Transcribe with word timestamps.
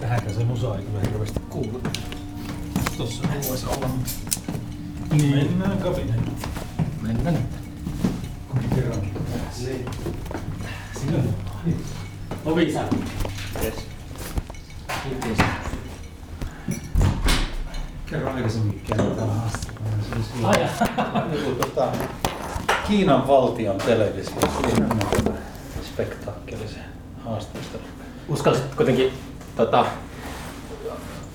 Tähänkään 0.00 0.34
se 0.34 0.44
musa 0.44 0.76
ei 0.76 0.84
kyllä 0.84 1.00
hirveästi 1.00 1.40
kuulu. 1.50 1.80
Tossa 2.98 3.22
ei 3.34 3.48
voisi 3.48 3.66
olla. 3.66 3.90
Niin. 5.12 5.36
Mennään 5.36 5.78
kabinettiin. 5.78 6.36
Mennään 7.02 7.34
nyt. 7.34 7.44
Kumpi 8.48 8.74
kerran. 8.74 9.00
Niin. 9.00 9.86
Sinä 11.00 11.18
on. 11.18 11.34
Ovi 12.44 12.72
sä. 12.72 12.84
Yes. 13.64 13.74
Kiitos. 15.02 15.46
Kerran 18.06 18.34
aikaisemmin 18.34 18.82
käännetään 18.86 19.30
haastattelua. 19.30 20.50
Ai 21.12 21.38
joku 21.38 21.50
tota, 21.50 21.92
Kiinan 22.88 23.28
valtion 23.28 23.78
televisio. 23.78 24.36
Ihan 24.76 24.98
spektaakkelisen 25.92 26.84
haastattelun. 27.24 27.86
Uskallisit 28.28 28.74
kuitenkin 28.74 29.12
tota, 29.58 29.86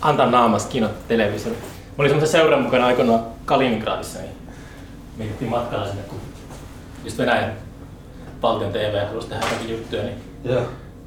antaa 0.02 0.26
naamas 0.26 0.66
Kiinan 0.66 0.90
television. 1.08 1.56
Mä 1.56 1.60
olin 1.98 2.10
semmoisen 2.10 2.40
seuran 2.40 2.62
mukana 2.62 2.86
aikoinaan 2.86 3.24
Kaliningradissa, 3.46 4.20
niin 4.20 4.32
mietittiin 5.18 5.52
matkalla 5.52 5.88
sinne, 5.88 6.04
kun 6.04 6.20
just 7.04 7.18
Venäjän 7.18 7.54
valtion 8.42 8.72
TV 8.72 9.08
halusi 9.08 9.28
tehdä 9.28 9.46
jotakin 9.46 9.70
juttuja, 9.70 10.04
niin 10.04 10.18
Joo. 10.44 10.62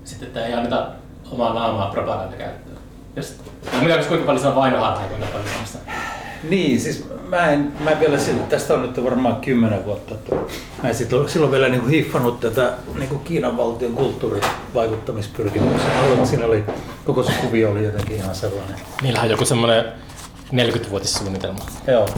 sitten 0.04 0.28
että 0.28 0.46
ei 0.46 0.54
anneta 0.54 0.86
omaa 1.30 1.54
naamaa 1.54 1.90
propagandakäyttöön. 1.90 2.76
Jos, 3.16 3.36
en 3.72 3.80
tiedä, 3.80 4.02
kuinka 4.02 4.26
paljon 4.26 4.42
se 4.42 4.48
on 4.48 4.54
vainoharhaa, 4.54 5.08
kuinka 5.08 5.26
paljon 5.26 5.48
semmoista. 5.48 5.78
Niin, 6.50 6.80
siis 6.80 7.08
mä 7.28 7.50
en, 7.50 7.72
mä 7.80 7.90
en 7.90 8.00
vielä 8.00 8.18
siltä, 8.18 8.42
tästä 8.42 8.74
on 8.74 8.82
nyt 8.82 9.04
varmaan 9.04 9.36
kymmenen 9.36 9.84
vuotta. 9.84 10.14
Mä 10.82 10.88
en 10.88 10.94
sit 10.94 11.12
ole, 11.12 11.28
silloin 11.28 11.52
vielä 11.52 11.68
niin 11.68 11.88
hiffannut 11.88 12.40
tätä 12.40 12.72
niin 12.98 13.20
Kiinan 13.24 13.56
valtion 13.56 13.92
kulttuurivaikuttamispyrkimyksiä. 13.92 15.90
Siinä 16.24 16.46
oli, 16.46 16.64
koko 17.06 17.22
se 17.22 17.32
kuvio 17.32 17.70
oli 17.70 17.84
jotenkin 17.84 18.16
ihan 18.16 18.34
sellainen. 18.34 18.76
Niillähän 19.02 19.26
on 19.26 19.30
joku 19.30 19.44
semmoinen 19.44 19.84
40-vuotissuunnitelma. 20.52 21.58
Joo. 21.86 22.08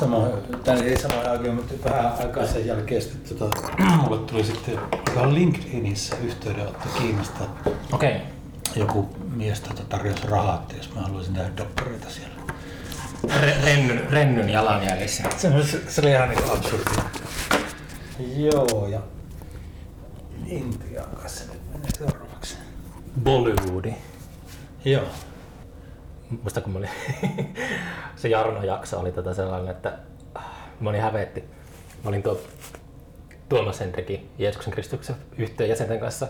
Sama, 0.00 0.28
tän 0.64 0.82
ei 0.82 0.96
samoin 0.98 1.30
aikaan, 1.30 1.54
mutta 1.54 1.90
vähän 1.90 2.12
aikaa 2.18 2.46
sen 2.46 2.66
jälkeen 2.66 3.02
sitten 3.02 3.38
tota, 3.38 3.60
mulle 4.02 4.18
tuli 4.18 4.44
sitten 4.44 4.78
ihan 5.12 5.34
LinkedInissä 5.34 6.16
yhteydenotto 6.24 6.88
Kiinasta. 6.98 7.44
Okei. 7.92 8.16
Okay. 8.16 8.20
Joku 8.76 9.08
mies 9.34 9.60
tota, 9.60 9.82
tarjosi 9.88 10.26
rahaa, 10.28 10.54
että 10.54 10.76
jos 10.76 10.94
mä 10.94 11.00
haluaisin 11.00 11.34
tehdä 11.34 11.50
doktoreita 11.56 12.10
siellä. 12.10 12.36
Re- 13.26 13.64
rennyn, 13.64 14.10
rennyn 14.10 14.50
jalanjäljissä. 14.50 15.22
Se, 15.36 15.64
se, 15.64 15.80
se 15.88 16.00
oli 16.00 16.10
ihan 16.10 16.28
niin 16.28 16.50
absurdia. 16.52 17.02
Joo, 18.36 18.88
ja 18.90 19.00
Intiaan 20.46 21.16
kanssa 21.16 21.44
nyt 21.52 21.72
menee 21.72 21.90
seuraavaksi. 21.98 22.25
Bollywoodi. 23.24 23.94
Joo. 24.84 25.04
Muista 26.42 26.60
kun 26.60 26.72
mä 26.72 26.78
olin, 26.78 26.90
se 28.16 28.28
Jarno-jakso 28.28 29.00
oli 29.00 29.12
tota 29.12 29.34
sellainen, 29.34 29.70
että 29.70 29.92
äh, 30.36 30.44
mä 30.80 30.90
olin 30.90 31.00
hävetti. 31.00 31.44
Mä 32.04 32.08
olin 32.08 32.22
tuo 32.22 32.40
Tuomas 33.48 33.80
Henrikin 33.80 34.30
Jeesuksen 34.38 34.72
Kristuksen 34.72 35.16
yhteen 35.38 35.70
jäsenten 35.70 36.00
kanssa 36.00 36.28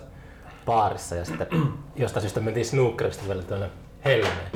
baarissa 0.66 1.14
ja 1.14 1.24
sitten 1.24 1.46
jostain 1.96 2.22
syystä 2.22 2.40
mentiin 2.40 2.66
snookerista 2.66 3.28
vielä 3.28 3.42
tuonne 3.42 3.70
Helmeen. 4.04 4.50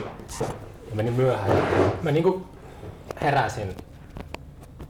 Ja 0.90 0.94
menin 0.94 1.12
myöhään 1.12 1.56
ja 1.56 1.64
mä 2.02 2.10
niinku 2.10 2.46
heräsin 3.22 3.76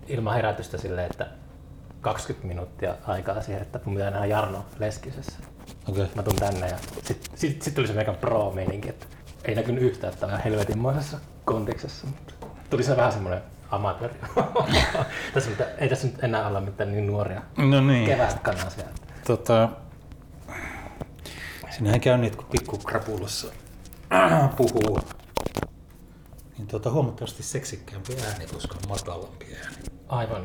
ilman 0.06 0.34
herätystä 0.34 0.78
silleen, 0.78 1.10
että 1.10 1.26
20 2.00 2.48
minuuttia 2.48 2.94
aikaa 3.06 3.42
siihen, 3.42 3.62
että 3.62 3.80
mun 3.84 3.94
pitää 3.94 4.10
nähdä 4.10 4.26
Jarno 4.26 4.64
Leskisessä. 4.78 5.32
Okei. 5.88 6.02
Okay. 6.02 6.14
Mä 6.14 6.22
tuun 6.22 6.36
tänne 6.36 6.68
ja 6.68 6.78
sit, 7.02 7.30
sit, 7.34 7.62
sit 7.62 7.74
tuli 7.74 7.86
se 7.86 7.92
mega 7.92 8.12
pro 8.12 8.52
meininki, 8.54 8.88
että 8.88 9.06
ei 9.44 9.54
näkynyt 9.54 9.82
yhtään, 9.82 10.12
että 10.12 10.26
on 10.26 10.40
helvetinmoisessa 10.40 11.18
kontiksessa. 11.44 12.06
Mutta 12.06 12.46
tuli 12.70 12.82
se 12.82 12.96
vähän 12.96 13.12
semmoinen 13.12 13.42
amatööri. 13.70 14.14
tässä, 15.34 15.50
ei 15.78 15.88
tässä 15.88 16.06
nyt 16.06 16.24
enää 16.24 16.46
olla 16.46 16.60
mitään 16.60 16.92
niin 16.92 17.06
nuoria 17.06 17.42
No 17.56 17.80
niin. 17.80 18.06
kevätkanaa 18.06 18.70
siellä. 18.70 18.92
Tota, 19.26 19.68
sinähän 21.70 22.00
käy 22.00 22.24
että 22.24 22.36
kun 22.36 22.46
pikkukrapulassa 22.46 23.48
puhuu, 24.56 25.00
niin 26.58 26.68
tota, 26.68 26.90
huomattavasti 26.90 27.42
seksikkäämpi 27.42 28.16
ääni, 28.26 28.46
koska 28.46 28.74
on 28.74 28.88
matalampi 28.88 29.46
ääni. 29.54 29.76
Aivan. 30.08 30.42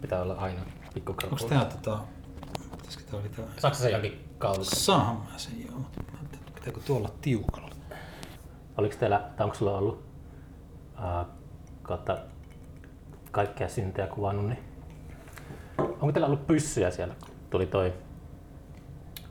Pitää 0.00 0.22
olla 0.22 0.34
aina 0.34 0.60
Onko 0.60 0.72
pikkukrapula. 0.94 1.48
tää 1.48 1.64
tota, 1.64 1.98
pitäisikö 2.76 3.04
tää 3.10 3.20
pitää... 3.20 3.44
Saatko 3.58 3.78
se 3.78 3.90
jonkin 3.90 4.28
kautta? 4.38 4.64
Saahan 4.64 5.16
mä 5.16 5.38
sen 5.38 5.66
joo, 5.66 5.80
pitääkö 6.54 6.80
tuolla 6.80 7.10
tiukalla? 7.20 7.70
Oliko 8.76 8.94
teillä, 8.96 9.30
tai 9.36 9.44
onko 9.44 9.56
sulla 9.56 9.78
ollut 9.78 10.04
ää, 10.96 11.24
kautta 11.82 12.18
kaikkea 13.30 13.68
syntejä 13.68 14.06
kuvannut, 14.06 14.46
niin 14.46 14.58
onko 15.78 16.12
teillä 16.12 16.26
ollut 16.26 16.46
pyssyjä 16.46 16.90
siellä, 16.90 17.14
kun 17.20 17.34
tuli 17.50 17.66
toi, 17.66 17.92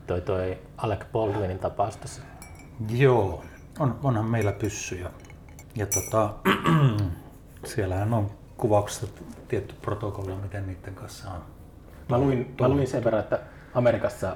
toi, 0.07 0.21
toi 0.21 0.57
Alec 0.77 1.05
Baldwinin 1.11 1.59
tapaus 1.59 1.97
tässä? 1.97 2.21
Joo, 2.89 3.43
on, 3.79 3.99
onhan 4.03 4.25
meillä 4.25 4.51
pyssyjä. 4.51 5.11
Ja 5.75 5.85
tota, 5.85 6.33
siellähän 7.75 8.13
on 8.13 8.31
kuvauksessa 8.57 9.07
tietty 9.47 9.75
protokolla, 9.81 10.35
miten 10.35 10.67
niiden 10.67 10.95
kanssa 10.95 11.31
on. 11.31 11.41
Mä 12.09 12.17
luin, 12.17 12.55
mä 12.61 12.69
luin 12.69 12.87
sen 12.87 13.03
verran, 13.03 13.23
että 13.23 13.39
Amerikassa 13.73 14.35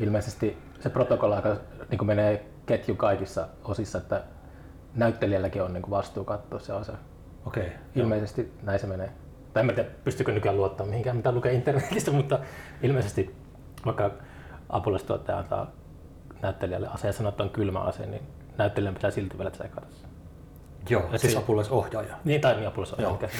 ilmeisesti 0.00 0.58
se 0.80 0.90
protokolla 0.90 1.36
aika 1.36 1.56
niin 1.90 2.06
menee 2.06 2.46
ketju 2.66 2.94
kaikissa 2.94 3.48
osissa, 3.64 3.98
että 3.98 4.24
näyttelijälläkin 4.94 5.62
on 5.62 5.72
niin 5.72 5.90
vastuu 5.90 6.24
katsoa 6.24 6.58
se 6.58 6.72
osa. 6.72 6.92
Okei, 7.46 7.72
Ilmeisesti 7.94 8.52
näin 8.62 8.78
se 8.78 8.86
menee. 8.86 9.12
Tai 9.52 9.68
en 9.68 9.74
tiedä, 9.74 9.90
pystyykö 10.04 10.32
nykyään 10.32 10.56
luottamaan 10.56 10.90
mihinkään, 10.90 11.16
mitä 11.16 11.32
lukee 11.32 11.52
internetistä, 11.52 12.10
mutta 12.20 12.38
ilmeisesti 12.82 13.34
vaikka 13.86 14.10
apulaistuottaja 14.68 15.38
antaa 15.38 15.70
näyttelijälle 16.42 16.88
ase 16.88 17.06
ja 17.06 17.12
sanoo, 17.12 17.30
että 17.30 17.42
on 17.42 17.50
kylmä 17.50 17.80
ase, 17.80 18.06
niin 18.06 18.22
näyttelijän 18.58 18.94
pitää 18.94 19.10
silti 19.10 19.38
vielä 19.38 19.50
se. 19.54 19.70
Joo, 20.88 21.02
Ja 21.02 21.08
siis 21.08 21.22
siis- 21.22 21.36
apulaisohjaaja. 21.36 22.16
Niin, 22.24 22.40
tai 22.40 22.54
niin 22.56 22.68
apulaisohjaaja. 22.68 23.18
Joo. 23.20 23.30
se- 23.30 23.36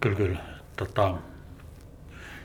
Kyllä, 0.00 0.16
kyllä. 0.16 0.38
Tota, 0.76 1.14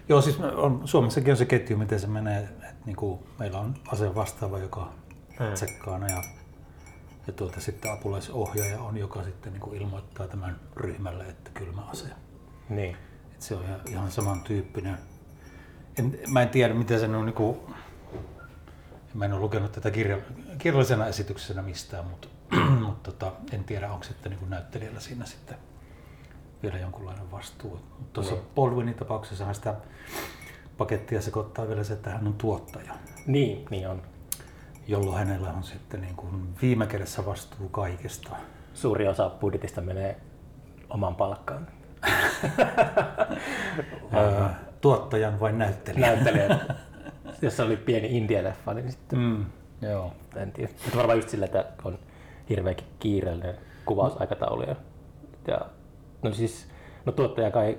joo, 0.10 0.22
siis 0.22 0.40
on, 0.40 0.82
Suomessakin 0.88 1.32
on 1.32 1.38
se 1.38 1.46
ketju, 1.46 1.78
miten 1.78 2.00
se 2.00 2.08
menee. 2.08 2.40
Että 2.44 2.74
niinku, 2.86 3.28
meillä 3.40 3.60
on 3.60 3.74
aseen 3.88 4.16
vastaava, 4.16 4.60
joka 4.60 4.94
Hmm. 5.40 5.54
tsekkaa 5.54 5.98
ne 6.00 6.08
ja, 6.14 6.24
ja 7.28 7.34
tuota, 7.34 7.60
sitten 7.60 7.92
apulaisohjaaja 7.92 8.82
on, 8.82 8.98
joka 8.98 9.24
sitten 9.24 9.54
niinku 9.54 9.74
ilmoittaa 9.74 10.28
tämän 10.28 10.60
ryhmälle, 10.76 11.24
että 11.24 11.52
kylmä 11.54 11.82
ase. 11.82 12.06
Niin. 12.70 12.98
Et 13.34 13.42
se 13.42 13.56
on 13.56 13.64
ihan, 13.64 13.80
ihan 13.90 14.12
samantyyppinen. 14.12 14.98
En, 16.00 16.20
mä 16.28 16.42
en 16.42 16.50
tiedä, 16.50 16.74
miten 16.74 17.00
se 17.00 17.06
on 17.08 17.26
niinku, 17.26 17.70
mä 19.14 19.26
en 19.26 19.34
ole 19.34 19.42
lukenut 19.42 19.72
tätä 19.72 19.92
kirja, 19.92 20.18
kirjallisena 20.58 21.08
esityksenä 21.08 21.62
mistään, 21.62 22.06
mutta, 22.06 22.28
mutta 22.86 23.12
tota, 23.12 23.32
en 23.52 23.64
tiedä, 23.64 23.92
onko 23.92 24.04
sitten 24.04 24.30
niinku 24.32 24.46
näyttelijällä 24.46 25.00
siinä 25.00 25.26
sitten 25.26 25.58
vielä 26.64 26.78
jonkunlainen 26.78 27.32
vastuu. 27.32 27.72
Mutta 28.00 28.14
tuossa 28.14 28.36
Niin. 28.36 28.46
Baldwinin 28.56 28.94
tapauksessahan 28.94 29.56
sitä 29.56 29.74
pakettia 30.78 31.22
sekoittaa 31.22 31.68
vielä 31.68 31.84
se, 31.84 31.94
että 31.94 32.10
hän 32.10 32.28
on 32.28 32.34
tuottaja, 32.34 32.94
Niin, 33.28 33.66
niin 33.70 33.90
on. 33.90 34.02
jolloin 34.88 35.18
hänellä 35.18 35.50
on 35.54 35.64
sitten 35.64 36.02
niin 36.02 36.16
kuin 36.16 36.56
viime 36.62 36.88
kädessä 36.88 37.26
vastuu 37.26 37.70
kaikesta. 37.70 38.30
Suuri 38.74 39.08
osa 39.08 39.30
budjetista 39.30 39.82
menee 39.82 40.18
oman 40.90 41.16
palkkaan. 41.16 41.68
Öö, 44.14 44.46
tuottajan 44.82 45.40
vai 45.40 45.54
näyttelijän? 45.54 46.14
Näyttelijä. 46.14 46.60
Jos 47.42 47.58
se 47.58 47.64
oli 47.64 47.78
pieni 47.78 48.08
indie-leffa, 48.18 48.74
niin 48.74 48.92
sitten 48.92 49.20
Mm, 49.20 49.46
joo. 49.82 50.14
en 50.36 50.52
tiedä. 50.52 50.72
Mutta 50.84 50.98
varmaan 50.98 51.18
just 51.18 51.30
sillä, 51.30 51.46
että 51.46 51.66
on 51.84 52.00
hirveäkin 52.50 52.88
kiireellinen 53.00 53.58
kuvausaikataulu. 53.86 54.64
Ja, 54.64 54.76
ja 55.48 55.62
no 56.22 56.34
siis, 56.34 56.68
no 57.06 57.12
tuottaja 57.12 57.52
kai 57.52 57.78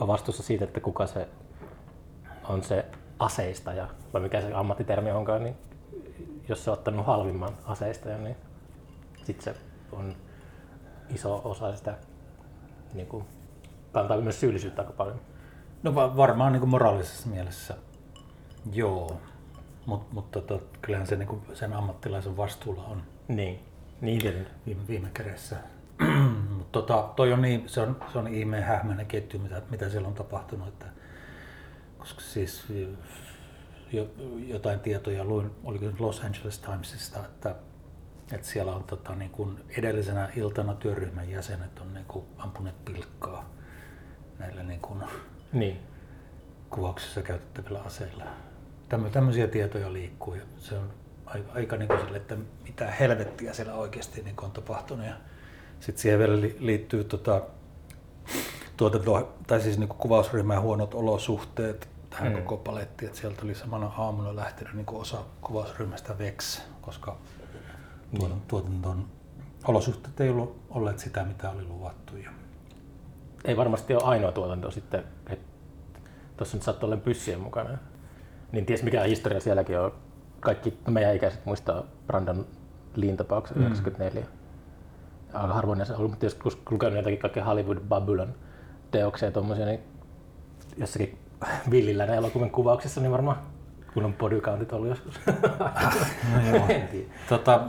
on 0.00 0.08
vastuussa 0.08 0.42
siitä, 0.42 0.64
että 0.64 0.80
kuka 0.80 1.06
se 1.06 1.28
on 2.48 2.62
se 2.62 2.84
aseistaja, 3.18 3.88
vai 4.12 4.20
mikä 4.22 4.40
se 4.40 4.52
ammattitermi 4.52 5.10
onkaan, 5.10 5.42
niin 5.42 5.56
jos 6.48 6.64
se 6.64 6.70
on 6.70 6.78
ottanut 6.78 7.06
halvimman 7.06 7.52
aseistajan, 7.64 8.24
niin 8.24 8.36
sitten 9.24 9.54
se 9.54 9.60
on 9.92 10.14
iso 11.14 11.40
osa 11.44 11.76
sitä 11.76 11.94
niin 12.94 13.06
kuin, 13.06 13.24
kantaa 13.92 14.20
myös 14.20 14.40
syyllisyyttä 14.40 14.82
aika 14.82 14.92
paljon. 14.92 15.20
No 15.82 15.94
va- 15.94 16.16
varmaan 16.16 16.52
niin 16.52 16.60
kuin 16.60 16.70
moraalisessa 16.70 17.28
mielessä 17.28 17.74
joo, 18.72 19.20
Mut, 19.88 20.12
mutta 20.12 20.40
tot, 20.40 20.78
kyllähän 20.82 21.06
se 21.06 21.16
niin 21.16 21.28
kuin 21.28 21.42
sen 21.54 21.72
ammattilaisen 21.72 22.36
vastuulla 22.36 22.84
on 22.84 23.02
Niin, 23.28 23.60
niin 24.00 24.20
tietenkin. 24.20 24.52
viime, 24.66 24.80
viime 24.88 25.10
kädessä. 25.14 25.56
Mutta 26.58 26.72
tota, 26.72 27.12
toi 27.16 27.32
on 27.32 27.42
niin, 27.42 27.68
se 27.68 27.80
on, 27.80 27.96
se 28.12 28.18
on 28.18 28.28
ihmeen 28.28 28.62
hähmäinen 28.62 29.06
ketju, 29.06 29.40
mitä, 29.40 29.62
mitä 29.70 29.88
siellä 29.90 30.08
on 30.08 30.14
tapahtunut. 30.14 30.68
Että, 30.68 30.86
koska 31.98 32.20
siis 32.20 32.64
jo, 33.92 34.08
jotain 34.46 34.80
tietoja 34.80 35.24
luin, 35.24 35.50
oliko 35.64 35.86
Los 35.98 36.20
Angeles 36.20 36.58
Timesista, 36.58 37.18
että 37.18 37.54
Et 38.32 38.44
siellä 38.44 38.74
on 38.74 38.84
tota, 38.84 39.14
niin 39.14 39.30
kun 39.30 39.60
edellisenä 39.78 40.28
iltana 40.36 40.74
työryhmän 40.74 41.30
jäsenet 41.30 41.78
on 41.78 41.94
niin 41.94 42.04
kun 42.06 42.26
ampuneet 42.38 42.84
pilkkaa 42.84 43.50
näillä 44.38 44.62
niin 44.62 44.80
kun 44.80 45.04
Niin. 45.52 45.78
kuvauksissa 46.70 47.22
käytettävillä 47.22 47.80
aseilla. 47.82 48.24
Tämmö, 48.88 49.10
tämmöisiä 49.10 49.46
tietoja 49.46 49.92
liikkuu 49.92 50.34
ja 50.34 50.42
se 50.58 50.74
on 50.78 50.90
aika, 51.34 51.52
aika 51.54 51.76
niin 51.76 51.88
kuin 51.88 52.00
sille, 52.00 52.16
että 52.16 52.36
mitä 52.64 52.90
helvettiä 52.90 53.52
siellä 53.52 53.74
oikeasti 53.74 54.22
niin 54.22 54.34
on 54.42 54.50
tapahtunut. 54.50 55.06
Ja 55.06 55.14
sitten 55.80 56.02
siihen 56.02 56.18
vielä 56.18 56.40
li, 56.40 56.56
liittyy 56.60 57.04
tota, 57.04 57.42
tuotanto, 58.76 59.34
tai 59.46 59.60
siis 59.60 59.78
niin 59.78 59.88
kuvausryhmän 59.88 60.62
huonot 60.62 60.94
olosuhteet 60.94 61.88
tähän 62.10 62.32
Mm. 62.32 62.38
koko 62.42 62.56
palettiin. 62.56 63.06
Että 63.08 63.20
sieltä 63.20 63.42
oli 63.44 63.54
samana 63.54 63.92
aamuna 63.98 64.36
lähtenyt 64.36 64.74
niin 64.74 64.86
kuin 64.86 65.00
osa 65.00 65.18
kuvausryhmästä 65.40 66.18
veksi, 66.18 66.62
koska 66.80 67.16
tuotanton, 68.18 68.42
tuotanton 68.48 69.06
olosuhteet 69.64 70.20
ei 70.20 70.30
ollut 70.30 70.60
olleet 70.70 70.98
sitä, 70.98 71.24
mitä 71.24 71.50
oli 71.50 71.64
luvattu. 71.64 72.16
Ja 72.16 72.30
Ei 73.44 73.56
varmasti 73.56 73.94
ole 73.94 74.02
ainoa 74.02 74.32
tuotanto 74.32 74.70
sitten, 74.70 75.04
että 75.30 75.48
tuossa 76.36 76.56
nyt 76.56 76.64
saattaa 76.64 76.86
olla 76.86 76.96
pyssyjen 76.96 77.40
mukana. 77.40 77.78
Niin 78.52 78.66
ties 78.66 78.82
mikä 78.82 79.02
historia 79.02 79.40
sielläkin 79.40 79.80
on. 79.80 79.92
Kaikki 80.40 80.78
meidän 80.90 81.14
ikäiset 81.16 81.46
muistaa 81.46 81.82
Brandon 82.06 82.46
Lean 82.96 83.16
tapauksen 83.16 83.56
Mm. 83.58 83.62
94. 83.64 84.26
Aika 85.32 85.54
harvoin 85.54 85.80
on 85.80 85.96
ollut, 85.96 86.10
mutta 86.10 86.26
jos 86.26 86.38
lukenut 86.70 86.96
jotakin 86.96 87.18
kaikkea 87.18 87.44
Hollywood 87.44 87.78
Babylon 87.88 88.34
teoksia 88.90 89.30
tuommoisia, 89.30 89.66
niin 89.66 89.80
jossakin 90.76 91.18
villillä 91.70 92.04
elokuvien 92.04 92.50
kuvauksissa, 92.50 93.00
niin 93.00 93.12
varmaan 93.12 93.36
kun 93.94 94.04
on 94.04 94.14
bodycountit 94.14 94.72
ollut 94.72 94.88
joskus. 94.88 95.20
No 96.34 96.56
joo. 96.56 96.66
tota, 97.28 97.60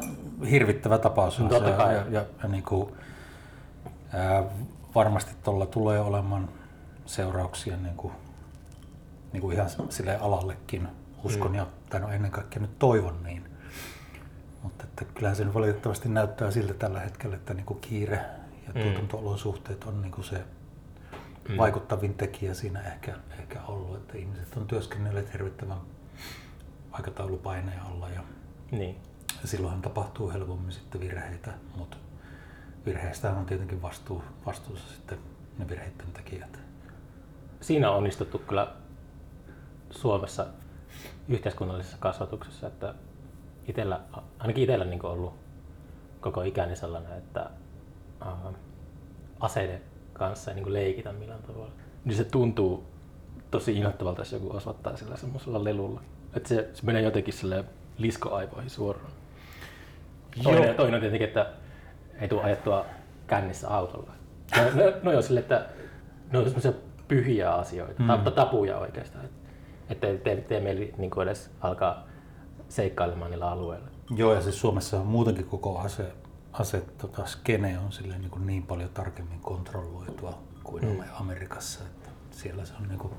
hirvittävä 0.50 0.98
tapaus 0.98 1.39
on 1.39 1.45
No 1.45 1.50
totta 1.50 1.69
se, 1.69 1.75
kai. 1.77 1.95
ja, 1.95 2.04
ja, 2.10 2.25
ja 2.44 2.50
niin 2.50 2.63
kuin, 2.63 2.94
ää, 4.13 4.44
varmasti 4.95 5.31
tuolla 5.44 5.66
tulee 5.66 6.00
olemaan 6.00 6.50
seurauksia 7.06 7.77
niin 7.77 7.95
kuin, 7.95 8.13
niin 9.33 9.42
kuin 9.42 9.56
ihan 9.56 9.69
sille 9.89 10.18
alallekin, 10.18 10.88
uskon 11.24 11.51
Mm. 11.51 11.56
ja 11.57 11.68
tai 11.89 12.00
no 12.00 12.09
ennen 12.12 12.31
kaikkea 12.31 12.62
nyt 12.62 12.80
toivon 12.80 13.24
niin. 13.24 13.50
Mutta 14.63 14.83
että 14.83 15.06
kyllähän 15.06 15.36
se 15.36 15.44
nyt 15.45 15.53
valitettavasti 15.53 16.09
näyttää 16.09 16.51
siltä 16.51 16.74
tällä 16.74 17.00
hetkellä, 17.00 17.36
että 17.36 17.53
niin 17.53 17.65
kuin 17.65 17.80
kiire 17.80 18.15
ja 18.68 18.74
Mm. 18.75 18.81
tuotanto-olosuhteet 18.81 19.83
on 19.83 20.01
niin 20.01 20.12
kuin 20.12 20.25
se 20.25 20.44
Mm. 21.50 21.57
vaikuttavin 21.57 22.13
tekijä 22.13 22.53
siinä 22.53 22.81
ehkä, 22.81 23.15
ehkä 23.39 23.62
ollut, 23.68 23.95
että 23.97 24.18
ihmiset 24.18 24.57
on 24.57 24.68
työskennelleet 24.68 25.33
hirvittävän 25.33 25.77
aikataulupaineen 26.91 27.80
alla 27.81 28.09
ja 28.09 28.21
Niin. 28.71 28.95
ja 29.42 29.47
silloinhan 29.47 29.81
tapahtuu 29.81 30.31
helpommin 30.31 30.71
sitten 30.71 31.01
virheitä, 31.01 31.51
mutta 31.75 31.97
virheistä 32.85 33.31
on 33.31 33.45
tietenkin 33.45 33.81
vastuu, 33.81 34.24
vastuussa 34.45 34.94
sitten 34.95 35.18
ne 35.57 35.69
virheiden 35.69 36.12
tekijät. 36.13 36.59
siinä 37.62 37.92
on 37.92 37.97
onnistuttu 37.97 38.38
kyllä 38.39 38.74
Suomessa 39.92 40.45
yhteiskunnallisessa 41.29 41.97
kasvatuksessa, 41.99 42.67
että 42.67 42.93
itellä, 43.67 43.99
ainakin 44.39 44.63
itsellä 44.63 44.85
niin 44.85 45.05
ollut 45.05 45.33
koko 46.21 46.41
ikäni 46.41 46.75
sellainen, 46.75 47.17
että 47.17 47.49
äh, 48.21 48.53
aseiden 49.39 49.81
kanssa 50.13 50.51
ei 50.51 50.55
niin 50.55 50.73
leikitä 50.73 51.13
millään 51.13 51.41
tavalla. 51.41 51.71
Niin 52.05 52.17
se 52.17 52.23
tuntuu 52.23 52.83
tosi 53.51 53.77
innoittavalta, 53.77 54.21
jos 54.21 54.31
joku 54.31 54.55
osoittaa 54.55 54.97
sillä 54.97 55.17
semmoisella 55.17 55.63
lelulla. 55.63 56.01
Että 56.33 56.49
se, 56.49 56.69
se 56.73 56.85
menee 56.85 57.01
jotenkin 57.01 57.33
sille 57.33 57.65
liskoaivoihin 57.97 58.69
suoraan. 58.69 59.11
Toinen, 60.43 60.63
Joo. 60.63 60.73
toinen 60.73 60.93
on 60.93 61.01
tietenkin, 61.01 61.27
että 61.27 61.49
ei 62.21 62.27
tule 62.27 62.43
ajettua 62.43 62.85
kännissä 63.27 63.69
autolla. 63.69 64.11
No, 64.55 64.63
no, 64.63 64.91
no 65.03 65.11
joo, 65.11 65.21
sille, 65.21 65.39
että 65.39 65.65
ne 66.31 66.39
on 66.39 66.43
semmoisia 66.45 66.73
pyhiä 67.07 67.51
asioita, 67.51 68.03
mm. 68.03 68.31
tapuja 68.35 68.77
oikeastaan. 68.77 69.25
Että 69.25 69.38
ei 69.89 69.95
tee, 69.95 70.41
tee 70.41 70.59
mieli 70.59 70.94
niin 70.97 71.12
kuin 71.12 71.27
edes 71.27 71.51
alkaa 71.62 72.03
seikkailemaan 72.69 73.31
niillä 73.31 73.51
alueilla. 73.51 73.88
Joo, 74.15 74.33
ja 74.33 74.41
siis 74.41 74.59
Suomessa 74.59 75.00
on 75.00 75.06
muutenkin 75.06 75.45
koko 75.45 75.80
ase, 75.80 76.12
ase 76.53 76.81
tota, 76.97 77.25
skene 77.25 77.80
on 77.80 77.91
silleen 77.91 78.21
niin, 78.21 78.31
kuin 78.31 78.47
niin 78.47 78.63
paljon 78.63 78.89
tarkemmin 78.89 79.39
kontrolloitua 79.39 80.39
kuin 80.63 80.86
mm. 80.86 81.03
Amerikassa. 81.19 81.83
Että 81.83 82.09
siellä 82.31 82.65
se 82.65 82.74
on 82.81 82.88
niin 82.88 83.00
kuin, 83.00 83.13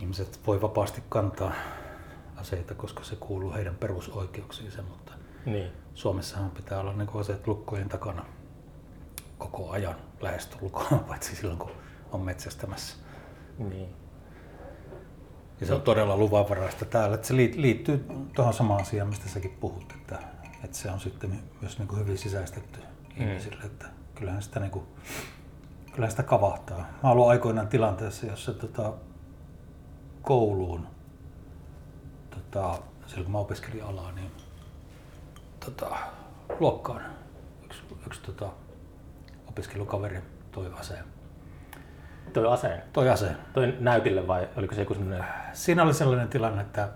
ihmiset 0.00 0.40
voi 0.46 0.62
vapaasti 0.62 1.02
kantaa 1.08 1.52
aseita, 2.36 2.74
koska 2.74 3.04
se 3.04 3.16
kuuluu 3.16 3.52
heidän 3.52 3.76
perusoikeuksiinsa, 3.76 4.82
mutta 4.82 5.12
Niin. 5.46 5.70
Suomessahan 5.94 6.50
pitää 6.50 6.80
olla 6.80 6.92
niin 6.92 7.06
kuin 7.06 7.20
aseet 7.20 7.46
lukkojen 7.46 7.88
takana 7.88 8.24
koko 9.38 9.70
ajan 9.70 9.96
lähestulkoon, 10.20 11.00
paitsi 11.08 11.36
silloin 11.36 11.58
kun 11.58 11.70
on 12.12 12.20
metsästämässä. 12.20 12.96
niin. 13.58 14.05
Ja 15.60 15.66
se 15.66 15.74
on 15.74 15.82
todella 15.82 16.16
luvanvaraista 16.16 16.84
täällä. 16.84 17.14
Että 17.14 17.26
se 17.26 17.34
liit- 17.34 17.56
liittyy 17.60 18.06
tuohon 18.34 18.54
samaan 18.54 18.80
asiaan, 18.80 19.08
mistä 19.08 19.28
säkin 19.28 19.56
puhut, 19.60 19.92
että, 19.92 20.18
että 20.64 20.76
se 20.76 20.90
on 20.90 21.00
sitten 21.00 21.42
myös 21.60 21.78
niin 21.78 21.88
kuin 21.88 22.00
hyvin 22.00 22.18
sisäistetty 22.18 22.80
ihmisille, 23.16 23.64
että 23.64 23.86
kyllähän 24.14 24.42
sitä, 24.42 24.60
niin 24.60 24.70
kuin, 24.70 24.86
kyllähän 25.92 26.10
sitä 26.10 26.22
kavahtaa. 26.22 26.78
Mä 26.78 26.84
olen 27.02 27.12
ollut 27.12 27.28
aikoinaan 27.28 27.68
tilanteessa, 27.68 28.26
jossa 28.26 28.52
tota, 28.54 28.92
kouluun, 30.22 30.86
tota, 32.30 32.78
silloin 33.06 33.24
kun 33.24 33.32
mä 33.32 33.38
opiskelin 33.38 33.84
alaa, 33.84 34.12
niin 34.12 34.30
tota, 35.64 35.96
luokkaan 36.60 37.02
yksi, 37.64 37.82
yksi 38.06 38.22
tota, 38.22 38.48
opiskelukaveri 39.48 40.20
toi 40.52 40.72
aseen. 40.80 41.15
Toi 42.32 42.52
aseen. 42.52 42.82
Toi 42.92 43.08
aseen. 43.08 43.36
Toi 43.52 43.76
näytille 43.80 44.26
vai 44.26 44.48
oliko 44.56 44.74
se 44.74 44.80
joku 44.80 44.94
semmoinen... 44.94 45.24
Siinä 45.52 45.82
oli 45.82 45.94
sellainen 45.94 46.28
tilanne, 46.28 46.62
että 46.62 46.88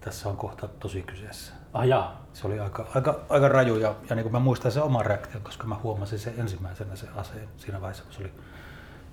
tässä 0.00 0.28
on 0.28 0.36
kohta 0.36 0.68
tosi 0.68 1.02
kyseessä. 1.02 1.52
Ah 1.72 1.86
jaa. 1.86 2.26
Se 2.32 2.46
oli 2.46 2.60
aika, 2.60 2.86
aika, 2.94 3.20
aika 3.28 3.48
raju 3.48 3.76
ja, 3.76 3.94
ja 4.10 4.16
niin 4.16 4.22
kuin 4.22 4.32
mä 4.32 4.38
muistan 4.38 4.72
sen 4.72 4.82
oman 4.82 5.06
reaktion, 5.06 5.42
koska 5.42 5.66
mä 5.66 5.74
huomasin 5.82 6.18
sen 6.18 6.34
ensimmäisenä 6.38 6.96
se 6.96 7.06
aseen 7.16 7.48
siinä 7.56 7.80
vaiheessa, 7.80 8.04
kun 8.04 8.12
se 8.12 8.20
oli 8.20 8.32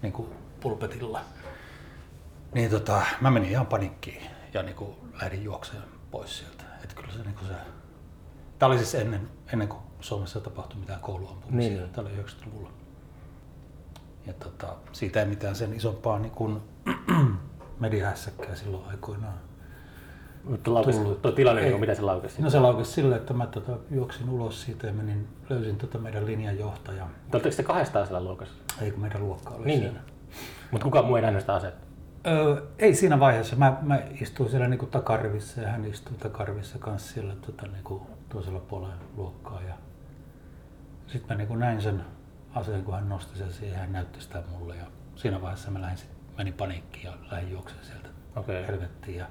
niin 0.01 0.13
kuin 0.13 0.29
pulpetilla. 0.59 1.21
Niin 2.53 2.69
tota, 2.69 3.01
mä 3.21 3.31
menin 3.31 3.49
ihan 3.49 3.65
panikkiin 3.65 4.23
ja 4.53 4.63
niin 4.63 4.75
kuin 4.75 4.95
lähdin 5.21 5.43
juokseen 5.43 5.83
pois 6.11 6.37
sieltä. 6.37 6.63
Että 6.83 6.95
kyllä 6.95 7.13
se, 7.13 7.23
niin 7.23 7.35
kuin 7.35 7.47
se... 7.47 7.53
Tämä 8.59 8.67
oli 8.67 8.77
siis 8.77 8.95
ennen, 8.95 9.29
ennen 9.53 9.67
kuin 9.67 9.81
Suomessa 9.99 10.39
tapahtui 10.39 10.79
mitään 10.79 10.99
kouluampumisia. 10.99 11.69
Niin, 11.69 11.81
niin. 11.81 11.89
Tämä 11.93 12.07
oli 12.07 12.17
90-luvulla. 12.17 12.69
Ja 14.27 14.33
tota, 14.33 14.67
siitä 14.91 15.19
ei 15.19 15.25
mitään 15.25 15.55
sen 15.55 15.73
isompaa 15.73 16.19
niin 16.19 16.31
kuin 16.31 16.61
mediahässäkkää 17.79 18.55
silloin 18.55 18.83
aikoinaan. 18.87 19.33
Mutta 20.43 20.73
laukesi, 20.73 20.99
Tullut. 20.99 21.21
tuo 21.21 21.31
tilanne, 21.31 21.61
Ei. 21.61 21.69
niin 21.69 21.79
mitä 21.79 21.95
se 21.95 22.01
laukesi? 22.01 22.41
No 22.41 22.49
se 22.49 22.59
laukesi 22.59 22.91
silleen, 22.91 23.21
että 23.21 23.33
mä 23.33 23.47
tota, 23.47 23.77
juoksin 23.91 24.29
ulos 24.29 24.61
siitä 24.61 24.87
ja 24.87 24.93
menin, 24.93 25.27
löysin 25.49 25.75
tota 25.77 25.97
meidän 25.97 26.25
linjanjohtajan. 26.25 27.09
Oletteko 27.33 27.55
te 27.55 27.63
kahdestaan 27.63 28.05
siellä 28.07 28.23
luokassa? 28.23 28.55
Ei 28.81 28.91
kun 28.91 29.01
meidän 29.01 29.23
luokka 29.23 29.49
oli 29.49 29.65
Niin, 29.65 29.79
siellä. 29.79 29.99
niin. 29.99 30.37
Mutta 30.71 30.83
kukaan 30.83 31.05
muu 31.05 31.15
ei 31.15 31.21
nähnyt 31.21 31.41
sitä 31.41 31.53
asetta? 31.53 31.85
Öö, 32.27 32.61
ei 32.79 32.95
siinä 32.95 33.19
vaiheessa. 33.19 33.55
Mä, 33.55 33.77
mä 33.81 33.99
istuin 34.21 34.49
siellä 34.49 34.67
niinku 34.67 34.85
takarivissä 34.85 35.61
ja 35.61 35.67
hän 35.69 35.85
istui 35.85 36.17
takarivissä 36.17 36.77
kanssa 36.79 37.13
siellä 37.13 37.35
tota, 37.35 37.67
niinku, 37.67 38.07
toisella 38.29 38.59
puolella 38.59 38.95
luokkaa. 39.17 39.61
Ja 39.67 39.73
sitten 41.07 41.29
mä 41.29 41.37
niinku 41.37 41.55
näin 41.55 41.81
sen 41.81 42.01
aseen, 42.55 42.83
kun 42.83 42.93
hän 42.93 43.09
nosti 43.09 43.37
sen 43.37 43.53
siihen 43.53 43.79
hän 43.79 43.91
näytti 43.93 44.21
sitä 44.21 44.43
mulle. 44.51 44.75
Ja 44.75 44.85
siinä 45.15 45.41
vaiheessa 45.41 45.71
mä 45.71 45.81
lähdin 45.81 45.97
sit, 45.97 46.09
menin 46.37 46.53
paniikkiin 46.53 47.05
ja 47.05 47.13
lähdin 47.31 47.51
juoksemaan 47.51 47.85
sieltä 47.85 48.09
Okei. 48.35 48.67
helvettiin. 48.67 49.17
Ja 49.17 49.25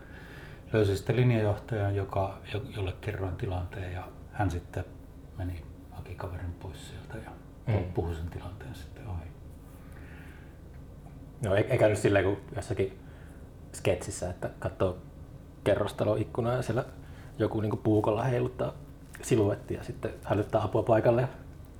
löysin 0.72 0.96
sitten 0.96 1.16
linjajohtajan, 1.16 1.96
joka, 1.96 2.38
jo- 2.54 2.62
jolle 2.76 2.92
kerroin 3.00 3.36
tilanteen 3.36 3.92
ja 3.92 4.08
hän 4.32 4.50
sitten 4.50 4.84
meni, 5.38 5.62
haki 5.90 6.14
kaverin 6.14 6.52
pois 6.52 6.88
sieltä 6.90 7.18
ja 7.24 7.30
Mm. 7.66 7.92
puhui 7.94 8.14
sen 8.14 8.30
tilanteen 8.30 8.74
sitten 8.74 9.06
ohi. 9.08 9.24
No 11.44 11.54
ei, 11.54 11.64
ei 11.70 11.78
käynyt 11.78 11.98
silleen 11.98 12.24
kuin 12.24 12.36
jossakin 12.56 12.98
sketsissä, 13.72 14.30
että 14.30 14.50
katsoo 14.58 14.98
kerrostalon 15.64 16.18
ikkunaa 16.18 16.54
ja 16.54 16.62
siellä 16.62 16.84
joku 17.38 17.60
niin 17.60 17.78
puukolla 17.78 18.24
heiluttaa 18.24 18.72
siluettia 19.22 19.78
ja 19.78 19.84
sitten 19.84 20.10
hälyttää 20.24 20.62
apua 20.62 20.82
paikalle 20.82 21.20
ja 21.20 21.28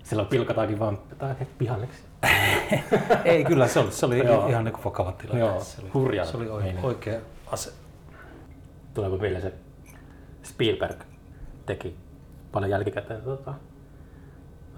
silloin 0.04 0.28
pilkataankin 0.28 0.78
vaan 0.78 0.99
jotain 1.11 1.37
pihanneksi. 1.58 2.02
Ei 3.25 3.44
kyllä, 3.44 3.68
se 3.68 3.80
oli, 3.80 3.92
se 3.92 4.06
oli 4.06 4.26
Joo. 4.26 4.46
ihan 4.46 4.64
niin 4.64 4.84
vakava 4.84 5.12
tilanne. 5.12 5.40
Joo, 5.40 5.61
se 5.61 5.82
oli, 5.82 5.90
hurjaa 5.90 6.26
se 6.26 6.37
oli 6.37 6.49
oikea, 6.49 6.80
oikea 6.82 7.20
ase. 7.46 7.73
Tuleeko 8.94 9.16
mieleen 9.16 9.42
se 9.42 9.52
Spielberg 10.42 11.02
teki 11.66 11.96
paljon 12.52 12.70
jälkikäteen 12.70 13.23
tota, 13.23 13.54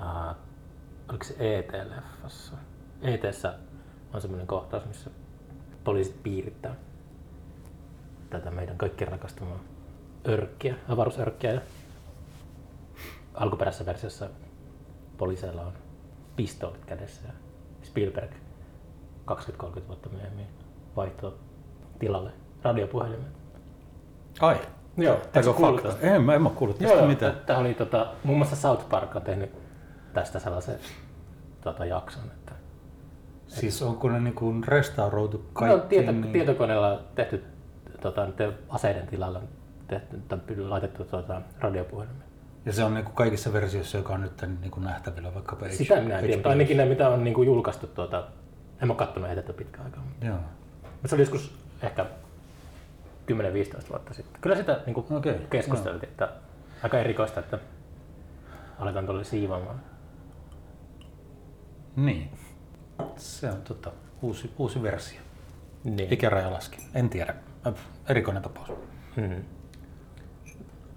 uh, 0.00 0.36
oliko 1.08 1.24
se 1.24 1.34
ET-leffassa? 1.38 2.56
ETssä 3.02 3.54
on 4.14 4.20
semmoinen 4.20 4.46
kohtaus, 4.46 4.86
missä 4.86 5.10
poliisit 5.84 6.22
piirittää 6.22 6.74
tätä 8.30 8.50
meidän 8.50 8.78
kaikkien 8.78 9.10
rakastamaa 9.10 9.60
örkkiä, 10.28 10.74
avaruusörkkiä. 10.88 11.52
Ja 11.52 11.60
alkuperäisessä 13.34 13.86
versiossa 13.86 14.28
poliiseilla 15.18 15.62
on 15.62 15.72
pistoolit 16.36 16.84
kädessä 16.84 17.28
ja 17.28 17.32
Spielberg 17.82 18.30
20-30 19.30 19.86
vuotta 19.86 20.08
myöhemmin 20.08 20.46
vaihtoi 20.96 21.34
tilalle 21.98 22.30
radiopuhelimet. 22.62 23.36
Ai. 24.40 24.56
Joo, 24.96 25.20
eikö 25.34 25.52
kuullut 25.52 25.82
fakta? 25.82 26.06
En, 26.06 26.22
mä 26.22 26.34
en 26.34 26.42
mä 26.42 26.50
kuullut 26.50 26.78
tästä 26.78 26.96
Joo, 26.96 27.06
mitään. 27.06 27.36
Tämä 27.46 27.58
oli 27.58 27.74
tota, 27.74 28.06
muun 28.24 28.38
muassa 28.38 28.56
South 28.56 28.88
Park 28.88 29.16
on 29.16 29.22
tehnyt 29.22 29.50
tästä 30.12 30.38
sellaisen 30.38 30.78
tota, 31.60 31.84
jakson, 31.84 32.24
että 32.24 32.52
Siis 33.46 33.82
onko 33.82 34.08
ne 34.08 34.20
niinku 34.20 34.54
restauroitu 34.66 35.36
no, 35.36 35.44
kaikki? 35.52 35.88
tieto, 35.88 36.12
niin... 36.12 36.32
tietokoneella 36.32 36.88
on 36.88 37.00
tehty 37.14 37.44
tota, 38.00 38.26
aseiden 38.68 39.06
tilalle 39.06 39.38
on 39.38 39.48
tehty, 39.88 40.68
laitettu 40.68 41.04
tota, 41.04 41.42
radiopuhelimet. 41.60 42.25
Ja 42.66 42.72
se 42.72 42.84
on 42.84 42.94
niinku 42.94 43.10
kaikissa 43.10 43.52
versioissa, 43.52 43.98
joka 43.98 44.12
on 44.12 44.20
nyt 44.20 44.42
niinku 44.60 44.80
nähtävillä 44.80 45.34
vaikka 45.34 45.56
H- 45.56 45.70
Sitä 45.70 46.00
minä 46.00 46.14
en 46.18 46.20
tiedä, 46.24 46.36
mutta 46.36 46.48
ainakin 46.48 46.76
ne, 46.76 46.84
mitä 46.84 47.08
on 47.08 47.24
niin 47.24 47.34
kuin 47.34 47.46
julkaistu, 47.46 47.86
tuota, 47.86 48.24
en 48.82 48.90
ole 48.90 48.98
kattonut 48.98 49.28
heitä 49.28 49.52
pitkään 49.52 49.84
aikaa. 49.84 50.04
Joo. 50.22 50.38
Mutta 50.82 51.08
se 51.08 51.14
oli 51.14 51.22
joskus 51.22 51.58
ehkä 51.82 52.06
10-15 53.32 53.88
vuotta 53.88 54.14
sitten. 54.14 54.40
Kyllä 54.40 54.56
sitä 54.56 54.80
niin 54.86 54.94
kuin 54.94 55.06
Okei, 55.10 55.38
keskusteltiin, 55.50 56.10
että 56.10 56.32
aika 56.82 56.98
erikoista, 56.98 57.40
että 57.40 57.58
aletaan 58.78 59.06
tuolle 59.06 59.24
siivoamaan. 59.24 59.80
Niin. 61.96 62.30
Se 63.16 63.50
on 63.50 63.62
tota, 63.62 63.92
uusi, 64.22 64.52
uusi 64.58 64.82
versio. 64.82 65.20
Niin. 65.84 66.12
Ikäraja 66.12 66.52
laski. 66.52 66.78
En 66.94 67.10
tiedä. 67.10 67.34
Äh, 67.66 67.74
Erikoinen 68.08 68.42
tapaus. 68.42 68.68
Mm. 69.16 69.44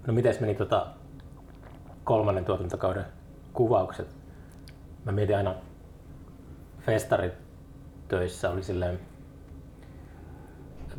No 0.06 0.12
miten 0.12 0.34
meni 0.40 0.54
tota 0.54 0.86
kolmannen 2.10 2.44
tuotantokauden 2.44 3.04
kuvaukset? 3.52 4.16
Mä 5.04 5.12
mietin 5.12 5.36
aina 5.36 5.54
festaritöissä 6.80 8.50
oli 8.50 8.62
silleen, 8.62 9.00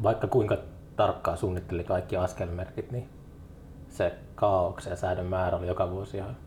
vaikka 0.04 0.28
kuinka 0.28 0.58
tarkkaan 0.96 1.38
suunnitteli 1.38 1.84
kaikki 1.84 2.18
askelmerkit, 2.18 2.92
niin 2.92 3.10
se 3.90 4.16
kaauksen 4.36 4.92
ja 4.92 4.96
säädön 4.96 5.26
määrä 5.26 5.58
oli 5.58 5.68
joka 5.68 5.92
vuosi 5.92 6.18
ihan 6.18 6.38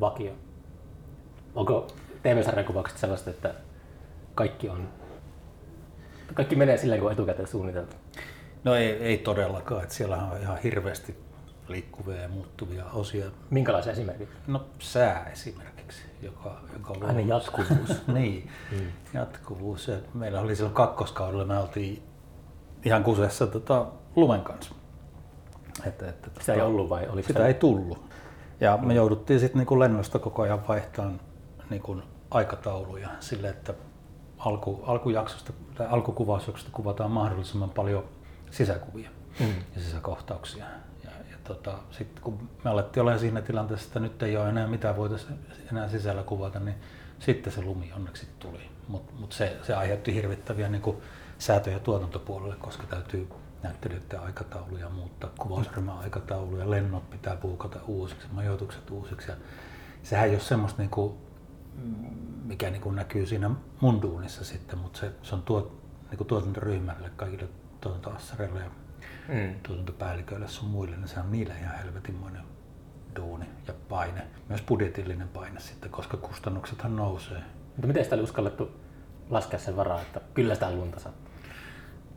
vakio. 0.00 0.32
Onko 1.54 1.86
TV-sarjan 2.22 2.66
kuvaukset 2.66 2.98
sellaista, 2.98 3.30
että 3.30 3.54
kaikki 4.34 4.68
on 4.68 4.88
kaikki 6.34 6.56
menee 6.56 6.76
silleen, 6.76 7.00
kun 7.00 7.12
etukäteen 7.12 7.48
suunniteltu? 7.48 7.96
No 8.64 8.74
ei, 8.74 8.90
ei 8.90 9.18
todellakaan. 9.18 9.82
Että 9.82 9.94
siellä 9.94 10.16
on 10.16 10.40
ihan 10.40 10.58
hirveästi 10.58 11.29
liikkuvia 11.70 12.16
ja 12.22 12.28
muuttuvia 12.28 12.84
osia. 12.92 13.26
Minkälaisia 13.50 13.92
esimerkiksi? 13.92 14.34
No 14.46 14.66
sää 14.78 15.24
esimerkiksi, 15.32 16.02
joka, 16.22 16.60
joka 16.72 16.92
on 16.92 17.04
Aina 17.04 17.20
jatkuvuus. 17.20 18.06
niin, 18.14 18.50
jatkuvuus. 19.14 19.88
Ja 19.88 19.96
meillä 20.14 20.40
oli 20.40 20.56
silloin 20.56 20.74
kakkoskaudella, 20.74 21.44
me 21.44 21.58
oltiin 21.58 22.02
ihan 22.84 23.04
kuseessa 23.04 23.46
tota, 23.46 23.86
lumen 24.16 24.40
kanssa. 24.40 24.74
Että, 25.86 26.08
että, 26.08 26.30
Sitä 26.40 26.54
ei 26.54 26.60
ollut 26.60 26.88
vai 26.88 27.08
oliko 27.08 27.26
Sitä 27.28 27.40
se? 27.40 27.46
ei 27.46 27.54
tullut. 27.54 28.02
Ja 28.60 28.76
me 28.76 28.94
jouduttiin 28.94 29.40
sitten 29.40 29.58
niinku 29.58 29.78
lennosta 29.78 30.18
koko 30.18 30.42
ajan 30.42 30.68
vaihtamaan 30.68 31.20
niinku 31.70 32.02
aikatauluja 32.30 33.08
sille, 33.20 33.48
että 33.48 33.74
alku, 34.38 34.82
alkujaksosta 34.86 35.52
tai 35.74 35.86
alkukuvausjaksosta 35.90 36.70
kuvataan 36.72 37.10
mahdollisimman 37.10 37.70
paljon 37.70 38.04
sisäkuvia 38.50 39.10
Mm. 39.40 39.46
ja 39.76 39.80
sisäkohtauksia. 39.82 40.64
Tota, 41.44 41.78
sitten 41.90 42.22
kun 42.22 42.48
me 42.64 42.70
alettiin 42.70 43.00
olla 43.00 43.18
siinä 43.18 43.42
tilanteessa, 43.42 43.86
että 43.86 44.00
nyt 44.00 44.22
ei 44.22 44.36
ole 44.36 44.48
enää 44.48 44.66
mitään 44.66 44.96
voitaisiin 44.96 45.38
enää 45.72 45.88
sisällä 45.88 46.22
kuvata, 46.22 46.60
niin 46.60 46.76
sitten 47.18 47.52
se 47.52 47.62
lumi 47.62 47.92
onneksi 47.96 48.26
tuli. 48.38 48.70
Mutta 48.88 49.12
mut 49.20 49.32
se, 49.32 49.56
se 49.62 49.74
aiheutti 49.74 50.14
hirvittäviä 50.14 50.68
niin 50.68 50.82
kuin 50.82 50.96
säätöjä 51.38 51.78
tuotantopuolelle, 51.78 52.56
koska 52.56 52.86
täytyy 52.86 53.28
näyttelijöiden 53.62 54.20
aikatauluja 54.20 54.88
muuttaa, 54.88 55.30
kuvausryhmän 55.38 55.98
aikatauluja, 55.98 56.70
lennot 56.70 57.10
pitää 57.10 57.36
puukata 57.36 57.80
uusiksi, 57.86 58.28
majoitukset 58.32 58.90
uusiksi. 58.90 59.30
Ja 59.30 59.36
sehän 60.02 60.28
ei 60.28 60.34
ole 60.34 60.40
semmoista, 60.40 60.82
niin 60.82 60.90
kuin, 60.90 61.14
mikä 62.44 62.70
niin 62.70 62.82
kuin 62.82 62.96
näkyy 62.96 63.26
siinä 63.26 63.50
mun 63.80 64.02
duunissa 64.02 64.44
sitten, 64.44 64.78
mutta 64.78 64.98
se, 64.98 65.12
se 65.22 65.34
on 65.34 65.42
tuot, 65.42 65.82
niin 66.10 66.18
kuin 66.18 66.28
tuotantoryhmälle, 66.28 67.10
kaikille 67.16 67.48
tuotantoassareille 67.80 68.60
ja 68.60 68.70
Mm. 69.30 69.54
tuotantopäälliköille 69.62 70.48
sun 70.48 70.68
muille, 70.68 70.96
niin 70.96 71.08
se 71.08 71.20
on 71.20 71.32
niille 71.32 71.54
ihan 71.62 71.78
helvetinmoinen 71.78 72.42
duuni 73.16 73.46
ja 73.68 73.74
paine. 73.88 74.22
Myös 74.48 74.62
budjetillinen 74.62 75.28
paine 75.28 75.60
sitten, 75.60 75.90
koska 75.90 76.16
kustannuksethan 76.16 76.96
nousee. 76.96 77.38
Mutta 77.66 77.86
miten 77.86 78.04
sitä 78.04 78.16
oli 78.16 78.22
uskallettu 78.22 78.70
laskea 79.30 79.58
sen 79.58 79.76
varaa, 79.76 80.00
että 80.02 80.20
kyllä 80.34 80.54
sitä 80.54 80.70
lunta 80.70 81.00
saa? 81.00 81.12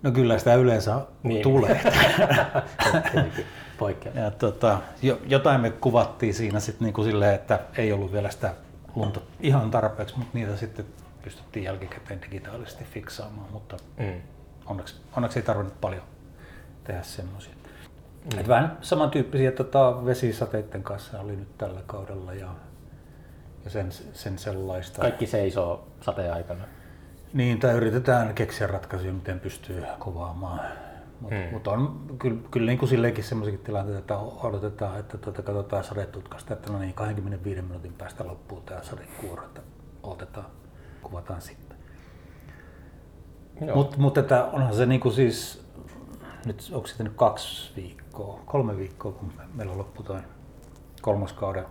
No 0.04 0.12
kyllä 0.12 0.38
sitä 0.40 0.56
yleensä 0.56 0.96
Niin. 0.96 1.06
niin. 1.24 1.44
tulee. 1.44 1.82
Poikkeus. 3.78 4.16
Ja 4.16 4.32
tota, 4.32 4.82
jo, 5.02 5.20
jotain 5.28 5.62
me 5.62 5.70
kuvattiin 5.72 6.34
siinä 6.34 6.60
sitten 6.60 6.86
niinku 6.86 7.04
silleen, 7.04 7.36
että 7.36 7.60
ei 7.78 7.92
ollut 7.94 8.12
vielä 8.14 8.30
sitä 8.32 8.54
lunta 8.96 9.22
ihan 9.40 9.72
tarpeeksi, 9.72 10.18
mutta 10.18 10.32
niitä 10.38 10.58
sitten 10.58 10.86
pystyttiin 11.22 11.64
jälkikäteen 11.66 12.22
digitaalisesti 12.22 12.84
fiksaamaan, 12.84 13.52
mutta 13.52 13.78
Mm. 13.98 14.22
onneksi, 14.66 14.96
onneksi 15.16 15.40
ei 15.40 15.46
tarvinnut 15.46 15.82
paljon 15.82 16.02
tehdä 16.84 17.04
semmoisia. 17.04 17.54
Mm. 18.34 18.40
Et 18.40 18.48
vähän 18.48 18.78
samantyyppisiä 18.82 19.52
tota, 19.52 20.06
vesisateiden 20.06 20.84
kanssa 20.84 21.20
oli 21.20 21.36
nyt 21.36 21.58
tällä 21.58 21.82
kaudella 21.86 22.34
ja, 22.34 22.56
ja 23.64 23.70
sen, 23.70 23.92
sen 24.14 24.38
sellaista. 24.38 25.02
Kaikki 25.02 25.28
seisoo 25.28 25.88
sateen 26.02 26.34
aikana. 26.34 26.64
Niin, 27.34 27.60
tai 27.60 27.74
yritetään 27.74 28.34
keksiä 28.34 28.68
ratkaisuja, 28.68 29.14
miten 29.14 29.40
pystyy 29.40 29.84
kuvaamaan. 30.00 30.60
Mutta 31.20 31.36
mm. 31.36 31.52
mut 31.52 31.68
on 31.68 32.06
kyllä, 32.20 32.38
kyllä 32.52 32.66
niin 32.66 32.78
kuin 32.78 32.90
silleenkin 32.90 33.24
sellaisiakin 33.24 33.66
tilanteita, 33.66 34.00
että 34.00 34.18
odotetaan, 34.18 35.00
että 35.00 35.18
tuota, 35.18 35.42
katsotaan 35.42 35.84
sadetutkasta, 35.84 36.54
että 36.54 36.74
no 36.74 36.80
niin, 36.80 36.94
25 36.94 37.62
minuutin 37.62 37.94
päästä 37.94 38.28
loppuu 38.28 38.62
tämä 38.62 38.84
sadekuoro, 38.84 39.44
että 39.44 39.62
otetaan, 40.04 40.46
kuvataan 41.02 41.42
sitten. 41.42 41.78
Mutta 43.76 43.98
mut, 43.98 44.18
onhan 44.52 44.76
se 44.76 44.86
niinku 44.86 45.12
siis, 45.12 45.63
nyt 46.46 46.70
onko 46.74 46.88
sitten 46.88 47.06
nyt 47.06 47.16
kaksi 47.16 47.72
viikkoa, 47.76 48.40
kolme 48.46 48.78
viikkoa, 48.78 49.12
kun 49.12 49.34
me- 49.38 49.44
meillä 49.54 49.78
loppu 49.78 50.04
toi 50.04 50.20
kolmoskauden 51.02 51.66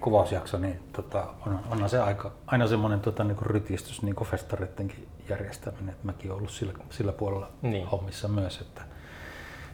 kuvausjakso, 0.00 0.58
niin 0.58 0.80
tota, 0.92 1.26
on, 1.46 1.60
onhan 1.70 1.88
se 1.90 2.00
aika, 2.00 2.32
aina 2.46 2.66
semmoinen 2.66 3.00
tota, 3.00 3.24
niinku 3.24 3.44
rytistys 3.44 4.02
niin 4.02 4.16
festareittenkin 4.24 5.08
järjestäminen, 5.28 5.88
että 5.88 6.06
mäkin 6.06 6.30
olen 6.30 6.38
ollut 6.38 6.52
sillä, 6.52 6.72
sillä 6.90 7.12
puolella 7.12 7.50
Niin. 7.62 7.72
niin. 7.72 7.86
hommissa 7.86 8.28
myös, 8.28 8.60
että, 8.60 8.82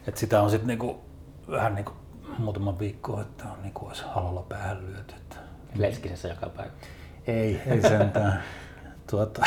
että 0.07 0.19
sitä 0.19 0.41
on 0.41 0.49
sitten 0.49 0.67
niinku, 0.67 1.01
vähän 1.51 1.75
niinku 1.75 1.91
muutama 2.37 2.79
viikko, 2.79 3.21
että 3.21 3.43
on 3.43 3.61
niinku 3.61 3.85
olisi 3.87 4.03
halolla 4.07 4.41
päähän 4.41 4.85
lyöty. 4.87 5.15
Että, 5.15 5.35
Leskisessä 5.75 6.27
joka 6.27 6.49
päivä. 6.49 6.71
ei, 7.27 7.61
ei 7.65 7.81
sentään. 7.81 8.43
tuota, 9.11 9.45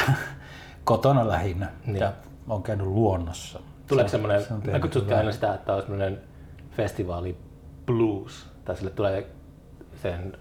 kotona 0.85 1.29
lähinnä. 1.29 1.71
Niin. 1.87 1.97
Ja 1.97 2.13
on 2.49 2.63
käynyt 2.63 2.87
luonnossa. 2.87 3.61
Tuleeko 3.93 4.09
Se 4.09 4.13
semmoinen, 4.13 4.43
se 4.43 4.55
mä 4.55 4.61
hyvää. 4.95 5.19
aina 5.19 5.33
sitä, 5.33 5.55
että 5.55 5.75
on 5.75 5.81
semmoinen 5.83 6.21
festivaali 6.71 7.37
blues, 7.87 8.47
tai 8.65 8.77
sille 8.77 8.91
tulee 8.91 9.31
sen 10.03 10.37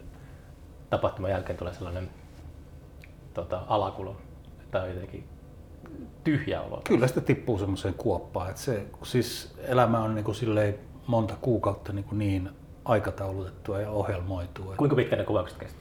tapahtuman 0.90 1.32
jälkeen 1.32 1.60
tulee 1.60 1.74
sellainen 1.74 2.10
tota, 3.34 3.62
alakulo, 3.68 4.18
että 4.62 4.82
on 4.82 4.90
jotenkin 4.90 5.24
tyhjä 6.24 6.62
olo. 6.62 6.82
Kyllä 6.84 7.08
sitä 7.08 7.22
tippuu 7.22 7.58
semmoiseen 7.60 7.94
kuoppaan. 7.94 8.50
Että 8.50 8.62
se, 8.62 8.86
siis 9.04 9.56
elämä 9.58 10.00
on 10.04 10.16
niin 10.16 10.26
kuin 10.26 10.36
silleen 10.36 10.76
monta 11.08 11.34
kuukautta 11.42 11.94
niin, 11.94 12.06
kuin 12.06 12.20
niin 12.20 12.50
aikataulutettua 12.86 13.82
ja 13.82 13.90
ohjelmoitua. 13.92 14.76
Kuinka 14.76 14.96
pitkä 14.96 15.16
ne 15.16 15.24
kuvaukset 15.24 15.58
kesti? 15.58 15.80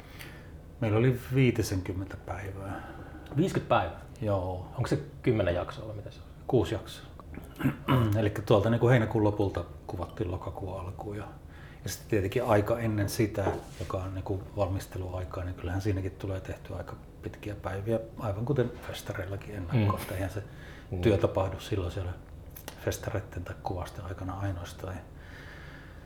Meillä 0.80 0.98
oli 0.98 1.20
50 1.34 2.16
päivää. 2.26 2.88
50 3.36 3.68
päivää. 3.68 4.00
Joo, 4.22 4.66
Onko 4.76 4.86
se 4.86 4.98
10 5.22 5.54
jaksoa 5.54 5.86
vai 5.88 5.96
mitä 5.96 6.10
se 6.10 6.20
on? 6.20 6.26
kuusi 6.46 6.74
jaksoa. 6.74 7.09
Eli 8.18 8.30
tuolta 8.46 8.70
niin 8.70 8.80
kuin 8.80 8.90
heinäkuun 8.90 9.24
lopulta 9.24 9.64
kuvattiin 9.86 10.30
lokakuun 10.30 10.80
alkuun. 10.80 11.16
Ja, 11.16 11.24
ja 11.84 11.90
sitten 11.90 12.10
tietenkin 12.10 12.44
aika 12.44 12.78
ennen 12.78 13.08
sitä, 13.08 13.44
joka 13.80 13.98
on 13.98 14.14
niin 14.14 14.24
kuin 14.24 14.40
valmisteluaikaa, 14.56 15.44
niin 15.44 15.54
kyllähän 15.54 15.80
siinäkin 15.82 16.12
tulee 16.12 16.40
tehty 16.40 16.74
aika 16.74 16.96
pitkiä 17.22 17.54
päiviä, 17.54 18.00
aivan 18.18 18.44
kuten 18.44 18.72
festareillakin 18.88 19.54
ennakkoon. 19.54 20.00
Mm. 20.08 20.14
Eihän 20.14 20.30
se 20.30 20.42
Mm. 20.90 21.00
työ 21.00 21.18
tapahdu 21.18 21.60
silloin 21.60 21.92
siellä 21.92 22.12
festareiden 22.84 23.44
tai 23.44 23.54
kuvasten 23.62 24.04
aikana 24.04 24.32
ainoastaan. 24.40 24.94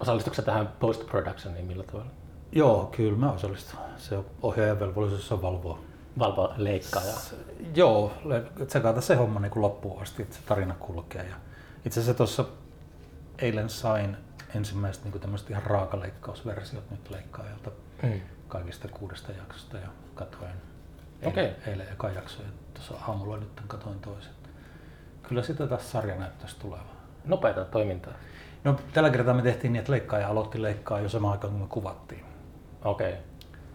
Osallistuiko 0.00 0.42
tähän 0.42 0.68
post-productioniin 0.80 1.64
millä 1.66 1.84
tavalla? 1.84 2.10
Joo, 2.52 2.88
kyllä 2.96 3.18
mä 3.18 3.32
osallistun. 3.32 3.80
Se 3.96 4.18
ohjaajan 4.42 4.80
velvollisuus 4.80 5.32
on 5.32 5.42
valvoa. 5.42 5.78
Valvo 6.18 6.54
leikkaa 6.56 7.04
ja... 7.04 7.14
Joo, 7.74 8.12
tsekata 8.66 9.00
se 9.00 9.14
homma 9.14 9.40
niin 9.40 9.50
kuin 9.50 9.62
loppuun 9.62 10.02
asti, 10.02 10.22
että 10.22 10.36
se 10.36 10.42
tarina 10.46 10.74
kulkee. 10.74 11.24
Ja 11.24 11.36
itse 11.84 12.00
asiassa 12.00 12.16
tuossa 12.16 12.44
eilen 13.38 13.70
sain 13.70 14.16
ensimmäiset 14.54 15.04
niin 15.04 15.20
tämmöiset 15.20 15.50
ihan 15.50 15.62
raakaleikkausversiot 15.62 16.90
nyt 16.90 17.10
leikkaajalta 17.10 17.70
Mm. 18.02 18.20
kaikista 18.48 18.88
kuudesta 18.88 19.32
jaksosta 19.32 19.76
ja 19.76 19.88
katoin 20.14 20.52
Okei. 21.24 21.44
eilen, 21.44 21.56
eilen 21.66 21.88
eka 21.92 22.10
jakso 22.10 22.42
ja 22.42 22.48
tuossa 22.74 22.94
aamulla 23.08 23.36
nyt 23.36 23.62
katoin 23.66 24.00
toisen. 24.00 24.32
Kyllä 25.22 25.42
sitä 25.42 25.66
taas 25.66 25.90
sarja 25.92 26.16
näyttäisi 26.16 26.56
tulevan. 26.58 26.86
Nopeata 27.24 27.64
toimintaa. 27.64 28.12
No, 28.64 28.76
tällä 28.92 29.10
kertaa 29.10 29.34
me 29.34 29.42
tehtiin 29.42 29.72
niin, 29.72 29.80
että 29.80 29.92
leikkaaja 29.92 30.28
aloitti 30.28 30.62
leikkaa 30.62 31.00
jo 31.00 31.08
samaan 31.08 31.32
aikaan, 31.32 31.52
kun 31.52 31.62
me 31.62 31.68
kuvattiin. 31.68 32.24
Okei. 32.84 33.12
Okay. 33.12 33.22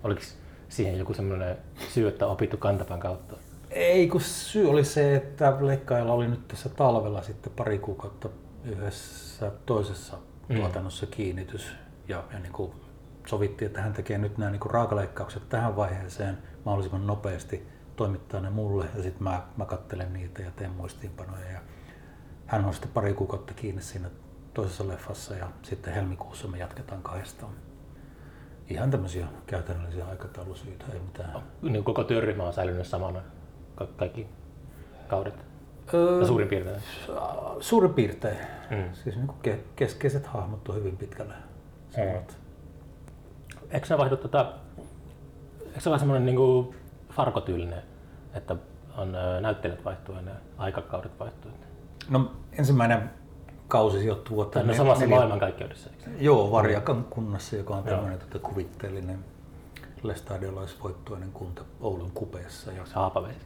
Oliko 0.04 0.22
siihen 0.70 1.00
joku 1.00 1.14
semmoinen 1.14 1.58
syy, 1.90 2.08
että 2.08 2.28
opittu 2.28 2.58
kantapään 2.58 3.00
kautta? 3.00 3.36
Ei, 3.70 4.08
kun 4.08 4.22
syy 4.22 4.70
oli 4.70 4.86
se, 4.86 5.16
että 5.16 5.58
leikkaajalla 5.60 6.14
oli 6.14 6.28
nyt 6.28 6.48
tässä 6.48 6.70
talvella 6.70 7.22
sitten 7.22 7.54
pari 7.56 7.80
kuukautta 7.80 8.30
yhdessä 8.64 9.52
toisessa 9.66 10.18
Mm. 10.50 10.56
tuotannossa 10.56 11.06
kiinnitys. 11.06 11.76
Ja, 12.08 12.24
ja 12.34 12.40
niin 12.40 12.54
kuin 12.54 12.72
sovittiin, 13.26 13.68
että 13.68 13.82
hän 13.82 13.94
tekee 13.94 14.18
nyt 14.18 14.38
nämä 14.38 14.52
niin 14.52 14.60
kuin 14.60 14.72
raakaleikkaukset 14.72 15.50
tähän 15.50 15.76
vaiheeseen 15.76 16.38
mahdollisimman 16.66 17.08
nopeasti, 17.08 17.68
toimittaa 17.96 18.42
ne 18.42 18.50
mulle 18.50 18.86
ja 18.96 19.04
sitten 19.04 19.24
mä, 19.24 19.42
mä 19.58 19.66
kattelen 19.66 20.14
niitä 20.14 20.42
ja 20.42 20.52
teen 20.52 20.72
muistiinpanoja. 20.72 21.52
Ja 21.52 21.60
hän 22.46 22.66
on 22.66 22.74
sitten 22.74 22.92
pari 22.92 23.14
kuukautta 23.14 23.54
kiinni 23.54 23.82
siinä 23.82 24.10
toisessa 24.54 24.88
leffassa 24.88 25.36
ja 25.36 25.48
sitten 25.62 25.94
helmikuussa 25.94 26.48
me 26.48 26.58
jatketaan 26.58 27.02
kahdestaan. 27.02 27.54
Ihan 28.70 28.92
tämmöisiä 28.92 29.28
käytännöllisiä 29.48 30.06
aikataulusyitä, 30.06 30.86
ei 30.94 31.00
mitään. 31.00 31.42
Niin 31.62 31.84
koko 31.84 32.04
työryhmä 32.04 32.44
on 32.44 32.54
säilynyt 32.54 32.88
samana 32.88 33.22
ka- 33.76 33.88
kaikki 33.98 34.28
kaudet. 35.08 35.46
Öö, 35.94 36.26
suurin 36.26 36.48
piirtein. 36.48 36.82
Suurin 37.60 37.94
piirtein. 37.94 38.38
Mm. 38.70 38.94
Siis 38.94 39.16
niin 39.16 39.28
kuin 39.28 39.38
ke- 39.48 39.60
keskeiset 39.76 40.26
hahmot 40.28 40.70
on 40.70 40.76
hyvin 40.76 40.98
pitkälle 40.98 41.34
samat. 41.90 42.38
Eikö 43.72 43.88
se 43.88 43.98
vaihdu 43.98 44.18
tota, 44.18 44.54
eikö 45.68 45.80
se 45.80 45.90
ole 45.90 46.00
semmoinen 46.00 46.26
niinku 46.26 46.76
farkotyylinen, 47.12 47.82
että 48.34 48.56
on 48.98 49.16
näyttelijät 49.42 49.86
vaihtuu 49.86 50.16
ja 50.16 50.22
ne 50.22 50.32
aikakaudet 50.58 51.20
vaihtuu? 51.20 51.52
No 52.10 52.32
ensimmäinen 52.52 53.10
kausi 53.70 54.00
sijoittuu 54.00 54.38
no 54.44 54.50
nel- 54.62 54.78
samassa 54.78 55.04
neljä- 55.04 55.16
maailmankaikkeudessa. 55.16 55.90
Joo, 56.20 56.52
Varjakan 56.52 57.06
kunnassa, 57.10 57.56
joka 57.56 57.76
on 57.76 57.84
tämmöinen 57.84 58.20
tota, 58.20 58.40
kuvitteellinen 58.40 59.20
lestadiolaisvoittoinen 60.04 61.32
kunta 61.32 61.62
Oulun 61.82 62.12
kupeessa. 62.14 62.72
Ja, 62.72 62.84
haapavesi. 62.94 63.40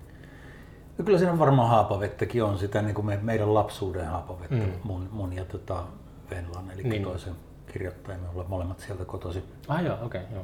ja 0.98 1.04
kyllä 1.04 1.18
siinä 1.18 1.40
varmaan 1.40 1.70
haapavettäkin 1.70 2.44
on 2.44 2.58
sitä 2.58 2.82
niin 2.82 2.96
kuin 2.96 3.06
me, 3.06 3.20
meidän 3.22 3.54
lapsuuden 3.54 4.08
haapavettä, 4.08 4.56
Mm. 4.56 4.72
mun, 4.84 5.10
mun 5.12 5.34
ja 5.34 5.46
tota 5.46 5.84
Venlan, 6.32 6.72
eli 6.72 6.82
Niin. 6.84 6.90
niin. 6.90 7.04
toisen 7.04 7.34
kirjoittajan, 7.74 8.22
me 8.22 8.30
ollaan 8.30 8.50
molemmat 8.50 8.80
sieltä 8.80 9.06
kotoisin. 9.06 9.44
Ah 9.68 9.84
joo, 9.84 9.98
okei. 10.02 10.22
Okay, 10.22 10.34
joo. 10.36 10.44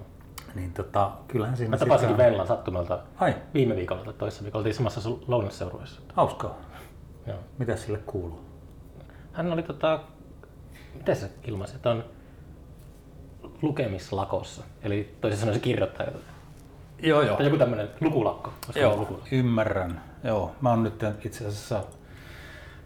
Niin 0.55 0.73
tota, 0.73 1.11
kyllähän 1.27 1.57
siinä 1.57 1.69
Mä 1.69 1.77
tapasinkin 1.77 2.15
sitä- 2.15 2.23
Venlan 2.29 2.47
sattumalta 2.47 2.99
Ai, 3.17 3.35
viime 3.53 3.75
viikolla 3.75 4.03
tai 4.03 4.13
toisessa 4.13 4.43
viikolla. 4.43 4.59
Oltiin 4.59 4.75
samassa 4.75 5.09
lounasseurueessa. 5.27 6.01
hauskaa. 6.13 6.55
Joo. 7.27 7.37
Mitä 7.57 7.75
sille 7.75 7.97
kuuluu? 7.97 8.39
Hän 9.33 9.53
oli 9.53 9.63
tota, 9.63 9.99
miten 10.93 11.15
se 11.15 11.31
ilmaisi, 11.47 11.75
että 11.75 11.89
on 11.89 12.03
lukemislakossa. 13.61 14.63
Eli 14.81 15.15
toisin 15.21 15.39
sanoen 15.39 15.55
se 15.55 15.63
kirjoittaa 15.63 16.05
jotain. 16.05 16.23
Joo, 17.01 17.21
joo. 17.21 17.37
Tai 17.37 17.45
joku 17.45 17.57
tämmöinen 17.57 17.89
lukulakko. 18.01 18.53
Joo, 18.75 18.95
lukulakko? 18.97 19.27
ymmärrän. 19.31 20.01
Joo, 20.23 20.55
mä 20.61 20.69
oon 20.69 20.83
nyt 20.83 21.03
itse 21.25 21.47
asiassa, 21.47 21.83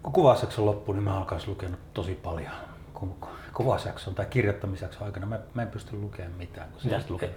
kun 0.04 0.14
kuvausjakso 0.14 0.66
loppuu, 0.66 0.94
niin 0.94 1.04
mä 1.04 1.18
alkaisin 1.18 1.50
lukenut 1.50 1.80
tosi 1.94 2.14
paljon. 2.24 2.52
Kun 2.94 3.16
kuvausjakson 3.54 4.16
tai 4.16 4.26
kirjoittamisjakson 4.26 5.06
aikana 5.06 5.26
mä, 5.26 5.40
mä 5.54 5.62
en 5.62 5.68
pysty 5.68 5.98
lukemaan 5.98 6.38
mitään. 6.38 6.70
Kun 6.70 6.80
Mitä 6.84 7.02
lukenut? 7.10 7.36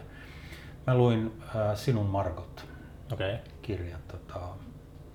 Mä 0.87 0.95
luin 0.95 1.43
äh, 1.43 1.77
Sinun 1.77 2.07
Margot 2.07 2.67
Okei. 3.13 3.35
Okay. 3.35 3.45
kirjan. 3.63 4.01
Tota, 4.09 4.41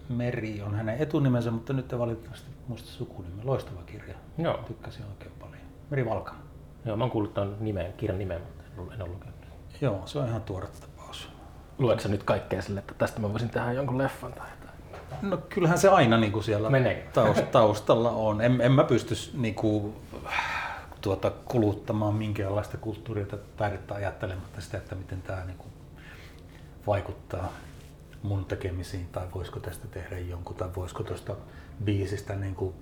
Meri 0.09 0.61
on 0.61 0.75
hänen 0.75 0.97
etunimensä, 0.97 1.51
mutta 1.51 1.73
nyt 1.73 1.93
ei 1.93 1.99
valitettavasti 1.99 2.50
muista 2.67 2.89
sukunimen. 2.89 3.45
Loistava 3.47 3.83
kirja. 3.83 4.15
Joo. 4.37 4.57
Tykkäsin 4.67 5.05
oikein 5.05 5.31
paljon. 5.39 5.61
Meri 5.89 6.05
Valka. 6.05 6.33
Joo, 6.85 6.97
mä 6.97 7.03
oon 7.03 7.11
kuullut 7.11 7.33
tuon 7.33 7.57
nimen, 7.59 7.93
kirjan 7.93 8.19
nimen, 8.19 8.41
mutta 8.41 8.93
en 8.95 9.01
ole 9.01 9.09
lukenut. 9.09 9.35
Joo, 9.81 10.01
se 10.05 10.19
on 10.19 10.27
ihan 10.27 10.41
tuore 10.41 10.67
tapaus. 10.81 11.29
Luetko 11.77 12.07
nyt 12.09 12.23
kaikkea 12.23 12.61
sille, 12.61 12.79
että 12.79 12.93
tästä 12.97 13.19
mä 13.19 13.31
voisin 13.31 13.49
tehdä 13.49 13.71
jonkun 13.71 13.97
leffan 13.97 14.33
tai 14.33 14.47
jotain? 14.49 15.29
No 15.29 15.37
kyllähän 15.37 15.77
se 15.77 15.89
aina 15.89 16.17
niin 16.17 16.31
kuin 16.31 16.43
siellä 16.43 16.69
Menee. 16.69 17.09
taust- 17.13 17.45
taustalla 17.45 18.11
on. 18.11 18.41
En, 18.41 18.61
en 18.61 18.71
mä 18.71 18.83
pysty 18.83 19.15
niin 19.33 19.55
kuin, 19.55 19.93
tuota, 21.01 21.31
kuluttamaan 21.45 22.15
minkäänlaista 22.15 22.77
kulttuuria 22.77 23.25
tai 23.25 23.39
taidetta 23.57 23.95
ajattelematta 23.95 24.61
sitä, 24.61 24.77
että 24.77 24.95
miten 24.95 25.21
tämä 25.21 25.45
niin 25.45 25.57
kuin, 25.57 25.71
vaikuttaa 26.87 27.51
mun 28.23 28.45
tekemisiin 28.45 29.07
tai 29.11 29.27
voisiko 29.35 29.59
tästä 29.59 29.87
tehdä 29.87 30.19
jonkun 30.19 30.55
tai 30.55 30.69
voisiko 30.75 31.03
tuosta 31.03 31.35
biisistä 31.83 32.35
niin 32.35 32.55
kuin, 32.55 32.73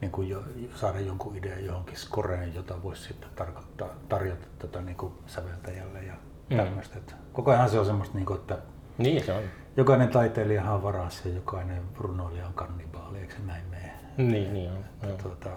niin 0.00 0.12
kuin 0.12 0.28
jo, 0.28 0.42
saada 0.74 1.00
jonkun 1.00 1.36
idean 1.36 1.64
johonkin 1.64 1.96
skoreen, 1.96 2.54
jota 2.54 2.82
voisi 2.82 3.02
sitten 3.02 3.30
tarkoittaa, 3.34 3.88
tarjota 4.08 4.46
tota, 4.58 4.80
niin 4.80 4.96
kuin 4.96 5.12
säveltäjälle 5.26 6.02
ja 6.02 6.14
Mm. 6.50 6.56
tämmöistä. 6.56 6.96
Mm. 6.98 7.16
Koko 7.32 7.50
ajan 7.50 7.70
se 7.70 7.78
on 7.78 7.86
semmoista, 7.86 8.14
niin 8.14 8.26
kuin, 8.26 8.40
että 8.40 8.58
Niin 8.98 9.24
se 9.24 9.32
on. 9.32 9.42
Jokainen 9.76 10.08
taiteilija 10.08 10.72
on 10.72 10.82
varas 10.82 11.24
ja 11.24 11.32
jokainen 11.32 11.82
runoilija 11.98 12.46
on 12.46 12.54
kannibaali, 12.54 13.18
eikö 13.18 13.32
se 13.32 13.38
näin 13.46 13.64
mene? 13.70 13.92
Niin, 14.16 14.52
niin 14.54 14.70
on. 14.70 14.84
Joo. 15.02 15.16
Tuota, 15.22 15.50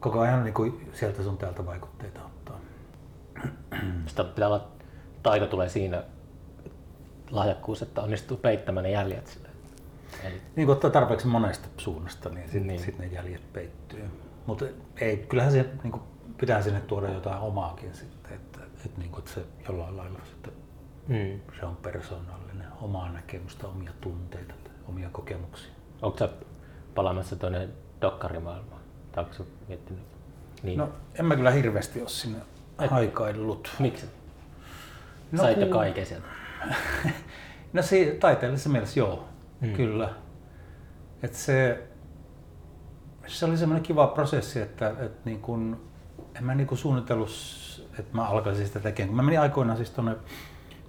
koko 0.00 0.20
ajan 0.20 0.44
niin 0.44 0.54
kuin 0.54 0.90
sieltä 0.92 1.22
sun 1.22 1.38
täältä 1.38 1.66
vaikutteita 1.66 2.20
ottaa. 2.24 2.60
Sitä 4.06 4.24
pitää 4.24 4.48
olla, 4.48 4.68
taito 5.22 5.46
tulee 5.46 5.68
siinä 5.68 6.02
lahjakkuus, 7.30 7.82
että 7.82 8.02
onnistuu 8.02 8.36
peittämään 8.36 8.84
ne 8.84 8.90
jäljet 8.90 9.26
sille. 9.26 9.47
Eli 10.24 10.40
Niin 10.56 10.66
kun 10.66 10.72
ottaa 10.74 10.90
tarpeeksi 10.90 11.26
monesta 11.26 11.68
suunnasta, 11.76 12.28
niin 12.28 12.44
sitten 12.44 12.66
Niin. 12.66 12.80
sit 12.80 12.98
ne 12.98 13.06
jäljet 13.06 13.52
peittyy. 13.52 14.04
Mutta 14.46 14.64
ei, 15.00 15.16
kyllähän 15.16 15.52
se 15.52 15.66
niin 15.82 15.92
kuin, 15.92 16.02
pitää 16.40 16.62
sinne 16.62 16.80
tuoda 16.80 17.10
jotain 17.10 17.38
omaakin 17.40 17.94
sitten, 17.94 18.32
että, 18.32 18.60
että, 18.84 19.00
niin 19.00 19.10
kuin, 19.10 19.18
että 19.18 19.30
se 19.30 19.44
jollain 19.68 19.96
lailla 19.96 20.20
sitten, 20.24 20.52
mm. 21.08 21.40
se 21.60 21.66
on 21.66 21.76
persoonallinen, 21.76 22.66
omaa 22.80 23.12
näkemystä, 23.12 23.66
omia 23.66 23.92
tunteita, 24.00 24.54
omia 24.88 25.08
kokemuksia. 25.12 25.72
Onko 26.02 26.18
sä 26.18 26.28
palaamassa 26.94 27.36
tuonne 27.36 27.68
dokkarimaailmaan? 28.02 28.80
Tai 29.12 29.24
onko 29.24 29.44
miettinyt? 29.68 30.02
Niin. 30.62 30.78
No 30.78 30.88
en 31.14 31.24
mä 31.26 31.36
kyllä 31.36 31.50
hirveästi 31.50 32.00
ole 32.00 32.08
sinne 32.08 32.38
Et- 32.80 32.90
haikaillut. 32.90 33.70
Miksi? 33.78 34.06
No 35.32 35.42
Sait 35.42 35.58
jo 35.60 35.66
kun- 35.66 35.74
kaiken 35.74 36.06
sieltä. 36.06 36.26
No 37.72 37.82
se, 37.82 38.16
taiteellisessa 38.20 38.70
mielessä 38.70 39.00
joo, 39.00 39.28
Mm. 39.60 39.72
kyllä. 39.72 40.10
Et 41.22 41.34
se, 41.34 41.88
se 43.26 43.46
oli 43.46 43.56
semmoinen 43.56 43.82
kiva 43.82 44.06
prosessi, 44.06 44.60
että, 44.60 44.88
että 44.88 45.20
niin 45.24 45.40
kun, 45.40 45.80
en 46.34 46.44
mä 46.44 46.54
niin 46.54 46.66
kun 46.66 46.78
suunnitellut, 46.78 47.30
että 47.98 48.16
mä 48.16 48.24
alkaisin 48.24 48.66
sitä 48.66 48.80
tekemään. 48.80 49.16
Mä 49.16 49.22
menin 49.22 49.40
aikoinaan 49.40 49.76
siis 49.76 49.90
tuonne 49.90 50.16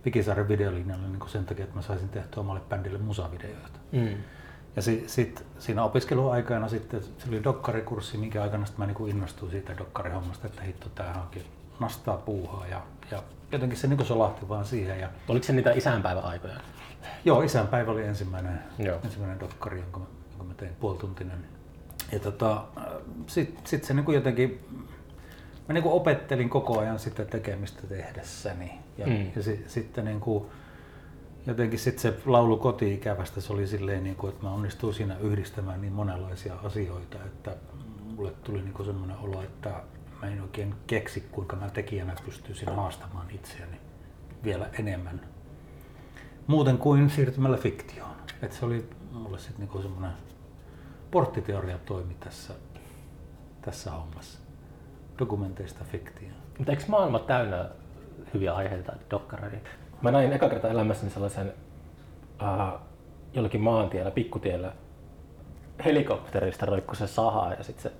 Vikisaaren 0.05 0.47
videolinjalle 0.47 1.07
niin 1.07 1.29
sen 1.29 1.45
takia, 1.45 1.63
että 1.63 1.75
mä 1.75 1.81
saisin 1.81 2.09
tehtyä 2.09 2.41
omalle 2.41 2.61
bändille 2.69 2.97
musavideoita. 2.97 3.79
Mm. 3.91 4.15
Ja 4.75 4.81
si, 4.81 5.03
sit, 5.07 5.45
siinä 5.59 5.83
opiskeluaikana 5.83 6.67
sitten 6.67 7.03
se 7.03 7.29
oli 7.29 7.43
dokkarikurssi, 7.43 8.17
minkä 8.17 8.43
aikana 8.43 8.65
sitten 8.65 8.87
mä 8.87 8.93
niin 8.93 9.09
innostuin 9.09 9.51
siitä 9.51 9.77
dokkarihommasta, 9.77 10.47
että 10.47 10.61
hitto, 10.61 10.89
tämähän 10.89 11.21
onkin 11.21 11.45
nastaa 11.79 12.17
puuhaa. 12.17 12.67
Ja, 12.67 12.81
ja 13.11 13.23
jotenkin 13.51 13.77
se 13.77 13.87
niin 13.87 14.05
solahti 14.05 14.49
vaan 14.49 14.65
siihen. 14.65 14.99
Ja 14.99 15.09
Oliko 15.27 15.45
se 15.45 15.53
niitä 15.53 15.71
isänpäivän 15.71 16.23
aikoja? 16.23 16.53
Joo, 17.25 17.41
isänpäivä 17.41 17.91
oli 17.91 18.03
ensimmäinen, 18.05 18.59
Joo. 18.79 18.99
ensimmäinen 19.03 19.39
dokkari, 19.39 19.79
jonka 19.79 19.99
mä, 19.99 20.05
jonka 20.29 20.43
mä 20.43 20.53
tein 20.53 20.75
puolituntinen. 20.79 21.45
Ja 22.11 22.19
tota, 22.19 22.63
sitten 23.27 23.67
sit 23.67 23.83
se 23.83 23.93
niinku 23.93 24.11
jotenkin, 24.11 24.65
mä 25.67 25.73
niinku 25.73 25.95
opettelin 25.95 26.49
koko 26.49 26.79
ajan 26.79 26.99
sitä 26.99 27.25
tekemistä 27.25 27.87
tehdessäni. 27.87 28.71
Ja, 28.97 29.05
Mm. 29.07 29.31
ja 29.35 29.43
si, 29.43 29.63
sitten 29.67 30.05
niinku, 30.05 30.51
jotenkin 31.47 31.79
sit 31.79 31.99
se 31.99 32.13
laulu 32.25 32.57
koti-ikävästä, 32.57 33.41
se 33.41 33.53
oli 33.53 33.67
silleen, 33.67 34.03
niinku, 34.03 34.27
että 34.27 34.43
mä 34.43 34.51
onnistuin 34.51 34.93
siinä 34.93 35.17
yhdistämään 35.17 35.81
niin 35.81 35.93
monenlaisia 35.93 36.53
asioita, 36.63 37.17
että 37.25 37.55
mulle 38.15 38.31
tuli 38.43 38.61
niinku 38.61 38.83
semmoinen 38.83 39.17
olo, 39.17 39.41
että 39.41 39.69
mä 40.21 40.27
en 40.27 40.41
oikein 40.41 40.75
keksi, 40.87 41.21
kuinka 41.31 41.55
mä 41.55 41.69
tekijänä 41.69 42.13
pystyisin 42.25 42.75
haastamaan 42.75 43.27
itseäni 43.31 43.77
vielä 44.43 44.69
enemmän 44.79 45.21
muuten 46.49 46.77
kuin 46.77 47.09
siirtymällä 47.09 47.57
fiktioon. 47.57 48.15
Et 48.41 48.51
se 48.51 48.65
oli 48.65 48.89
mulle 49.11 49.39
sitten 49.39 49.59
niinku 49.59 49.81
semmoinen 49.81 50.11
porttiteoria 51.11 51.77
toimi 51.85 52.15
tässä, 52.19 52.53
tässä 53.61 53.91
hommassa. 53.91 54.39
Dokumenteista 55.19 55.83
fiktioon. 55.91 56.35
Mutta 56.57 56.71
eikö 56.71 56.83
maailma 56.87 57.19
täynnä 57.19 57.69
hyviä 58.33 58.53
aiheita 58.55 58.93
dokkareita? 59.11 59.69
Mä 60.01 60.11
näin 60.11 60.33
eka 60.33 60.49
kerta 60.49 60.69
elämässäni 60.69 61.11
sellaisen 61.11 61.53
uh, 62.41 62.79
jollakin 63.33 63.61
maantiellä, 63.61 64.11
pikkutiellä, 64.11 64.73
helikopterista 65.85 66.65
roikkui 66.65 66.95
se 66.95 67.07
saha 67.07 67.53
ja 67.53 67.63
sitten 67.63 67.83
se 67.83 67.91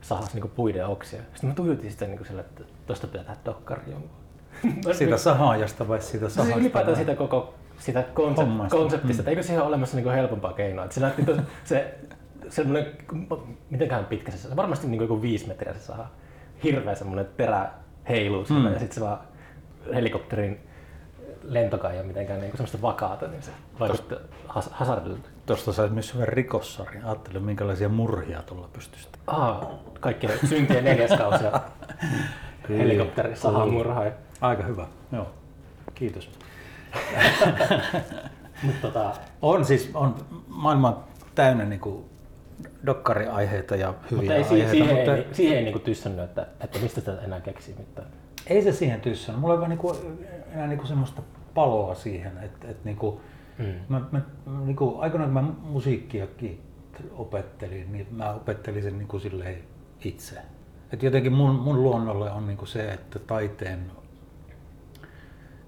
sahas 0.00 0.34
niin 0.34 0.50
puiden 0.50 0.86
oksia. 0.86 1.20
Sitten 1.32 1.50
mä 1.50 1.54
tuijotin 1.54 1.90
sitä 1.90 2.06
niin 2.06 2.26
sillä, 2.26 2.40
että 2.40 2.64
tosta 2.86 3.06
pitää 3.06 3.24
tehdä 3.24 3.40
dokkari 3.44 3.82
jonkun. 3.90 4.10
Siitä 4.98 5.16
sahaajasta 5.16 5.88
vai 5.88 6.02
siitä 6.02 6.24
Siis 6.24 6.34
sahasta? 6.34 6.58
ylipäätään 6.58 6.96
vai? 6.96 7.04
siitä 7.04 7.14
koko 7.14 7.54
sitä 7.78 8.02
konsept, 8.02 8.50
konseptista, 8.70 9.20
että 9.20 9.30
eikö 9.30 9.42
siihen 9.42 9.62
ole 9.62 9.68
olemassa 9.68 9.96
niin 9.96 10.10
helpompaa 10.12 10.52
keinoa. 10.52 10.84
Että 10.84 10.94
se 10.94 11.00
näytti 11.00 11.24
tos, 11.24 11.36
se, 11.64 11.94
semmoinen, 12.48 12.86
mitenkään 13.70 14.04
pitkä 14.04 14.32
se, 14.32 14.38
se 14.38 14.56
varmasti 14.56 14.86
niin 14.86 15.00
joku 15.00 15.22
viisi 15.22 15.48
metriä 15.48 15.74
se 15.74 15.80
saha. 15.80 16.06
Hirveä 16.64 16.94
semmoinen 16.94 17.28
terä 17.36 17.70
heiluu 18.08 18.44
siinä 18.44 18.68
Mm. 18.68 18.72
ja 18.72 18.78
sitten 18.78 18.94
se 18.94 19.00
vaan 19.00 19.18
helikopterin 19.94 20.60
lentokaan 21.42 21.94
ole 21.94 22.02
mitenkään 22.02 22.40
niin 22.40 22.52
semmoista 22.52 22.82
vakaata, 22.82 23.26
niin 23.28 23.42
se 23.42 23.50
vaikuttaa 23.80 24.18
has, 24.48 24.70
hazardilta. 24.72 25.28
Tuosta 25.46 25.72
sait 25.72 25.92
myös 25.92 26.14
hyvän 26.14 26.28
rikossarjan. 26.28 27.04
Ajattelin, 27.04 27.42
minkälaisia 27.42 27.88
murhia 27.88 28.42
tuolla 28.42 28.68
pystyisi. 28.72 29.08
Aa, 29.26 29.70
kaikki 30.00 30.26
ne 30.26 30.38
syntien 30.44 30.84
neljäs 30.84 31.18
kausi 31.18 31.44
ja 31.44 31.60
helikopteri 32.78 33.36
sahaa 33.36 33.66
murhaa. 33.66 34.04
Aika 34.40 34.62
hyvä, 34.62 34.86
joo. 35.12 35.26
Kiitos. 35.94 36.30
Mutta 38.62 38.80
tota, 38.82 39.12
On 39.42 39.64
siis, 39.64 39.90
on 39.94 40.14
maailma 40.48 41.04
täynnä 41.34 41.64
niin 41.64 41.80
kuin 41.80 42.04
dokkariaiheita 42.86 43.76
ja 43.76 43.94
hyviä 44.10 44.16
mutta 44.16 44.34
ei, 44.34 44.42
aiheita, 44.42 44.70
siihen, 44.70 44.96
mutta 44.96 45.16
ei, 45.16 45.26
siihen 45.32 45.56
ei 45.58 45.64
niinku 45.64 45.78
tyssännyt, 45.78 46.24
että, 46.24 46.46
että 46.60 46.78
mistä 46.78 47.00
sitä 47.00 47.18
enää 47.24 47.40
keksii 47.40 47.74
mitään. 47.78 48.08
ei 48.46 48.62
se 48.62 48.72
siihen 48.72 49.00
tyssännyt. 49.00 49.40
Mulla 49.40 49.54
ei 49.54 49.60
vaan 49.60 49.70
niinku, 49.70 49.96
enää 50.52 50.66
niinku 50.66 50.86
semmoista 50.86 51.22
paloa 51.54 51.94
siihen, 51.94 52.32
että 52.42 52.68
et 52.68 52.84
niinku, 52.84 53.20
Mm. 53.58 53.64
mä, 53.88 54.00
mä, 54.12 54.20
niinku, 54.64 54.96
aikoinaan 54.98 55.32
kun 55.32 55.44
mä 55.44 55.52
musiikkiakin 55.70 56.60
opettelin, 57.12 57.92
niin 57.92 58.06
mä 58.10 58.30
opettelin 58.34 58.82
sen 58.82 58.98
niinku 58.98 59.18
silleen 59.18 59.58
itse. 60.04 60.36
Et 60.92 61.02
jotenkin 61.02 61.32
mun, 61.32 61.54
mun 61.54 61.82
luonnolle 61.82 62.30
on 62.30 62.46
niinku 62.46 62.66
se, 62.66 62.90
että 62.92 63.18
taiteen, 63.18 63.92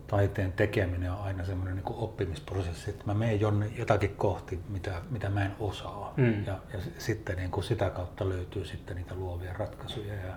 taiteen 0.06 0.52
tekeminen 0.52 1.12
on 1.12 1.18
aina 1.18 1.44
semmoinen 1.44 1.74
niinku 1.74 1.94
oppimisprosessi, 1.98 2.90
että 2.90 3.02
mä 3.06 3.14
menen 3.14 3.40
jonne 3.40 3.66
jotakin 3.78 4.14
kohti, 4.16 4.60
mitä, 4.68 5.02
mitä 5.10 5.28
mä 5.28 5.44
en 5.44 5.52
osaa. 5.60 6.14
Mm. 6.16 6.44
Ja, 6.44 6.58
ja 6.72 6.78
sitten 6.98 7.36
niinku 7.36 7.62
sitä 7.62 7.90
kautta 7.90 8.28
löytyy 8.28 8.64
sitten 8.64 8.96
niitä 8.96 9.14
luovia 9.14 9.52
ratkaisuja. 9.52 10.14
Ja 10.14 10.34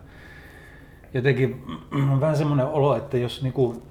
jotenkin 1.14 1.66
on 2.12 2.22
vähän 2.22 2.38
semmoinen 2.38 2.66
olo, 2.66 2.96
että 2.96 3.18
jos 3.18 3.44
niinku 3.44 3.84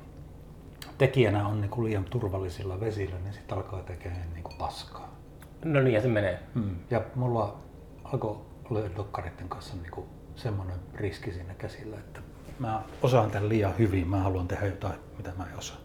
tekijänä 0.98 1.46
on 1.46 1.60
niinku 1.60 1.84
liian 1.84 2.04
turvallisilla 2.04 2.80
vesillä, 2.80 3.18
niin 3.18 3.32
sitten 3.32 3.58
alkaa 3.58 3.82
tekemään 3.82 4.30
niinku 4.34 4.52
paskaa. 4.58 5.18
No 5.64 5.80
niin, 5.80 5.94
ja 5.94 6.00
se 6.00 6.08
menee. 6.08 6.38
Mm. 6.54 6.76
Ja 6.90 7.02
mulla 7.14 7.58
alkoi 8.04 8.38
olla 8.70 8.80
dokkareiden 8.96 9.48
kanssa 9.48 9.76
niinku 9.76 10.06
semmoinen 10.36 10.76
riski 10.94 11.32
siinä 11.32 11.54
käsillä, 11.54 11.96
että 11.96 12.20
mä 12.59 12.83
osaan 13.03 13.31
tämän 13.31 13.49
liian 13.49 13.79
hyvin, 13.79 14.09
mä 14.09 14.16
haluan 14.18 14.49
tehdä 14.49 14.66
jotain, 14.66 14.94
mitä 15.16 15.33
mä 15.38 15.44
en 15.53 15.59
osaa. 15.59 15.77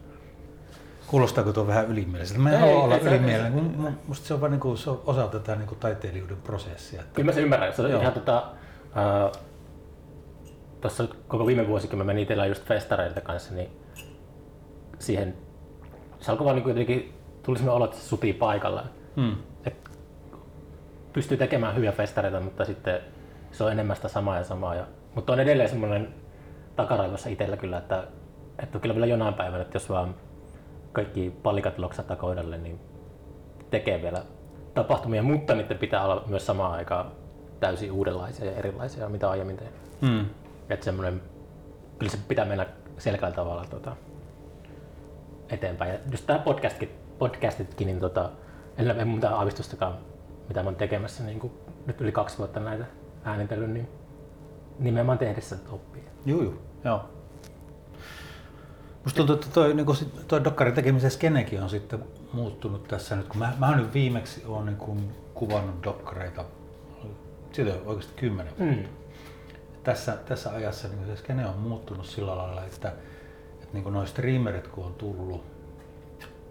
Kuulostaako 1.06 1.52
tuo 1.52 1.66
vähän 1.66 1.86
ylimieliseltä? 1.88 2.42
Mä 2.42 2.48
en 2.50 2.54
Ei, 2.54 2.60
halua 2.60 2.84
olla 2.84 2.96
ylimielinen, 2.96 3.52
kun 3.52 3.96
musta 4.08 4.26
se 4.26 4.34
on, 4.34 4.40
vaan 4.40 4.50
niinku, 4.52 4.76
se 4.76 4.90
on 4.90 5.02
osa 5.06 5.26
tätä 5.26 5.56
niinku 5.56 5.74
taiteilijuuden 5.74 6.36
prosessia. 6.36 7.00
Että, 7.00 7.14
Kyllä 7.14 7.26
mä 7.26 7.32
sen 7.32 7.42
ymmärrän. 7.42 7.72
Se 7.72 7.82
on 7.82 7.90
Joo. 7.90 8.00
ihan 8.00 8.12
tota, 8.12 8.44
ää, 8.94 9.30
tuossa 10.80 11.08
koko 11.28 11.46
viime 11.46 11.68
vuosi, 11.68 11.88
kun 11.88 11.98
mä 11.98 12.04
menin 12.04 12.22
itsellä 12.22 12.46
just 12.46 12.64
festareilta 12.64 13.20
kanssa, 13.20 13.54
niin 13.54 13.68
siihen 14.98 15.34
se 16.20 16.30
alkoi 16.30 16.44
vaan 16.44 16.56
niin 16.56 16.68
jotenkin, 16.68 17.14
tuli 17.42 17.58
sellainen 17.58 17.76
olo, 17.76 17.84
että 17.84 17.96
se 17.96 18.02
sutii 18.08 18.32
paikallaan. 18.32 18.90
mm. 19.16 19.36
Et 19.64 19.90
pystyy 21.12 21.36
tekemään 21.36 21.76
hyviä 21.76 21.92
festareita, 21.92 22.40
mutta 22.40 22.64
sitten 22.64 23.00
se 23.52 23.64
on 23.64 23.72
enemmän 23.72 23.96
sitä 23.96 24.08
samaa 24.08 24.36
ja 24.38 24.44
samaa. 24.44 24.74
Ja, 24.74 24.86
mutta 25.14 25.32
on 25.32 25.40
edelleen 25.40 25.68
semmoinen 25.68 26.14
takaraivossa 26.76 27.28
itsellä 27.28 27.56
kyllä, 27.56 27.78
että, 27.78 28.06
että 28.58 28.78
kyllä 28.78 28.94
vielä 28.94 29.06
jonain 29.06 29.34
päivänä, 29.34 29.62
että 29.62 29.76
jos 29.76 29.90
vaan 29.90 30.14
kaikki 30.92 31.32
palikat 31.42 31.78
loksataan 31.78 32.18
kohdalle, 32.18 32.58
niin 32.58 32.80
tekee 33.70 34.02
vielä 34.02 34.22
tapahtumia, 34.74 35.22
mutta 35.22 35.54
niiden 35.54 35.78
pitää 35.78 36.04
olla 36.04 36.24
myös 36.26 36.46
samaan 36.46 36.72
aikaan 36.72 37.12
täysin 37.60 37.92
uudenlaisia 37.92 38.46
ja 38.46 38.56
erilaisia, 38.56 39.08
mitä 39.08 39.30
aiemmin 39.30 39.56
tehnyt. 39.56 39.74
Mm. 40.00 40.26
Että 40.70 40.84
semmoinen, 40.84 41.22
kyllä 41.98 42.12
se 42.12 42.18
pitää 42.28 42.44
mennä 42.44 42.66
selkeällä 42.98 43.36
tavalla 43.36 43.64
tota, 43.70 43.96
eteenpäin. 45.50 45.92
Ja 45.92 45.98
just 46.10 46.26
tämä 46.26 46.38
podcastkin, 46.38 46.90
podcastitkin, 47.18 47.86
niin 47.86 48.00
tota, 48.00 48.30
en 48.78 48.90
ole 48.90 49.04
mitään 49.04 49.34
aavistustakaan, 49.34 49.94
mitä 50.48 50.62
mä 50.62 50.68
oon 50.68 50.76
tekemässä 50.76 51.24
niin 51.24 51.40
kuin 51.40 51.52
nyt 51.86 52.00
yli 52.00 52.12
kaksi 52.12 52.38
vuotta 52.38 52.60
näitä 52.60 52.84
äänitellyt, 53.24 53.70
niin 53.70 53.88
nimenomaan 54.78 55.18
tehdessä 55.18 55.56
oppii. 55.70 56.04
Juu, 56.26 56.42
juu. 56.42 56.62
Joo. 56.84 57.04
Musta 59.04 59.16
tuntuu, 59.16 59.34
että 59.34 59.46
toi, 59.54 59.74
niin 59.74 59.96
sit, 59.96 60.28
toi 60.28 60.44
dokkarin 60.44 60.74
tekemisen 60.74 61.10
skenekin 61.10 61.62
on 61.62 61.70
sitten 61.70 62.04
muuttunut 62.32 62.88
tässä 62.88 63.16
nyt, 63.16 63.28
kun 63.28 63.38
mä, 63.38 63.52
mä 63.58 63.76
nyt 63.76 63.94
viimeksi 63.94 64.44
olen 64.46 64.66
niin 64.66 65.12
kuvannut 65.34 65.84
dokkareita, 65.84 66.44
siitä 67.52 67.72
on 67.72 67.82
oikeasti 67.86 68.14
kymmenen 68.16 68.52
vuotta. 68.58 68.76
Mm. 68.76 68.88
Tässä, 69.82 70.16
tässä 70.26 70.50
ajassa 70.50 70.88
niin 70.88 71.06
se 71.06 71.16
skene 71.16 71.46
on 71.46 71.58
muuttunut 71.58 72.06
sillä 72.06 72.36
lailla, 72.36 72.64
että, 72.64 72.88
että 73.52 73.72
niin 73.72 73.82
kuin 73.82 73.92
noi 73.92 74.06
streamerit 74.06 74.68
kun 74.68 74.84
on 74.84 74.94
tullut, 74.94 75.44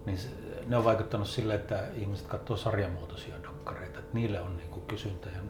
niin 0.06 0.18
se, 0.18 0.28
ne 0.66 0.76
on 0.76 0.84
vaikuttanut 0.84 1.28
sille, 1.28 1.54
että 1.54 1.84
ihmiset 1.94 2.26
katsoo 2.26 2.56
sarjamuotoisia 2.56 3.34
dokkareita, 3.42 3.98
että 3.98 4.14
niille 4.14 4.40
on 4.40 4.56
niin 4.56 4.82
kysyntä. 4.88 5.28
Ja, 5.28 5.42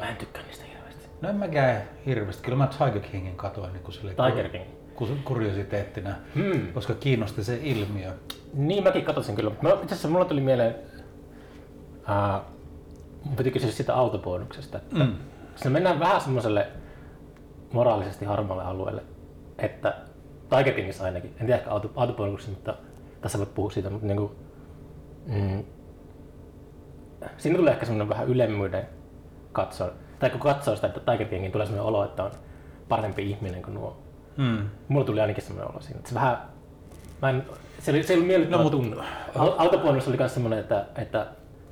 Mä 0.00 0.06
ja, 0.06 0.10
en 0.10 0.16
tykkää 0.16 0.42
niistä 0.42 0.64
hirveästi. 0.64 0.79
No 1.22 1.28
en 1.28 1.36
mäkään 1.36 1.82
hirveästi, 2.06 2.42
kyllä 2.42 2.58
mä 2.58 2.66
Tiger 2.66 3.00
Kingin 3.00 3.36
katoin 3.36 3.72
niin 3.72 3.82
kuin 3.82 3.94
sille 3.94 4.14
Tiger 4.14 4.48
King. 4.48 4.64
kuriositeettina, 5.24 6.14
Hmm. 6.34 6.72
koska 6.72 6.94
kiinnosti 6.94 7.44
se 7.44 7.58
ilmiö. 7.62 8.12
Niin 8.54 8.84
mäkin 8.84 9.04
katsoin 9.04 9.36
kyllä. 9.36 9.50
No, 9.62 9.70
itse 9.70 9.84
asiassa 9.86 10.08
mulla 10.08 10.24
tuli 10.24 10.40
mieleen, 10.40 10.74
ää, 12.06 12.40
mun 13.24 13.36
piti 13.36 13.50
kysyä 13.50 13.70
sitä 13.70 13.94
autobonuksesta, 13.94 14.78
että 14.78 15.04
Mm. 15.04 15.12
se 15.56 15.68
mennään 15.70 16.00
vähän 16.00 16.20
semmoiselle 16.20 16.66
moraalisesti 17.72 18.24
harmaalle 18.24 18.64
alueelle, 18.64 19.02
että 19.58 19.94
Tiger 20.56 20.74
Kingissä 20.74 21.04
ainakin, 21.04 21.30
en 21.30 21.46
tiedä 21.46 21.56
ehkä 21.56 21.70
auto, 21.70 21.90
autobonuksessa, 21.96 22.52
mutta 22.52 22.74
tässä 23.20 23.38
voit 23.38 23.54
puhua 23.54 23.70
siitä, 23.70 23.90
mutta 23.90 24.06
niinku, 24.06 24.32
mm, 25.26 25.64
siinä 27.36 27.56
tulee 27.58 27.72
ehkä 27.72 27.86
semmoinen 27.86 28.08
vähän 28.08 28.28
ylemmyyden 28.28 28.86
katsoa, 29.52 29.90
tai 30.20 30.30
kun 30.30 30.40
katsoo 30.40 30.74
sitä, 30.74 30.86
että 30.86 31.12
Tiger 31.12 31.28
Kingin 31.28 31.52
tulee 31.52 31.66
semmoinen 31.66 31.88
olo, 31.88 32.04
että 32.04 32.24
on 32.24 32.30
parempi 32.88 33.30
ihminen 33.30 33.62
kuin 33.62 33.74
nuo. 33.74 33.96
Mm. 34.36 34.68
Mulla 34.88 35.04
tuli 35.04 35.20
ainakin 35.20 35.44
semmoinen 35.44 35.72
olo 35.72 35.80
siinä, 35.80 35.98
että 35.98 36.08
se 36.08 36.14
vähän, 36.14 36.38
mä 37.22 37.30
en, 37.30 37.44
se, 37.78 37.90
oli, 37.90 38.02
se 38.02 38.12
ei 38.12 38.16
ollut 38.16 38.26
miellyttävä 38.26 38.62
No, 38.62 38.70
tunne. 38.70 38.96
Autobonus 39.34 40.08
oli 40.08 40.16
myös 40.16 40.34
semmoinen, 40.34 40.58
että, 40.58 40.84
että 40.96 41.26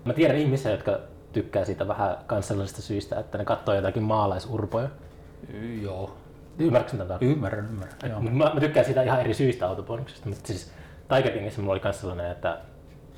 mä 0.05 0.13
tiedän 0.13 0.37
ihmisiä, 0.37 0.71
jotka 0.71 0.99
tykkää 1.33 1.65
siitä 1.65 1.89
vähän 1.89 2.17
kans 2.27 2.49
sellaisista 2.49 2.83
syistä, 2.83 3.21
että 3.21 3.39
ne 3.39 3.45
katsoo 3.45 3.75
jotakin 3.75 4.03
maalaisurpoja. 4.03 4.89
Joo. 5.83 6.17
Ymmärrätkö 6.59 6.97
tarkoittaa? 6.97 7.29
Ymmärrän, 7.29 7.65
ymmärrän. 7.65 8.11
Joo. 8.11 8.21
Mä, 8.21 8.51
mä, 8.55 8.61
tykkään 8.61 8.87
siitä 8.87 9.03
ihan 9.03 9.21
eri 9.21 9.35
syistä 9.35 9.69
autobonuksesta, 9.69 10.29
mutta 10.29 10.47
siis 10.47 10.73
Tiger 11.09 11.33
Kingissä 11.33 11.61
mulla 11.61 11.73
oli 11.73 11.81
myös 11.85 12.01
sellainen, 12.01 12.31
että, 12.31 12.59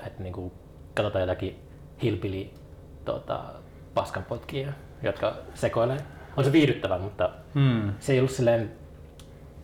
että 0.06 0.22
niinku, 0.22 0.52
katsotaan 0.94 1.22
jotakin 1.22 1.62
hillbilly 2.02 2.46
tota, 3.04 3.40
paskanpotkia, 3.94 4.72
jotka 5.02 5.34
sekoilee. 5.54 5.98
On 6.36 6.44
se 6.44 6.52
viihdyttävä, 6.52 6.98
mutta 6.98 7.30
Mm. 7.54 7.92
se 8.00 8.12
ei 8.12 8.18
ollut 8.18 8.30
silleen, 8.30 8.72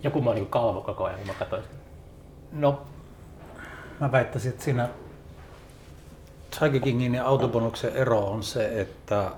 joku 0.03 0.20
mä 0.20 0.31
oon 0.31 0.35
niinku 0.35 0.51
kalvo 0.51 0.81
koko 0.81 1.05
ajan, 1.05 1.18
kun 1.18 1.27
mä 1.29 1.35
katsoin 1.35 1.62
sitä. 1.62 1.75
No, 2.53 2.83
mä 4.01 4.12
väittäisin, 4.12 4.51
että 4.53 4.64
siinä 4.64 4.88
Tiger 6.59 6.81
Kingin 6.81 7.14
ja 7.14 7.25
autobonuksen 7.27 7.92
ero 7.96 8.20
on 8.27 8.42
se, 8.42 8.81
että 8.81 9.31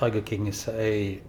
Tiger 0.00 0.22
Kingissä 0.22 0.72
ei, 0.72 1.22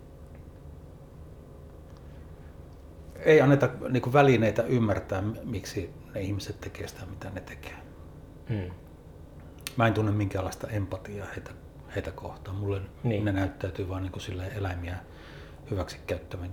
ei 3.25 3.41
anneta 3.41 3.69
niin 3.89 4.13
välineitä 4.13 4.63
ymmärtää, 4.63 5.23
miksi 5.43 5.93
ne 6.15 6.21
ihmiset 6.21 6.61
tekee 6.61 6.87
sitä, 6.87 7.05
mitä 7.09 7.29
ne 7.29 7.41
tekee. 7.41 7.75
Mm. 8.49 8.71
Mä 9.77 9.87
en 9.87 9.93
tunne 9.93 10.11
minkäänlaista 10.11 10.67
empatiaa 10.67 11.27
heitä, 11.35 11.51
heitä 11.95 12.11
kohtaan. 12.11 12.57
Mulle 12.57 12.81
Niin. 13.03 13.25
ne 13.25 13.31
näyttäytyy 13.31 13.89
vain 13.89 14.03
niin 14.03 14.21
silleen 14.21 14.51
eläimiä 14.53 14.97
hyväksi 15.71 15.97
käyttämään. 16.07 16.51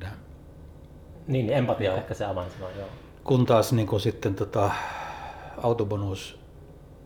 Niin, 1.26 1.50
empatia 1.50 1.92
on 1.92 1.98
ehkä 1.98 2.14
se 2.14 2.24
avainsana, 2.24 2.70
joo. 2.70 2.88
Kun 3.24 3.46
taas 3.46 3.72
niin 3.72 3.86
kuin 3.86 4.00
sitten 4.00 4.34
tota, 4.34 4.70
autobonus 5.62 6.40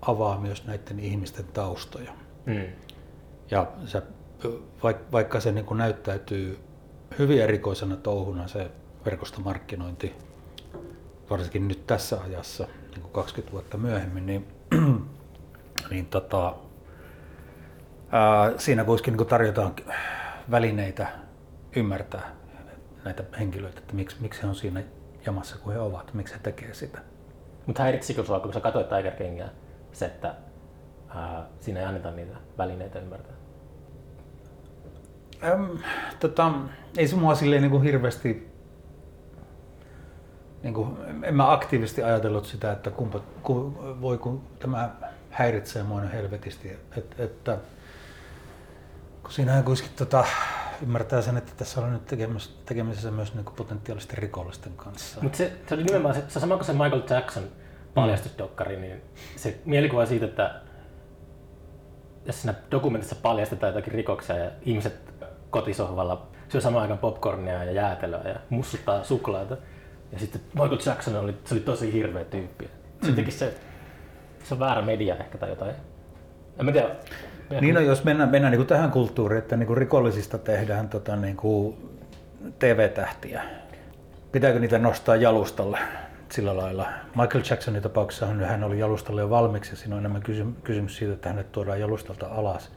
avaa 0.03 0.38
myös 0.40 0.66
näiden 0.66 1.01
ihmisten 1.01 1.45
taustoja. 1.45 2.12
Mm. 2.47 2.66
Ja 3.51 3.66
se, 3.85 4.03
vaik- 4.83 5.12
vaikka 5.12 5.40
se 5.40 5.53
niin 5.53 5.64
kuin 5.64 5.79
näyttäytyy 5.79 6.59
hyvin 7.19 7.43
erikoisena 7.43 7.97
touhuna 7.97 8.49
se 8.49 8.71
verkostomarkkinointi, 9.05 10.14
varsinkin 11.31 11.69
nyt 11.69 11.87
tässä 11.87 12.21
ajassa, 12.21 12.66
niin 12.90 13.03
kuin 13.03 13.12
20 13.12 13.53
vuotta 13.53 13.79
myöhemmin, 13.79 14.27
niin, 14.27 14.47
niin 15.90 16.07
tota, 16.07 16.55
siinä 18.57 18.85
kuitenkin 18.85 19.16
niin 19.16 19.27
tarjotaan 19.27 19.75
välineitä 20.51 21.09
ymmärtää 21.77 22.31
näitä 23.05 23.25
henkilöitä, 23.38 23.79
että 23.79 23.94
miksi, 23.94 24.16
miksi 24.20 24.42
he 24.42 24.49
on 24.49 24.55
siinä 24.55 24.83
jamassa 25.27 25.57
kuin 25.59 25.75
he 25.75 25.81
ovat, 25.81 26.14
miksi 26.14 26.35
he 26.35 26.40
tekee 26.42 26.75
sitä. 26.75 26.99
Mutta 27.66 27.83
häiritsikö 27.83 28.25
sua, 28.25 28.40
kun 28.40 28.53
sä 28.53 28.61
katsoit 28.61 28.88
Tiger 28.88 29.12
Kingia, 29.12 29.49
se, 29.92 30.07
että 30.07 30.35
ää, 31.09 31.46
siinä 31.61 31.81
ei 31.81 31.87
anneta 31.87 32.11
niitä 32.11 32.37
välineitä 32.59 32.99
ymmärtää? 32.99 33.33
Öm, 35.44 35.79
tota, 36.20 36.53
ei 36.96 37.09
se 37.09 37.16
mua 37.16 37.35
silleen 37.35 37.62
niin 37.62 37.70
kuin 37.70 37.83
hirveästi, 37.83 38.51
niin 40.62 40.75
kuin, 40.75 40.96
en 41.23 41.35
mä 41.35 41.53
aktiivisesti 41.53 42.03
ajatellut 42.03 42.44
sitä, 42.44 42.73
että 42.73 42.90
kumpa, 42.90 43.20
ku, 43.42 43.75
voi 44.01 44.18
kun 44.18 44.42
tämä 44.59 44.90
häiritsee 45.31 45.83
mua 45.83 46.01
niin 46.01 46.12
helvetisti. 46.12 46.79
Et, 46.96 47.14
että, 47.18 47.59
kun 49.22 49.33
siinä 49.33 49.62
kuitenkin 49.62 49.96
tota, 49.96 50.24
ymmärtää 50.83 51.22
sen, 51.22 51.37
että 51.37 51.52
tässä 51.56 51.80
on 51.80 51.92
nyt 51.92 52.06
tekemisessä, 52.06 52.56
tekemisessä 52.66 53.11
myös 53.11 53.35
niin 53.35 53.44
potentiaalisten 53.56 54.18
rikollisten 54.18 54.72
kanssa. 54.76 55.20
Mutta 55.20 55.38
se, 55.38 55.52
se 55.68 55.74
oli 55.74 55.85
nimenomaan 55.85 56.14
se, 56.14 56.24
se 56.28 56.40
sama 56.40 56.56
kuin 56.56 56.64
se 56.64 56.72
Michael 56.72 57.02
Jackson 57.11 57.44
paljastusdokkari, 57.94 58.76
niin 58.76 59.02
se 59.37 59.61
mielikuva 59.64 60.06
siitä, 60.06 60.26
että 60.26 60.61
jos 62.24 62.42
siinä 62.42 62.54
dokumentissa 62.70 63.16
paljastetaan 63.22 63.74
jotakin 63.74 63.92
rikoksia 63.92 64.37
ja 64.37 64.50
ihmiset 64.62 65.14
kotisohvalla 65.50 66.28
syö 66.48 66.61
samaan 66.61 66.83
aikaan 66.83 66.98
popcornia 66.98 67.64
ja 67.64 67.72
jäätelöä 67.72 68.22
ja 68.28 68.40
mussuttaa 68.50 69.04
suklaata. 69.04 69.56
Ja 70.12 70.18
sitten 70.18 70.40
Michael 70.54 70.78
Jackson 70.87 71.16
oli, 71.16 71.35
se 71.44 71.54
oli 71.54 71.62
tosi 71.62 71.92
hirveä 71.92 72.24
tyyppi. 72.24 72.70
Se 73.06 73.12
teki 73.12 73.30
se, 73.30 73.54
se 74.44 74.54
on 74.54 74.61
väärä 74.61 74.83
media 74.83 75.16
ehkä 75.16 75.38
tai 75.38 75.48
jotain. 75.48 75.74
En 76.59 76.64
mä 76.64 76.72
tiedä. 76.72 76.96
Niin 77.61 77.75
no, 77.75 77.81
jos 77.81 78.05
mennään, 78.05 78.31
mennään 78.31 78.51
niin 78.53 78.59
kuin 78.59 78.67
tähän 78.67 78.91
kulttuuriin, 78.91 79.39
että 79.39 79.57
niin 79.57 79.67
kuin 79.67 79.77
rikollisista 79.77 80.39
tehdään 80.39 80.89
tota, 80.89 81.17
niin 81.17 81.37
kuin 81.37 81.77
TV-tähtiä. 82.59 83.43
Pitääkö 84.33 84.59
niitä 84.59 84.79
nostaa 84.79 85.17
jalustalle 85.17 85.79
sillä 86.29 86.57
lailla? 86.57 86.89
Michael 87.17 87.45
Jacksonin 87.51 87.83
tapauksessa 87.83 88.27
hän 88.27 88.65
oli 88.65 88.79
jalustalle 88.79 89.21
jo 89.21 89.31
valmiiksi 89.31 89.73
ja 89.73 89.77
siinä 89.77 89.95
on 89.95 90.01
enemmän 90.01 90.23
kysymys 90.65 90.97
siitä, 90.97 91.13
että 91.13 91.29
hänet 91.29 91.53
tuodaan 91.53 91.81
jalustalta 91.81 92.27
alas. 92.27 92.73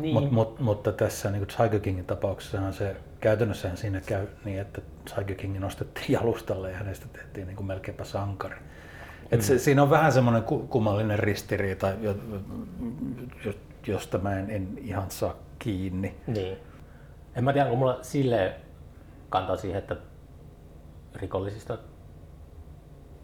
Niin. 0.00 0.14
Mut, 0.14 0.30
mut, 0.30 0.60
mutta 0.60 0.92
tässä 0.92 1.30
niin 1.30 1.46
kuin 1.46 1.56
Tiger 1.56 1.80
Kingin 1.80 2.04
tapauksessa 2.04 2.72
se 2.72 2.96
käytännössä 3.20 3.76
siinä 3.76 4.00
käy 4.00 4.26
niin, 4.44 4.60
että 4.60 4.80
Tiger 5.14 5.34
King 5.36 5.58
nostettiin 5.58 6.12
jalustalle 6.18 6.70
ja 6.70 6.76
hänestä 6.76 7.06
tehtiin 7.12 7.46
niin 7.46 7.56
kuin 7.56 7.66
melkeinpä 7.66 8.04
sankari. 8.04 8.56
Et 9.32 9.42
se, 9.42 9.52
mm. 9.52 9.58
Siinä 9.58 9.82
on 9.82 9.90
vähän 9.90 10.12
semmoinen 10.12 10.42
kummallinen 10.42 11.18
ristiriita, 11.18 11.88
josta 13.86 14.18
mä 14.18 14.38
en, 14.38 14.50
en 14.50 14.78
ihan 14.78 15.10
saa 15.10 15.34
kiinni. 15.58 16.14
Niin. 16.26 16.58
En 17.34 17.44
mä 17.44 17.52
tiedä, 17.52 17.66
onko 17.66 17.76
mulla 17.76 17.98
sille 18.02 18.54
kantaa 19.28 19.56
siihen, 19.56 19.78
että 19.78 19.96
rikollisista 21.14 21.78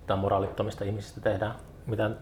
tai 0.06 0.16
moraalittomista 0.16 0.84
ihmisistä 0.84 1.20
tehdään 1.20 1.54
mitään 1.86 2.18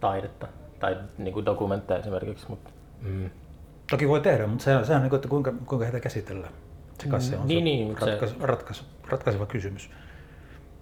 taidetta 0.00 0.48
tai 0.80 0.96
niin 1.18 1.34
kuin 1.34 1.46
dokumentteja 1.46 2.00
esimerkiksi. 2.00 2.46
Mutta, 2.48 2.70
mm. 3.00 3.30
Toki 3.90 4.08
voi 4.08 4.20
tehdä, 4.20 4.46
mutta 4.46 4.64
se 4.64 4.76
on, 4.76 4.86
se 4.86 4.94
on 4.94 5.00
niin 5.00 5.10
kuin, 5.10 5.18
että 5.18 5.28
kuinka, 5.28 5.52
kuinka 5.66 5.84
heitä 5.84 6.00
käsitellään. 6.00 6.52
Se 7.02 7.08
kai 7.08 7.20
se 7.20 7.36
on 7.36 7.48
niin, 7.48 7.58
se 7.58 7.64
niin, 7.64 7.98
ratkais, 7.98 8.30
se... 8.30 8.36
ratkais, 8.46 8.84
ratkaiseva 9.08 9.46
kysymys. 9.46 9.90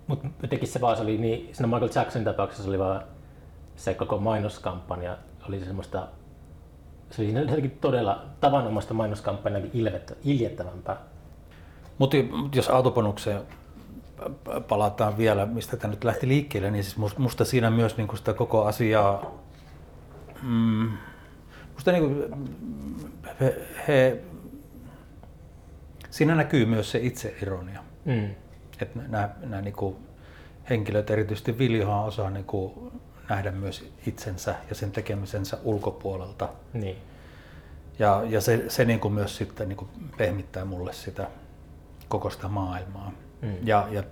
Mutta 0.06 0.28
jotenkin 0.42 0.68
se 0.68 0.80
vaan 0.80 0.96
se 0.96 1.02
oli 1.02 1.18
niin, 1.18 1.54
siinä 1.54 1.66
Michael 1.66 1.90
Jacksonin 1.94 2.24
tapauksessa 2.24 2.68
oli 2.68 2.78
vaan 2.78 3.02
se 3.76 3.94
koko 3.94 4.18
mainoskampanja 4.18 5.18
oli 5.48 5.60
semmoista, 5.60 6.08
se 7.12 7.22
oli 7.22 7.32
jotenkin 7.32 7.78
todella 7.80 8.24
tavanomaista 8.40 8.94
mainoskampanjaa 8.94 9.62
iljettävämpää. 10.24 10.96
Mutta 11.98 12.16
jos 12.54 12.68
autoponukseen 12.68 13.40
palataan 14.68 15.18
vielä, 15.18 15.46
mistä 15.46 15.76
tämä 15.76 15.90
nyt 15.90 16.04
lähti 16.04 16.28
liikkeelle, 16.28 16.70
niin 16.70 16.84
siis 16.84 17.18
musta 17.18 17.44
siinä 17.44 17.70
myös 17.70 17.96
niin 17.96 18.16
sitä 18.16 18.32
koko 18.32 18.64
asiaa, 18.64 19.30
mm, 20.42 20.90
musta 21.74 21.92
niin 21.92 22.04
kuin 22.04 22.34
he, 23.40 23.66
he, 23.88 24.20
siinä 26.10 26.34
näkyy 26.34 26.66
myös 26.66 26.90
se 26.90 26.98
itseironia. 26.98 27.80
Mm. 28.04 28.30
Että 28.80 28.98
nämä, 29.08 29.30
nämä 29.40 29.62
niin 29.62 29.74
kuin 29.74 29.96
henkilöt, 30.70 31.10
erityisesti 31.10 31.58
Viljohan 31.58 32.04
osaa 32.04 32.30
niin 32.30 32.44
kuin 32.44 32.92
nähdä 33.28 33.50
myös 33.50 33.92
itsensä 34.06 34.54
ja 34.68 34.74
sen 34.74 34.92
tekemisensä 34.92 35.58
ulkopuolelta. 35.62 36.48
Niin. 36.72 36.96
Ja, 37.98 38.22
ja 38.28 38.40
se, 38.40 38.64
se 38.68 38.84
niin 38.84 39.00
kuin 39.00 39.14
myös 39.14 39.36
sitten 39.36 39.68
niin 39.68 39.76
kuin 39.76 39.90
pehmittää 40.16 40.64
mulle 40.64 40.92
sitä 40.92 41.28
koko 42.08 42.30
sitä 42.30 42.48
maailmaa. 42.48 43.12
Mm. 43.42 43.56
Ja, 43.62 43.88
ja 43.90 44.02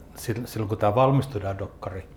silloin 0.44 0.68
kun 0.68 0.78
tämä 0.78 0.94
valmistui 0.94 1.40
tämä 1.40 1.58
dokkari, 1.58 2.08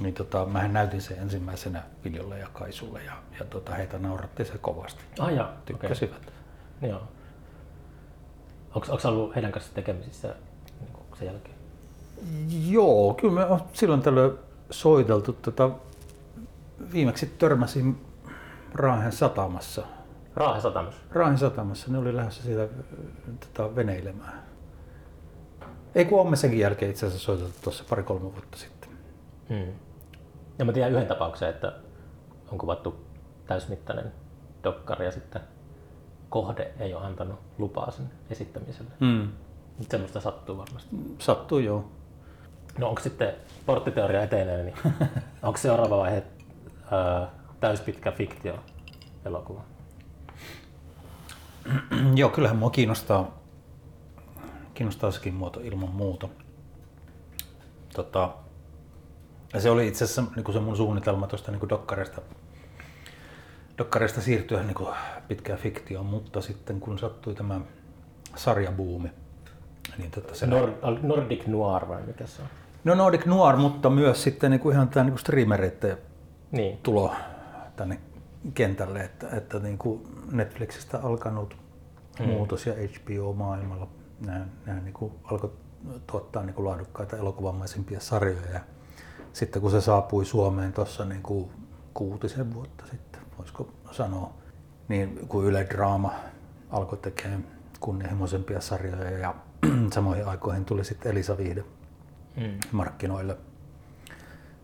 niin 0.00 0.14
tota, 0.14 0.46
mä 0.46 0.68
näytin 0.68 1.02
sen 1.02 1.18
ensimmäisenä 1.18 1.82
Viljolle 2.04 2.38
ja 2.38 2.48
Kaisulle 2.52 3.02
ja, 3.02 3.12
ja 3.38 3.44
tota, 3.44 3.74
heitä 3.74 3.98
nauratti 3.98 4.44
se 4.44 4.58
kovasti. 4.58 5.04
Ah, 5.18 5.32
ja, 5.32 5.52
Tykkäsivät. 5.64 6.16
Okay. 6.78 6.90
Joo. 6.90 7.02
Onko 8.74 9.08
ollut 9.08 9.34
heidän 9.34 9.52
kanssa 9.52 9.74
tekemisissä 9.74 10.34
niin 10.80 11.18
sen 11.18 11.26
jälkeen? 11.26 11.56
Joo, 12.68 13.14
kyllä 13.14 13.34
me 13.34 13.44
on 13.44 13.62
silloin 13.72 14.02
tällöin 14.02 14.32
soiteltu. 14.70 15.32
Tota, 15.32 15.70
viimeksi 16.92 17.26
törmäsin 17.26 18.06
Raahen 18.74 19.12
satamassa. 19.12 19.86
Raahen 20.36 20.62
satamassa? 20.62 21.00
Raahen 21.10 21.38
satamassa. 21.38 21.92
Ne 21.92 21.98
oli 21.98 22.16
lähdössä 22.16 22.42
siitä 22.42 22.68
tota, 23.40 23.76
veneilemään. 23.76 24.42
Ei 25.94 26.04
kun 26.04 26.20
olemme 26.20 26.36
senkin 26.36 26.60
jälkeen 26.60 26.90
itse 26.90 27.06
asiassa 27.06 27.24
soiteltu 27.24 27.54
tuossa 27.62 27.84
pari-kolme 27.90 28.22
vuotta 28.22 28.58
sitten. 28.58 28.90
Hmm. 29.48 29.72
Ja 30.58 30.64
mä 30.64 30.72
tiedän 30.72 30.92
yhden 30.92 31.06
tapauksen, 31.06 31.48
että 31.48 31.72
on 32.52 32.58
kuvattu 32.58 33.06
täysmittainen 33.46 34.12
dokkari 34.64 35.04
ja 35.04 35.10
sitten 35.10 35.42
kohde 36.28 36.72
ei 36.78 36.94
ole 36.94 37.04
antanut 37.04 37.38
lupaa 37.58 37.90
sen 37.90 38.10
esittämiselle. 38.30 38.90
Hmm. 39.00 39.28
Semmoista 39.90 40.20
sattuu 40.20 40.58
varmasti. 40.58 40.96
Sattuu 41.18 41.58
joo. 41.58 41.84
No 42.78 42.88
onko 42.88 43.00
sitten 43.00 43.34
porttiteoria 43.66 44.22
etenee, 44.22 44.62
niin 44.62 44.76
onko 45.42 45.58
seuraava 45.58 45.98
vaihe 45.98 46.22
ää, 46.90 47.30
täyspitkä 47.60 48.12
fiktio 48.12 48.54
elokuva? 49.24 49.60
Joo, 52.14 52.30
kyllähän 52.30 52.56
mua 52.58 52.70
kiinnostaa, 52.70 53.38
kiinnostaa 54.74 55.10
sekin 55.10 55.34
muoto 55.34 55.60
ilman 55.60 55.90
muuta. 55.90 56.28
Tota, 57.94 58.34
ja 59.54 59.60
se 59.60 59.70
oli 59.70 59.88
itse 59.88 60.04
asiassa 60.04 60.24
niin 60.36 60.52
se 60.52 60.60
mun 60.60 60.76
suunnitelma 60.76 61.26
tuosta 61.26 61.52
niin 61.52 61.68
dokkareista, 61.68 62.20
dokkareista 63.78 64.20
siirtyä 64.20 64.62
niin 64.62 64.88
pitkään 65.28 65.58
fiktioon, 65.58 66.06
mutta 66.06 66.40
sitten 66.40 66.80
kun 66.80 66.98
sattui 66.98 67.34
tämä 67.34 67.60
sarjabuumi, 68.36 69.10
niin 69.98 70.10
tota 70.10 70.34
se... 70.34 70.46
Nord- 70.46 71.02
Nordic 71.02 71.46
Noir 71.46 71.88
vai 71.88 72.02
mikä 72.02 72.26
se 72.26 72.42
on? 72.42 72.48
No 72.84 72.94
Nordic 72.94 73.26
Noir, 73.26 73.56
mutta 73.56 73.90
myös 73.90 74.22
sitten 74.22 74.50
niin 74.50 74.60
kuin 74.60 74.74
ihan 74.74 74.88
tämä 74.88 75.04
niin 75.04 75.18
streamereiden 75.18 75.98
niin. 76.56 76.78
tulo 76.82 77.14
tänne 77.76 78.00
kentälle, 78.54 79.00
että, 79.00 79.28
että 79.36 79.58
niin 79.58 79.78
kuin 79.78 80.08
Netflixistä 80.32 80.98
alkanut 81.02 81.56
mm. 82.20 82.26
muutos 82.26 82.66
ja 82.66 82.74
HBO-maailmalla 82.74 83.88
nämä, 84.26 84.46
nämä 84.66 84.80
niin 84.80 84.94
kuin 84.94 85.12
alkoi 85.24 85.52
tuottaa 86.06 86.42
niin 86.42 86.54
kuin 86.54 86.66
laadukkaita 86.66 87.16
elokuvamaisempia 87.16 88.00
sarjoja. 88.00 88.50
Ja 88.52 88.60
sitten 89.32 89.62
kun 89.62 89.70
se 89.70 89.80
saapui 89.80 90.24
Suomeen 90.24 90.72
tuossa 90.72 91.04
niin 91.04 91.22
kuin 91.22 91.50
kuutisen 91.94 92.54
vuotta 92.54 92.84
sitten, 92.90 93.20
voisiko 93.38 93.68
sanoa, 93.90 94.34
niin 94.88 95.28
kun 95.28 95.44
Yle 95.44 95.66
Draama 95.70 96.14
alkoi 96.70 96.98
tekemään 96.98 97.46
kunnianhimoisempia 97.80 98.60
sarjoja 98.60 99.18
ja 99.18 99.34
samoihin 99.94 100.26
aikoihin 100.26 100.64
tuli 100.64 100.84
sitten 100.84 101.12
Elisa 101.12 101.38
Viihde 101.38 101.64
mm. 102.36 102.58
markkinoille. 102.72 103.36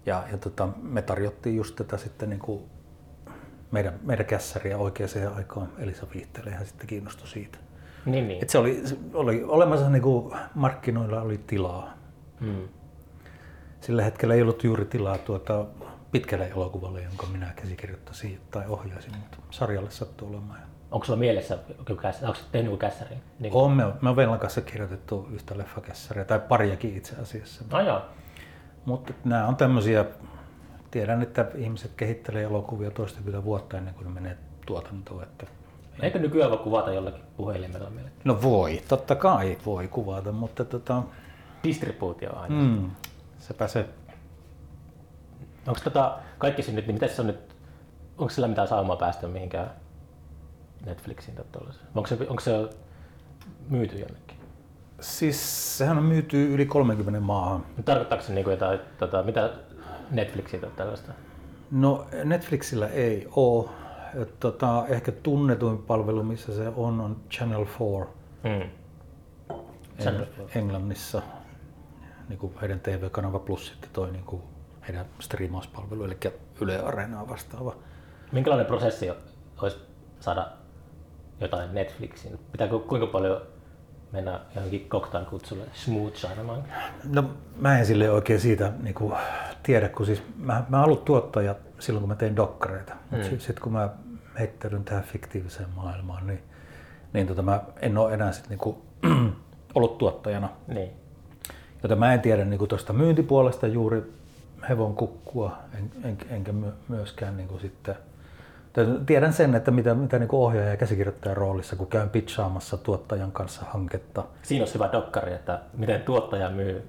Ja, 0.07 0.25
ja 0.33 0.39
tota, 0.39 0.69
me 0.83 1.03
tarjottiin 1.03 1.57
just 1.57 1.77
tätä 1.77 1.97
sitten 1.97 2.31
niin 2.31 2.41
kuin 2.41 2.63
meidän, 3.71 3.95
meidän 4.03 4.27
kässäriä 4.27 4.79
oikeaan 4.79 5.35
aikaan 5.37 5.69
Elisa 5.79 6.07
Viihteelle 6.15 6.51
ja 6.51 6.65
sitten 6.65 6.87
kiinnostui 6.87 7.29
siitä. 7.29 7.59
Niin, 8.07 8.29
niin. 8.29 8.43
Et 8.43 8.51
se 8.51 8.59
oli, 8.59 8.81
se 8.85 8.97
oli 9.15 9.45
olemassa 9.45 9.91
niin 9.91 10.03
kuin 10.03 10.35
markkinoilla 10.55 11.23
oli 11.23 11.41
tilaa. 11.47 11.95
Mm. 12.41 12.69
Sillä 13.81 14.03
hetkellä 14.03 14.35
ei 14.35 14.43
ollut 14.43 14.65
juuri 14.65 14.85
tilaa 14.85 15.19
tuota 15.19 15.67
pitkälle 16.13 16.49
elokuvalle, 16.49 17.03
jonka 17.03 17.27
minä 17.27 17.53
käsikirjoittasin 17.57 18.41
tai 18.51 18.67
ohjaisin, 18.69 19.17
mutta 19.17 19.39
sarjalle 19.51 19.91
sattui 19.91 20.29
olemaan. 20.29 20.61
Onko 20.91 21.07
sulla 21.07 21.19
mielessä, 21.19 21.59
onko 21.79 22.39
tehnyt 22.53 22.71
joku 22.71 22.77
kässäri? 22.77 23.17
Niin. 23.39 23.55
On, 23.55 23.73
me, 23.73 23.85
me 24.01 24.11
on 24.11 24.17
Vellan 24.17 24.39
kanssa 24.39 24.61
kirjoitettu 24.61 25.29
yhtä 25.33 25.59
leffakässäriä, 25.59 26.25
tai 26.25 26.41
pariakin 26.41 26.97
itse 26.97 27.17
asiassa. 27.23 27.65
Ah, 27.71 28.03
Mutta 28.85 29.13
nämä 29.25 29.47
on 29.47 29.57
tämmöisiä, 29.57 30.05
tiedän, 30.91 31.23
että 31.23 31.47
ihmiset 31.55 31.93
kehittelee 31.97 32.43
elokuvia 32.43 32.91
toistakymmentä 32.91 33.45
vuotta 33.45 33.79
ennen 33.79 33.95
kuin 33.95 34.05
ne 34.05 34.15
menee 34.15 34.39
tuotantoon. 34.67 35.23
Että 35.23 35.47
Eikö 36.03 36.19
nykyään 36.19 36.51
voi 36.51 36.59
kuvata 36.59 36.93
jollakin 36.93 37.23
puhelimella 37.37 37.91
meille? 37.91 38.11
No 38.25 38.43
voi, 38.43 38.83
totta 38.89 39.15
kai 39.15 39.59
voi 39.67 39.89
kuvata, 39.89 40.33
mutta 40.33 40.65
tota, 40.65 41.03
Distribuutio 41.65 42.37
aina. 42.37 42.55
Mm. 42.55 42.91
sepä 43.39 43.69
se. 43.69 43.89
Onko 45.67 45.81
tota, 45.85 46.19
kaikki 46.39 46.63
se 46.63 46.73
nyt, 46.73 46.87
niin 46.87 46.95
miten 46.95 47.09
se 47.09 47.21
on 47.21 47.27
nyt, 47.27 47.57
onko 48.19 48.31
sillä 48.31 48.49
mitään 48.49 48.69
saumaa 48.69 48.97
päästä 48.97 49.29
mihinkään 49.29 49.71
Netflixiin 50.87 51.37
tai 51.37 51.45
tuollaiseen? 51.53 51.87
Onko 51.95 52.07
se, 52.07 52.15
onko 52.29 52.41
se 52.41 52.71
myyty 53.69 53.99
jonnekin? 53.99 54.30
Siis 55.01 55.79
sehän 55.79 55.99
on 55.99 56.05
myyty 56.05 56.55
yli 56.55 56.67
30 56.67 57.21
maahan. 57.21 57.67
Tarkoittaako 57.85 58.25
se 58.25 58.33
niinku 58.33 58.51
jotain, 58.51 58.81
tota, 58.99 59.23
mitä 59.23 59.51
Netflixiltä 60.11 60.67
tällaista? 60.77 61.13
No 61.71 62.07
Netflixillä 62.25 62.89
ei 62.89 63.29
ole. 63.37 63.69
Tota, 64.41 64.85
ehkä 64.89 65.13
tunnetuin 65.13 65.79
palvelu, 65.79 66.23
missä 66.23 66.55
se 66.57 66.69
on, 66.77 67.01
on 67.01 67.17
Channel 67.31 67.67
4 67.81 68.07
Mm. 68.45 68.71
Channel 70.01 70.27
4. 70.39 70.49
Englannissa. 70.55 71.23
Niin 72.29 72.39
kuin 72.39 72.53
heidän 72.61 72.81
TV-kanava 72.81 73.39
plus 73.39 73.67
sitten 73.67 73.91
toi 73.93 74.11
niin 74.13 74.25
kuin 74.25 74.43
heidän 74.89 75.07
striimauspalvelu, 75.21 76.05
eli 76.05 76.17
Yle 76.61 76.79
Areenaa 76.79 77.29
vastaava. 77.29 77.77
Minkälainen 78.33 78.67
prosessi 78.67 79.11
olisi 79.63 79.77
saada 80.21 80.49
jotain 81.41 81.75
Netflixiin? 81.75 82.39
Pitääkö 82.53 82.79
kuinka 82.79 83.07
paljon 83.07 83.41
mennä 84.13 84.41
johonkin 84.55 84.87
cocktail-kutsulle 84.89 85.65
smoothailemaan? 85.73 86.65
No 87.05 87.31
mä 87.57 87.79
en 87.79 87.87
sille 87.87 88.11
oikein 88.11 88.41
siitä 88.41 88.73
niin 88.83 88.95
kuin, 88.95 89.15
tiedä, 89.63 89.89
kun 89.89 90.07
siis 90.07 90.23
mä, 90.37 90.65
mä 90.69 90.85
ollut 90.85 91.05
tuottaja 91.05 91.55
silloin, 91.79 92.03
kun 92.03 92.09
mä 92.09 92.15
tein 92.15 92.37
dokkareita. 92.37 92.95
Mm. 92.95 93.19
Mutta 93.19 93.29
sitten 93.29 93.63
kun 93.63 93.73
mä 93.73 93.89
heittäydyn 94.39 94.85
tähän 94.85 95.05
fiktiiviseen 95.05 95.69
maailmaan, 95.77 96.27
niin, 96.27 96.43
niin 97.13 97.27
tota, 97.27 97.43
mä 97.43 97.61
en 97.81 97.99
ole 97.99 98.15
enää 98.15 98.33
sit, 98.33 98.49
niin 98.49 98.59
kuin, 98.59 98.77
ollut 99.75 99.99
tuottajana. 99.99 100.49
Niin. 100.67 100.91
Joten 101.83 101.99
mä 101.99 102.15
en 102.15 102.21
tiedä 102.21 102.45
niin 102.45 102.69
tuosta 102.69 102.93
myyntipuolesta 102.93 103.67
juuri 103.67 104.03
hevon 104.69 104.95
kukkua, 104.95 105.59
en, 105.79 105.91
en, 106.05 106.19
enkä 106.31 106.53
my, 106.53 106.67
myöskään 106.89 107.37
niin 107.37 107.49
kuin 107.49 107.61
sitten 107.61 107.95
Tiedän 109.07 109.33
sen, 109.33 109.55
että 109.55 109.71
mitä, 109.71 109.95
mitä 109.95 110.19
niin 110.19 110.29
ohjaaja 110.33 110.71
ja 110.71 110.77
käsikirjoittajan 110.77 111.37
roolissa, 111.37 111.77
kun 111.77 111.87
käyn 111.87 112.11
pitchaamassa 112.11 112.77
tuottajan 112.77 113.33
kanssa 113.33 113.63
hanketta. 113.71 114.25
Siinä 114.43 114.63
olisi 114.63 114.75
hyvä 114.75 114.89
dokkari, 114.93 115.33
että 115.33 115.61
miten 115.77 116.03
tuottaja 116.03 116.51
myy 116.51 116.89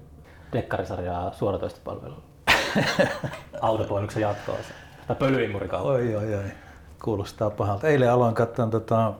dekkarisarjaa 0.52 1.32
suoratoistopalvelulla. 1.32 2.22
Autopoinnuksen 3.60 4.22
jatkoa. 4.22 4.56
Tai 5.06 5.16
pölyimurikauppa. 5.16 5.92
Oi, 5.92 6.16
oi, 6.16 6.34
oi. 6.34 6.44
Kuulostaa 7.04 7.50
pahalta. 7.50 7.88
Eilen 7.88 8.12
aloin 8.12 8.34
katsoa 8.34 8.66
tota 8.66 9.12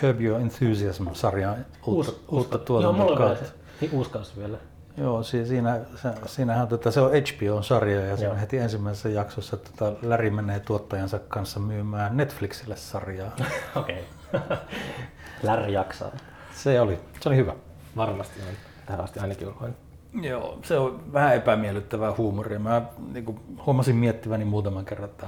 Curb 0.00 0.20
Your 0.20 0.40
Enthusiasm-sarjaa, 0.40 1.56
uutta, 1.86 2.12
uutta 2.28 2.58
Joo, 2.68 2.92
mulla 2.92 3.12
on 3.12 3.18
vielä 3.18 3.36
se. 3.36 3.88
Uusi 3.92 4.10
vielä. 4.38 4.58
Joo, 4.98 5.22
si- 5.22 5.46
siinä, 5.46 5.80
se, 5.96 6.08
siinähän 6.26 6.68
tota, 6.68 6.90
se 6.90 7.00
on 7.00 7.10
HBO-sarja 7.10 8.00
ja 8.06 8.30
on 8.30 8.36
heti 8.36 8.58
ensimmäisessä 8.58 9.08
jaksossa 9.08 9.56
tota, 9.56 9.92
Larry 10.08 10.30
menee 10.30 10.60
tuottajansa 10.60 11.18
kanssa 11.18 11.60
myymään 11.60 12.16
Netflixille 12.16 12.76
sarjaa. 12.76 13.36
Okei. 13.76 14.04
Lärri 15.42 15.72
jaksaa. 15.72 16.10
Se 16.54 16.80
oli, 16.80 16.98
se 17.20 17.28
oli 17.28 17.36
hyvä. 17.36 17.54
Varmasti 17.96 18.40
on. 18.40 18.54
Tähän 18.86 19.04
asti 19.04 19.20
ainakin 19.20 19.48
ollut. 19.48 19.76
Joo, 20.22 20.58
se 20.62 20.78
on 20.78 21.12
vähän 21.12 21.36
epämiellyttävää 21.36 22.14
huumoria. 22.18 22.58
Mä 22.58 22.82
niin 23.12 23.24
kuin, 23.24 23.40
huomasin 23.66 23.96
miettiväni 23.96 24.44
muutaman 24.44 24.84
kerran, 24.84 25.08
että 25.10 25.26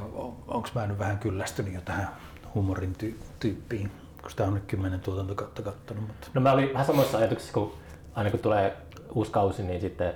onko 0.49 0.69
mä 0.75 0.87
nyt 0.87 0.99
vähän 0.99 1.19
kyllästynyt 1.19 1.75
jo 1.75 1.81
tähän 1.81 2.09
huumorin 2.55 2.97
ty- 3.03 3.23
tyyppiin, 3.41 3.91
kun 4.23 4.31
sitä 4.31 4.45
on 4.45 4.55
nyt 4.55 4.65
kymmenen 4.67 5.01
tuotantokautta 5.01 5.63
kattonut. 5.63 6.07
Mutta... 6.07 6.29
No 6.35 6.41
mä 6.41 6.53
olin 6.53 6.73
vähän 6.73 6.87
samoissa 6.87 7.19
ajatuksissa, 7.19 7.53
kun 7.53 7.75
aina 8.15 8.31
kun 8.31 8.41
tulee 8.41 8.77
uusi 9.15 9.31
kausi, 9.31 9.63
niin 9.63 9.81
sitten 9.81 10.15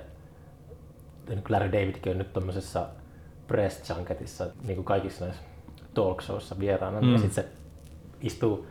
Larry 1.49 1.71
Davidkin 1.71 2.11
on 2.11 2.17
nyt 2.17 2.33
tuommoisessa 2.33 2.87
press 3.47 3.89
junketissa, 3.89 4.47
niin 4.63 4.75
kuin 4.75 4.85
kaikissa 4.85 5.25
näissä 5.25 5.43
talk 5.93 6.21
showissa 6.21 6.59
vieraana, 6.59 7.01
mm. 7.01 7.11
ja 7.11 7.17
sitten 7.17 7.43
se 7.43 7.49
istuu 8.21 8.67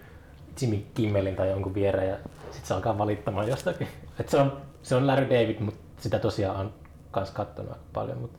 Jimmy 0.61 0.85
Kimmelin 0.95 1.37
tai 1.37 1.51
jonkun 1.51 1.75
viereen 1.75 2.09
ja 2.09 2.17
sitten 2.51 2.69
se 2.69 2.75
alkaa 2.75 2.99
valittamaan 2.99 3.49
jostakin. 3.49 3.89
Et 4.21 4.29
se, 4.29 4.41
on, 4.41 4.61
se 4.83 4.97
on 4.97 5.07
Larry 5.07 5.25
David, 5.25 5.61
mutta 5.61 5.81
sitä 5.99 6.19
tosiaan 6.19 6.61
on 6.61 6.73
kans 7.11 7.31
kattonut 7.31 7.73
aika 7.73 7.85
paljon, 7.93 8.19
mutta 8.19 8.39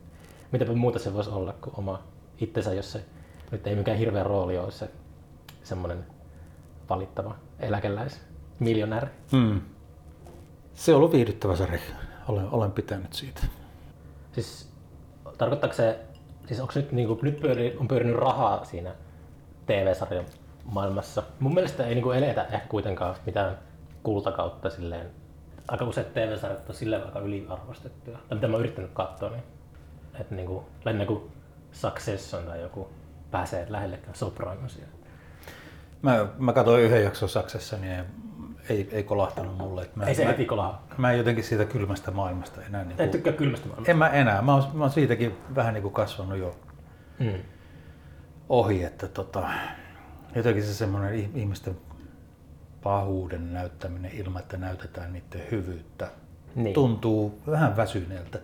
mitäpä 0.51 0.73
muuta 0.73 0.99
se 0.99 1.13
voisi 1.13 1.29
olla 1.29 1.53
kuin 1.61 1.73
oma 1.77 2.03
itsensä, 2.37 2.73
jos 2.73 2.91
se 2.91 3.05
nyt 3.51 3.67
ei 3.67 3.75
mikään 3.75 3.97
hirveä 3.97 4.23
rooli 4.23 4.57
ole 4.57 4.71
se 4.71 4.89
semmoinen 5.63 6.05
valittava 6.89 7.35
eläkeläis, 7.59 8.21
miljonääri. 8.59 9.07
Mm. 9.31 9.61
Se 10.75 10.91
on 10.91 10.97
ollut 10.97 11.11
viihdyttävä 11.11 11.55
sarja. 11.55 11.79
Olen, 12.27 12.47
olen 12.51 12.71
pitänyt 12.71 13.13
siitä. 13.13 13.41
Siis 14.31 14.69
tarkoittaako 15.37 15.75
se, 15.75 15.99
siis 16.47 16.59
onko 16.59 16.73
nyt, 16.75 16.91
niin 16.91 17.07
kuin, 17.07 17.19
nyt 17.21 17.39
pyöri, 17.39 17.77
on 17.79 17.87
pyörinyt 17.87 18.15
rahaa 18.15 18.65
siinä 18.65 18.95
TV-sarjan 19.65 20.25
maailmassa? 20.65 21.23
Mun 21.39 21.53
mielestä 21.53 21.85
ei 21.85 21.95
niin 21.95 22.03
kuin 22.03 22.17
eletä 22.17 22.43
ehkä 22.43 22.67
kuitenkaan 22.67 23.15
mitään 23.25 23.57
kultakautta 24.03 24.69
silleen. 24.69 25.11
Aika 25.67 25.85
useat 25.85 26.13
TV-sarjat 26.13 26.69
on 26.69 26.75
silleen 26.75 27.03
aika 27.03 27.19
yliarvostettuja. 27.19 28.17
Tai 28.17 28.35
mitä 28.35 28.47
mä 28.47 28.53
oon 28.53 28.61
yrittänyt 28.61 28.91
katsoa, 28.93 29.29
niin 29.29 29.43
että 30.19 30.35
niin 30.35 30.47
kuin, 30.47 30.65
lähinnä 30.85 31.05
kuin 31.05 31.31
Succession 31.71 32.43
tai 32.43 32.61
joku 32.61 32.89
pääsee 33.31 33.65
lähellekään 33.69 34.15
Sopranosia. 34.15 34.85
Mä, 36.01 36.27
mä 36.37 36.53
katsoin 36.53 36.83
yhden 36.83 37.03
jakson 37.03 37.29
Saksessa, 37.29 37.77
niin 37.77 38.05
ei, 38.69 38.89
ei, 38.91 39.03
kolahtanut 39.03 39.57
mulle. 39.57 39.81
Että 39.81 39.99
mä, 39.99 40.05
Ei 40.05 40.15
se 40.15 40.23
mä, 40.23 40.29
heti 40.31 40.45
kolaa. 40.45 40.87
mä 40.97 41.11
en 41.11 41.17
jotenkin 41.17 41.43
siitä 41.43 41.65
kylmästä 41.65 42.11
maailmasta 42.11 42.61
enää. 42.63 42.83
Niin 42.83 42.97
kuin, 42.97 43.09
tykkää 43.09 43.33
kylmästä 43.33 43.65
maailmasta. 43.67 43.91
en 43.91 43.97
mä 43.97 44.09
enää. 44.09 44.41
Mä 44.41 44.53
oon, 44.55 44.63
mä 44.73 44.83
oon 44.83 44.91
siitäkin 44.91 45.37
vähän 45.55 45.73
niin 45.73 45.81
kuin 45.81 45.93
kasvanut 45.93 46.37
jo 46.37 46.55
Mm. 47.19 47.33
ohi, 48.49 48.83
että 48.83 49.07
tota, 49.07 49.49
jotenkin 50.35 50.63
se 50.63 50.73
semmoinen 50.73 51.13
ih- 51.25 51.37
ihmisten 51.37 51.77
pahuuden 52.83 53.53
näyttäminen 53.53 54.11
ilman, 54.13 54.41
että 54.41 54.57
näytetään 54.57 55.13
niiden 55.13 55.41
hyvyyttä, 55.51 56.11
Niin. 56.55 56.73
tuntuu 56.73 57.41
vähän 57.47 57.77
väsyneeltä 57.77 58.39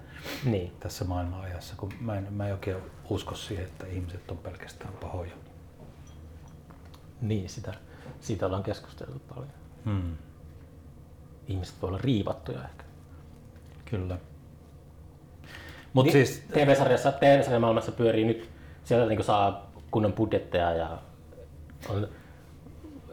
Niin. 0.46 0.72
tässä 0.80 1.06
maailman 1.06 1.42
ajassa, 1.42 1.74
kun 1.78 1.94
mä 2.02 2.16
en, 2.18 2.28
mä 2.34 2.46
en 2.48 2.54
oikein 2.54 2.78
usko 3.10 3.36
siihen, 3.36 3.66
että 3.66 3.86
ihmiset 3.88 4.32
on 4.32 4.38
pelkästään 4.38 4.94
pahoja. 5.02 5.32
Niin, 7.22 7.50
sitä, 7.50 7.74
siitä 8.20 8.46
ollaan 8.46 8.64
keskusteltu 8.64 9.22
paljon. 9.30 9.48
Hmm. 9.86 10.18
Ihmiset 11.48 11.76
voi 11.82 11.88
olla 11.88 12.00
riivattuja 12.04 12.64
ehkä. 12.64 12.84
Kyllä. 13.86 14.18
Mutta 15.94 16.14
Niin, 16.14 16.28
siis, 16.28 16.44
TV-sarjassa, 16.54 17.12
TV-sarjan 17.12 17.62
maailmassa 17.62 17.92
pyörii 17.92 18.26
nyt, 18.26 18.50
siellä 18.84 19.06
niin 19.06 19.24
saa 19.24 19.72
kunnon 19.92 20.14
budjetteja 20.14 20.74
ja 20.74 20.98
on, 21.90 22.08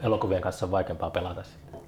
elokuvien 0.02 0.42
kanssa 0.42 0.66
on 0.66 0.72
vaikeampaa 0.72 1.10
pelata 1.10 1.42
sitten. 1.42 1.80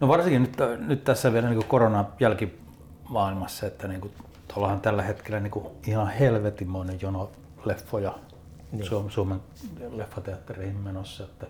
no 0.00 0.08
varsinkin 0.08 0.42
nyt, 0.42 0.56
nyt 0.86 1.04
tässä 1.04 1.32
vielä 1.32 1.48
niin 1.48 1.64
koronan 1.64 2.06
jälkimaailmassa, 2.20 3.66
että 3.66 3.88
niin 3.88 4.00
kuin, 4.00 4.12
tuollahan 4.54 4.80
tällä 4.80 5.02
hetkellä 5.02 5.40
niin 5.40 5.50
kuin 5.50 5.66
ihan 5.86 6.08
helvetimoinen 6.08 6.98
jono 7.02 7.30
leffoja 7.64 8.14
Niin. 8.72 8.86
Suom, 8.86 9.10
Suomen 9.10 9.40
leffateattereihin 9.90 10.76
menossa. 10.76 11.24
Että, 11.24 11.46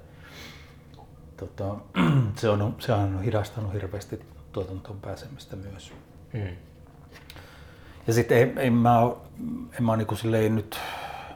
tota, 1.46 1.76
se, 2.40 2.48
on, 2.48 2.74
se 2.78 2.92
on 2.92 3.22
hidastanut 3.22 3.72
hirveästi 3.72 4.20
tuotantoon 4.52 5.00
pääsemistä 5.00 5.56
myös. 5.56 5.92
Mm. 6.32 6.56
Ja 8.06 8.12
sitten 8.12 8.38
ei, 8.38 8.52
ei 8.56 8.70
mä, 8.70 8.98
en 9.78 9.84
mä 9.84 9.96
niinku 9.96 10.16
silleen 10.16 10.54
nyt 10.54 10.78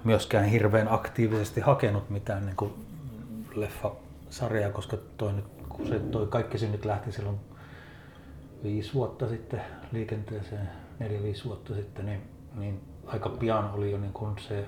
myöskään 0.04 0.44
hirveän 0.44 0.88
aktiivisesti 0.92 1.60
hakenut 1.60 2.10
mitään 2.10 2.46
niinku 2.46 2.74
leffasarjaa, 3.54 4.72
koska 4.72 4.96
toi 5.16 5.32
nyt, 5.32 5.44
kun 5.68 5.86
se 5.86 5.98
toi 5.98 6.26
kaikki 6.26 6.58
se 6.58 6.68
nyt 6.68 6.84
lähti 6.84 7.12
silloin 7.12 7.40
viisi 8.62 8.94
vuotta 8.94 9.28
sitten 9.28 9.60
liikenteeseen, 9.92 10.68
neljä-viisi 10.98 11.44
vuotta 11.44 11.74
sitten, 11.74 12.06
niin, 12.06 12.22
niin 12.54 12.80
aika 13.06 13.28
pian 13.28 13.70
oli 13.70 13.90
jo 13.90 13.98
niin 13.98 14.12
kuin 14.12 14.38
se, 14.38 14.66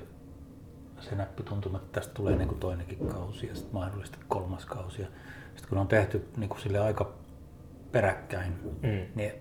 se 1.00 1.14
näppi 1.14 1.42
tuntuma, 1.42 1.78
että 1.78 2.00
tästä 2.00 2.14
tulee 2.14 2.36
niin 2.36 2.48
kuin 2.48 2.60
toinenkin 2.60 3.08
kausi 3.08 3.46
ja 3.46 3.54
sitten 3.54 3.74
mahdollisesti 3.74 4.18
kolmas 4.28 4.66
kausi. 4.66 4.96
Sitten 4.96 5.68
kun 5.68 5.78
on 5.78 5.88
tehty 5.88 6.28
niin 6.36 6.48
kuin 6.48 6.60
sille 6.60 6.78
aika 6.78 7.12
peräkkäin, 7.92 8.52
Mm. 8.82 9.06
niin 9.14 9.32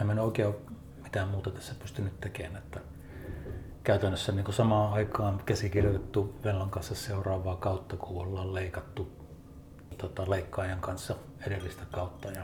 en 0.00 0.06
mä 0.06 0.22
oikein 0.22 0.48
ole 0.48 0.56
mitään 1.02 1.28
muuta 1.28 1.50
tässä 1.50 1.74
pystynyt 1.78 2.20
tekemään. 2.20 2.56
Että 2.62 2.80
käytännössä 3.84 4.32
niin 4.32 4.44
kuin 4.44 4.54
samaan 4.54 4.92
aikaan 4.92 5.40
käsikirjoitettu 5.46 6.34
Vellan 6.44 6.70
kanssa 6.70 6.94
seuraavaa 6.94 7.56
kautta, 7.56 7.96
kun 7.96 8.22
ollaan 8.26 8.54
leikattu 8.54 9.12
tota, 9.98 10.30
leikkaajan 10.30 10.80
kanssa 10.80 11.14
edellistä 11.46 11.82
kautta. 11.92 12.28
Ja 12.30 12.42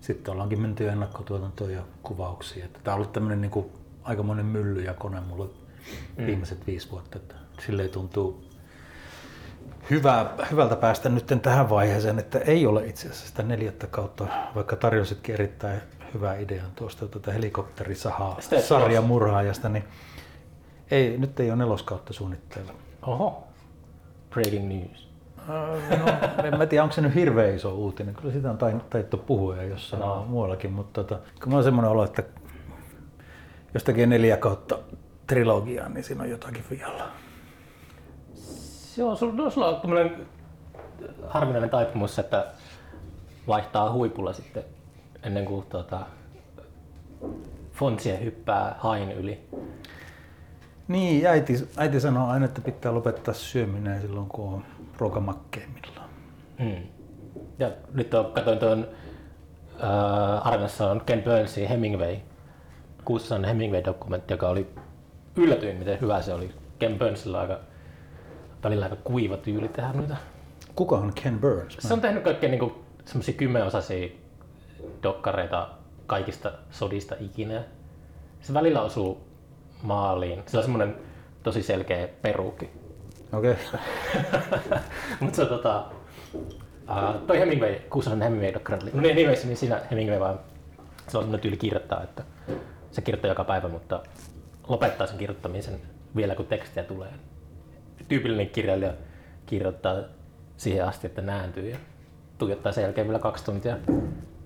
sitten 0.00 0.32
ollaankin 0.32 0.60
menty 0.60 0.88
ennakkotuotantoon 0.88 1.72
ja 1.72 1.82
kuvauksiin. 2.02 2.64
Että 2.64 2.80
tämä 2.84 2.94
on 2.94 2.98
ollut 3.00 3.12
tämmöinen 3.12 3.40
niin 3.40 3.50
kuin 3.50 3.66
aikamoinen 4.02 4.46
mylly 4.46 4.82
ja 4.82 4.94
kone 4.94 5.20
mulle 5.20 5.48
Mm. 6.16 6.26
viimeiset 6.26 6.66
viisi 6.66 6.90
vuotta. 6.90 7.18
Että 7.18 7.34
silleen 7.60 7.90
tuntuu 7.90 8.44
hyvä, 9.90 10.26
hyvältä 10.50 10.76
päästä 10.76 11.08
nyt 11.08 11.32
tähän 11.42 11.70
vaiheeseen, 11.70 12.18
että 12.18 12.38
ei 12.38 12.66
ole 12.66 12.86
itse 12.86 13.08
asiassa 13.08 13.26
sitä 13.26 13.42
neljättä 13.42 13.86
kautta, 13.86 14.26
vaikka 14.54 14.76
tarjositkin 14.76 15.34
erittäin 15.34 15.80
hyvää 16.14 16.36
idean 16.36 16.70
tuosta 16.74 17.08
tuota 17.08 17.32
helikopterisahaa 17.32 18.36
Sitä 18.40 18.56
ei 18.56 18.62
sarja 18.62 18.86
tulossa. 18.86 19.02
murhaajasta, 19.02 19.68
niin 19.68 19.84
ei, 20.90 21.18
nyt 21.18 21.40
ei 21.40 21.50
ole 21.50 21.56
neloskautta 21.56 22.12
suunnitteilla. 22.12 22.72
Oho. 23.06 23.44
Breaking 24.30 24.68
news. 24.68 25.08
Äh, 25.38 25.98
No, 25.98 26.44
en 26.44 26.58
mä 26.58 26.66
tiedä, 26.66 26.82
onko 26.82 26.94
se 26.94 27.00
nyt 27.00 27.14
hirveän 27.14 27.54
iso 27.54 27.74
uutinen. 27.74 28.14
Kyllä 28.14 28.32
siitä 28.32 28.50
on 28.50 28.58
taittu 28.90 29.16
puhua 29.18 29.62
jossain 29.62 30.00
No. 30.00 30.14
no. 30.14 30.24
muuallakin, 30.24 30.72
mutta 30.72 31.04
tota, 31.04 31.16
kun 31.16 31.44
mulla 31.48 31.58
on 31.58 31.64
semmoinen 31.64 31.90
olo, 31.90 32.04
että 32.04 32.22
jos 33.74 33.84
tekee 33.84 34.06
neljä 34.06 34.36
kautta 34.36 34.78
trilogiaa, 35.26 35.88
niin 35.88 36.04
siinä 36.04 36.22
on 36.22 36.30
jotakin 36.30 36.64
vialla. 36.70 37.04
Joo, 38.96 39.16
sulla, 39.16 39.50
sulla 39.50 39.68
on 39.68 39.80
tämmöinen 39.80 40.26
harvinainen 41.26 41.70
taipumus, 41.70 42.18
että 42.18 42.46
vaihtaa 43.46 43.92
huipulla 43.92 44.32
sitten 44.32 44.64
ennen 45.22 45.44
kuin 45.44 45.66
tuota, 45.66 46.06
Fontsie 47.72 48.24
hyppää 48.24 48.74
hain 48.78 49.12
yli. 49.12 49.48
Niin, 50.88 51.26
äiti, 51.26 51.68
äiti 51.76 52.00
sanoo 52.00 52.28
aina, 52.28 52.44
että 52.44 52.60
pitää 52.60 52.94
lopettaa 52.94 53.34
syöminen 53.34 54.00
silloin, 54.00 54.28
kun 54.28 54.54
on 54.54 54.64
ruoka 54.98 55.20
makkeimmillaan. 55.20 56.08
Mm. 56.58 56.86
Ja 57.58 57.70
nyt 57.94 58.14
on, 58.14 58.32
katsoin 58.32 58.58
tuon 58.58 58.88
äh, 59.84 60.46
Arnassa 60.46 60.90
on 60.90 61.00
Ken 61.06 61.22
Burnsin 61.22 61.68
Hemingway, 61.68 62.16
kuussan 63.04 63.44
Hemingway-dokumentti, 63.44 64.34
joka 64.34 64.48
oli 64.48 64.68
yllätyin, 65.36 65.76
miten 65.76 66.00
hyvä 66.00 66.22
se 66.22 66.34
oli. 66.34 66.50
Ken 66.78 66.98
Burnsilla 66.98 67.40
aika, 67.40 67.58
välillä 68.64 68.84
aika 68.84 68.96
kuiva 69.04 69.36
tyyli 69.36 69.68
tehdä 69.68 69.92
noita. 69.92 70.16
Kuka 70.74 70.96
on 70.96 71.12
Ken 71.22 71.40
Burns? 71.40 71.76
Se 71.78 71.94
on 71.94 72.00
tehnyt 72.00 72.24
kaikkea 72.24 72.50
niinku 72.50 72.84
semmoisia 73.04 73.34
kymmenosaisia 73.34 74.08
dokkareita 75.02 75.68
kaikista 76.06 76.52
sodista 76.70 77.14
ikinä. 77.20 77.62
Se 78.40 78.54
välillä 78.54 78.82
osuu 78.82 79.20
maaliin. 79.82 80.42
Sillä 80.46 80.60
on 80.60 80.64
semmoinen 80.64 80.96
tosi 81.42 81.62
selkeä 81.62 82.08
peruukki. 82.22 82.70
Okei. 83.32 83.54
Mutta 85.20 85.36
se 85.36 85.42
on 85.42 85.48
tota, 85.48 85.84
uh, 86.90 87.26
toi 87.26 87.38
Hemingway, 87.38 87.74
kuusainen 87.74 88.22
Hemingway 88.22 88.54
dokkari, 88.54 88.90
no 88.92 89.00
niin 89.00 89.16
nimessä, 89.16 89.46
niin 89.46 89.56
siinä 89.56 89.80
Hemingway 89.90 90.20
vaan, 90.20 90.40
se 91.08 91.18
on 91.18 91.22
semmoinen 91.24 91.40
tyyli 91.40 91.56
kirjoittaa, 91.56 92.02
että 92.02 92.24
se 92.90 93.02
kirjoittaa 93.02 93.30
joka 93.30 93.44
päivä, 93.44 93.68
mutta 93.68 94.02
lopettaa 94.68 95.06
sen 95.06 95.18
kirjoittamisen 95.18 95.80
vielä 96.16 96.34
kun 96.34 96.46
tekstiä 96.46 96.84
tulee. 96.84 97.12
Tyypillinen 98.08 98.50
kirjailija 98.50 98.92
kirjoittaa 99.46 99.96
siihen 100.56 100.84
asti, 100.84 101.06
että 101.06 101.22
nääntyy 101.22 101.70
ja 101.70 101.76
tuijottaa 102.38 102.72
sen 102.72 102.82
jälkeen 102.82 103.06
vielä 103.06 103.18
kaksi 103.18 103.44
tuntia 103.44 103.76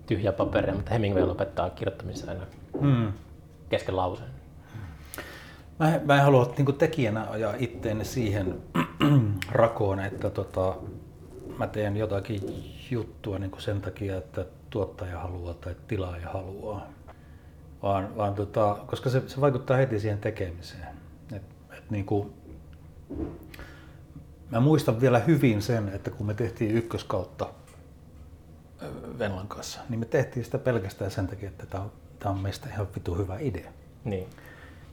tyhjää 0.05 0.33
paperia, 0.33 0.73
mutta 0.75 0.91
Hemingway 0.93 1.25
lopettaa 1.25 1.69
kirjoittamisen 1.69 2.29
aina 2.29 2.45
Hmm. 2.81 3.13
kesken 3.69 3.95
lauseen. 3.95 4.29
Mä, 5.79 5.95
en- 5.95 6.01
mä 6.05 6.15
en 6.15 6.23
halua 6.23 6.53
niin 6.57 6.75
tekijänä 6.77 7.27
ajaa 7.29 7.53
itteeni 7.57 8.05
siihen 8.05 8.55
rakoon, 9.51 9.99
että 9.99 10.29
tota, 10.29 10.75
mä 11.57 11.67
teen 11.67 11.97
jotakin 11.97 12.41
juttua 12.91 13.39
niin 13.39 13.51
sen 13.57 13.81
takia, 13.81 14.17
että 14.17 14.45
tuottaja 14.69 15.19
haluaa 15.19 15.53
tai 15.53 15.75
tilaaja 15.87 16.29
haluaa. 16.29 16.87
Vaan, 17.83 18.17
vaan 18.17 18.33
tota, 18.35 18.77
koska 18.87 19.09
se, 19.09 19.23
se 19.27 19.41
vaikuttaa 19.41 19.77
heti 19.77 19.99
siihen 19.99 20.17
tekemiseen. 20.17 20.87
Et, 21.35 21.41
et 21.77 21.91
niin 21.91 22.05
kuin, 22.05 22.33
mä 24.51 24.59
muistan 24.59 25.01
vielä 25.01 25.19
hyvin 25.19 25.61
sen, 25.61 25.89
että 25.89 26.09
kun 26.11 26.27
me 26.27 26.33
tehtiin 26.33 26.75
ykköskautta 26.75 27.49
Venlan 29.19 29.47
kanssa, 29.47 29.79
niin 29.89 29.99
me 29.99 30.05
tehtiin 30.05 30.45
sitä 30.45 30.57
pelkästään 30.57 31.11
sen 31.11 31.27
takia, 31.27 31.49
että 31.49 31.65
tämä 31.65 31.83
on, 31.83 31.91
tää 32.19 32.31
on 32.31 32.39
meistä 32.39 32.69
ihan 32.69 32.87
vitu 32.95 33.15
hyvä 33.15 33.37
idea 33.39 33.71
Niin. 34.03 34.27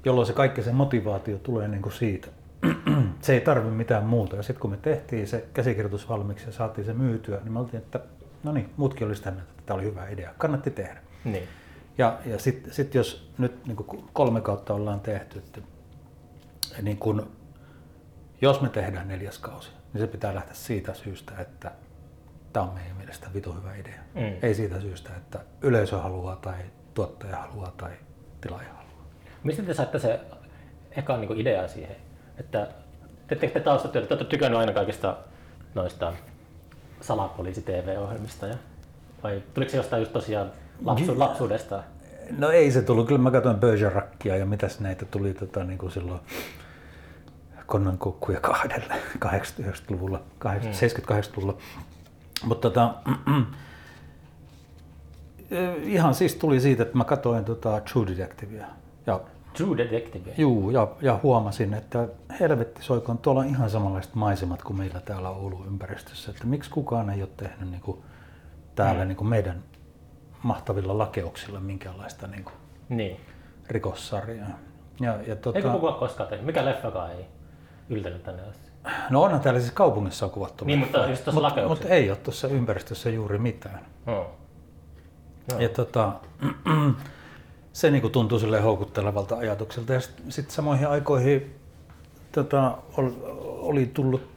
jolloin 0.04 0.26
se 0.26 0.32
kaikki 0.32 0.62
se 0.62 0.72
motivaatio 0.72 1.38
tulee 1.38 1.68
niin 1.68 1.82
kuin 1.82 1.92
siitä. 1.92 2.28
se 3.20 3.32
ei 3.32 3.40
tarvi 3.40 3.70
mitään 3.70 4.04
muuta. 4.04 4.36
Ja 4.36 4.42
sitten 4.42 4.60
kun 4.60 4.70
me 4.70 4.76
tehtiin 4.76 5.26
se 5.28 5.44
käsikirjoitus 5.54 6.08
valmiiksi 6.08 6.46
ja 6.46 6.52
saatiin 6.52 6.84
se 6.84 6.92
myytyä, 6.92 7.40
niin 7.40 7.52
me 7.52 7.58
oltiin, 7.58 7.82
että 7.82 8.00
no 8.42 8.52
niin, 8.52 8.70
muutkin 8.76 9.06
oli 9.06 9.16
sitä 9.16 9.30
mieltä, 9.30 9.50
että 9.50 9.62
tämä 9.66 9.74
oli 9.74 9.84
hyvä 9.84 10.08
idea. 10.08 10.34
Kannatti 10.38 10.70
tehdä. 10.70 11.00
Niin. 11.24 11.48
Ja, 11.98 12.18
ja 12.26 12.38
sitten 12.38 12.72
sit 12.72 12.94
jos 12.94 13.30
nyt 13.38 13.66
niin 13.66 13.76
kuin 13.76 14.04
kolme 14.12 14.40
kautta 14.40 14.74
ollaan 14.74 15.00
tehty, 15.00 15.38
että 15.38 15.60
niin 16.82 16.98
kun, 16.98 17.30
jos 18.44 18.60
me 18.60 18.68
tehdään 18.68 19.08
neljäs 19.08 19.38
kausi, 19.38 19.70
niin 19.92 20.00
se 20.00 20.06
pitää 20.06 20.34
lähteä 20.34 20.54
siitä 20.54 20.94
syystä, 20.94 21.32
että 21.38 21.70
tämä 22.52 22.66
on 22.66 22.74
meidän 22.74 22.96
mielestä 22.96 23.26
vitu 23.34 23.52
hyvä 23.52 23.74
idea. 23.74 24.00
Mm. 24.14 24.36
Ei 24.42 24.54
siitä 24.54 24.80
syystä, 24.80 25.10
että 25.16 25.38
yleisö 25.62 25.98
haluaa 25.98 26.36
tai 26.36 26.56
tuottaja 26.94 27.36
haluaa 27.36 27.72
tai 27.76 27.90
tilaaja 28.40 28.68
haluaa. 28.68 29.06
Mistä 29.42 29.62
te 29.62 29.74
saitte 29.74 29.98
se 29.98 30.20
eka 30.96 31.16
niin 31.16 31.40
idea 31.40 31.68
siihen? 31.68 31.96
Että 32.38 32.68
teettekö 33.26 33.52
te 33.52 33.60
taustatyötä? 33.60 34.08
Te 34.08 34.14
olette 34.14 34.30
tykännyt 34.30 34.60
aina 34.60 34.72
kaikista 34.72 35.16
noista 35.74 36.12
salapoliisi-TV-ohjelmista. 37.00 38.46
Ja, 38.46 38.54
vai 39.22 39.42
tuliko 39.54 39.70
se 39.70 39.76
jostain 39.76 40.00
just 40.00 40.12
tosiaan 40.12 40.52
lapsu, 40.84 41.18
lapsuudesta? 41.18 41.82
No 42.38 42.50
ei 42.50 42.70
se 42.70 42.82
tullut. 42.82 43.06
Kyllä 43.06 43.20
mä 43.20 43.30
katsoin 43.30 43.56
Bergerackia 43.56 44.36
ja 44.36 44.46
mitäs 44.46 44.80
näitä 44.80 45.04
tuli 45.04 45.34
tota, 45.34 45.64
niin 45.64 45.78
kuin 45.78 45.92
silloin 45.92 46.20
Konnan 47.66 47.98
kukkuja 47.98 48.40
kahdelle 48.40 48.94
80-90-luvulla, 49.24 50.20
70-80-luvulla. 50.44 51.56
Mutta 52.44 52.70
tota, 52.70 52.94
ihan 55.82 56.14
siis 56.14 56.34
tuli 56.34 56.60
siitä, 56.60 56.82
että 56.82 56.98
mä 56.98 57.04
katsoin 57.04 57.44
tota 57.44 57.80
True 57.92 58.06
Detectivea. 58.06 58.66
Ja, 59.06 59.20
True 59.56 59.76
Detective. 59.76 60.32
juu, 60.38 60.70
ja, 60.70 60.88
ja 61.02 61.20
huomasin, 61.22 61.74
että 61.74 62.08
helvetti 62.40 62.82
soikoon, 62.82 63.18
tuolla 63.18 63.40
on 63.40 63.46
ihan 63.46 63.70
samanlaiset 63.70 64.14
maisemat 64.14 64.62
kuin 64.62 64.76
meillä 64.78 65.00
täällä 65.00 65.30
Oulun 65.30 65.66
ympäristössä. 65.66 66.30
Että 66.30 66.46
miksi 66.46 66.70
kukaan 66.70 67.10
ei 67.10 67.22
ole 67.22 67.30
tehnyt 67.36 67.70
niin 67.70 67.80
kuin, 67.82 67.98
täällä 68.74 69.02
Mm. 69.04 69.08
niin 69.08 69.16
kuin 69.16 69.28
meidän 69.28 69.62
mahtavilla 70.42 70.98
lakeuksilla 70.98 71.60
minkäänlaista 71.60 72.26
niin 72.26 72.44
kuin, 72.44 72.54
Niin. 72.88 73.20
rikossarjaa. 73.68 74.48
Ja, 75.00 75.18
ja 75.26 75.36
tota, 75.36 75.58
Eikö 75.58 75.70
kukaan 75.70 75.94
koskaan 75.98 76.28
tehnyt? 76.28 76.46
Mikä 76.46 76.64
leffakaan 76.64 77.10
ei 77.10 77.26
yltänyt 77.88 78.22
tänne 78.22 78.42
asti? 78.42 78.70
no 79.10 79.22
onhan 79.22 79.40
täällä 79.40 79.60
siis 79.60 79.72
kaupungissa 79.72 80.26
on 80.26 80.30
kuvattu. 80.32 80.64
Niin, 80.64 80.78
mutta 80.78 80.98
just 81.06 81.24
tuossa 81.24 81.32
mut, 81.32 81.42
lakeuksissa. 81.42 81.84
mut 81.84 81.92
ei 81.92 82.10
ole 82.10 82.18
tuossa 82.18 82.48
ympäristössä 82.48 83.10
juuri 83.10 83.38
mitään. 83.38 83.80
No. 84.06 84.30
Joo. 85.50 85.60
Ja 85.60 85.68
tota, 85.68 86.12
se 87.72 87.90
niinku 87.90 88.08
tuntuu 88.08 88.38
sille 88.38 88.60
houkuttelevalta 88.60 89.36
ajatukselta. 89.36 89.92
Ja 89.92 90.00
sitten 90.00 90.32
sit 90.32 90.50
samoihin 90.50 90.88
aikoihin 90.88 91.54
tota, 92.32 92.78
ol, 92.96 93.10
oli 93.44 93.86
tullut 93.94 94.28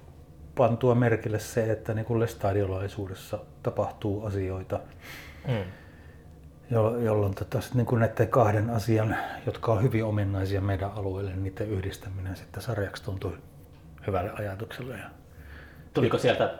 pantua 0.55 0.95
merkille 0.95 1.39
se, 1.39 1.71
että 1.71 1.93
niinku 1.93 2.19
lestadiolaisuudessa 2.19 3.39
tapahtuu 3.63 4.25
asioita, 4.25 4.79
Mm. 5.47 5.53
Jo- 6.71 6.97
jolloin 6.97 7.35
tota, 7.35 7.61
sit 7.61 7.73
niinku 7.73 7.95
näiden 7.95 8.27
kahden 8.27 8.69
asian, 8.69 9.15
jotka 9.45 9.71
on 9.71 9.83
hyvin 9.83 10.05
ominaisia 10.05 10.61
meidän 10.61 10.91
alueelle, 10.91 11.31
niin 11.31 11.43
niiden 11.43 11.69
yhdistäminen 11.69 12.35
sitten 12.35 12.63
sarjaksi 12.63 13.03
tuntui 13.03 13.33
hyvälle 14.07 14.31
ajatukselle. 14.39 14.93
Ja 14.93 15.09
Tuliko 15.93 16.17
sieltä 16.17 16.53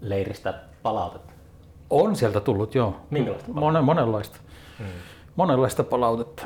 leiristä 0.00 0.54
palautetta? 0.82 1.32
on 1.90 2.16
sieltä 2.16 2.40
tullut, 2.40 2.74
joo. 2.74 3.00
Minkälaista 3.10 3.52
Mon, 3.52 3.84
monenlaista. 3.84 4.38
Mm. 4.78 4.84
monenlaista 5.36 5.84
palautetta. 5.84 6.42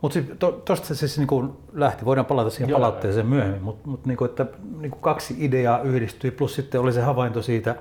Mutta 0.00 0.18
tuosta 0.64 0.86
se 0.86 0.94
siis 0.94 1.18
niinku 1.18 1.56
lähti, 1.72 2.04
voidaan 2.04 2.26
palata 2.26 2.50
siihen 2.50 2.68
Joo, 2.70 2.78
palautteeseen 2.78 3.26
myöhemmin, 3.26 3.62
mutta 3.62 3.88
mut 3.88 4.06
niinku, 4.06 4.24
että 4.24 4.46
niinku 4.78 4.98
kaksi 4.98 5.34
ideaa 5.38 5.80
yhdistyi, 5.80 6.30
plus 6.30 6.54
sitten 6.54 6.80
oli 6.80 6.92
se 6.92 7.00
havainto 7.02 7.42
siitä, 7.42 7.74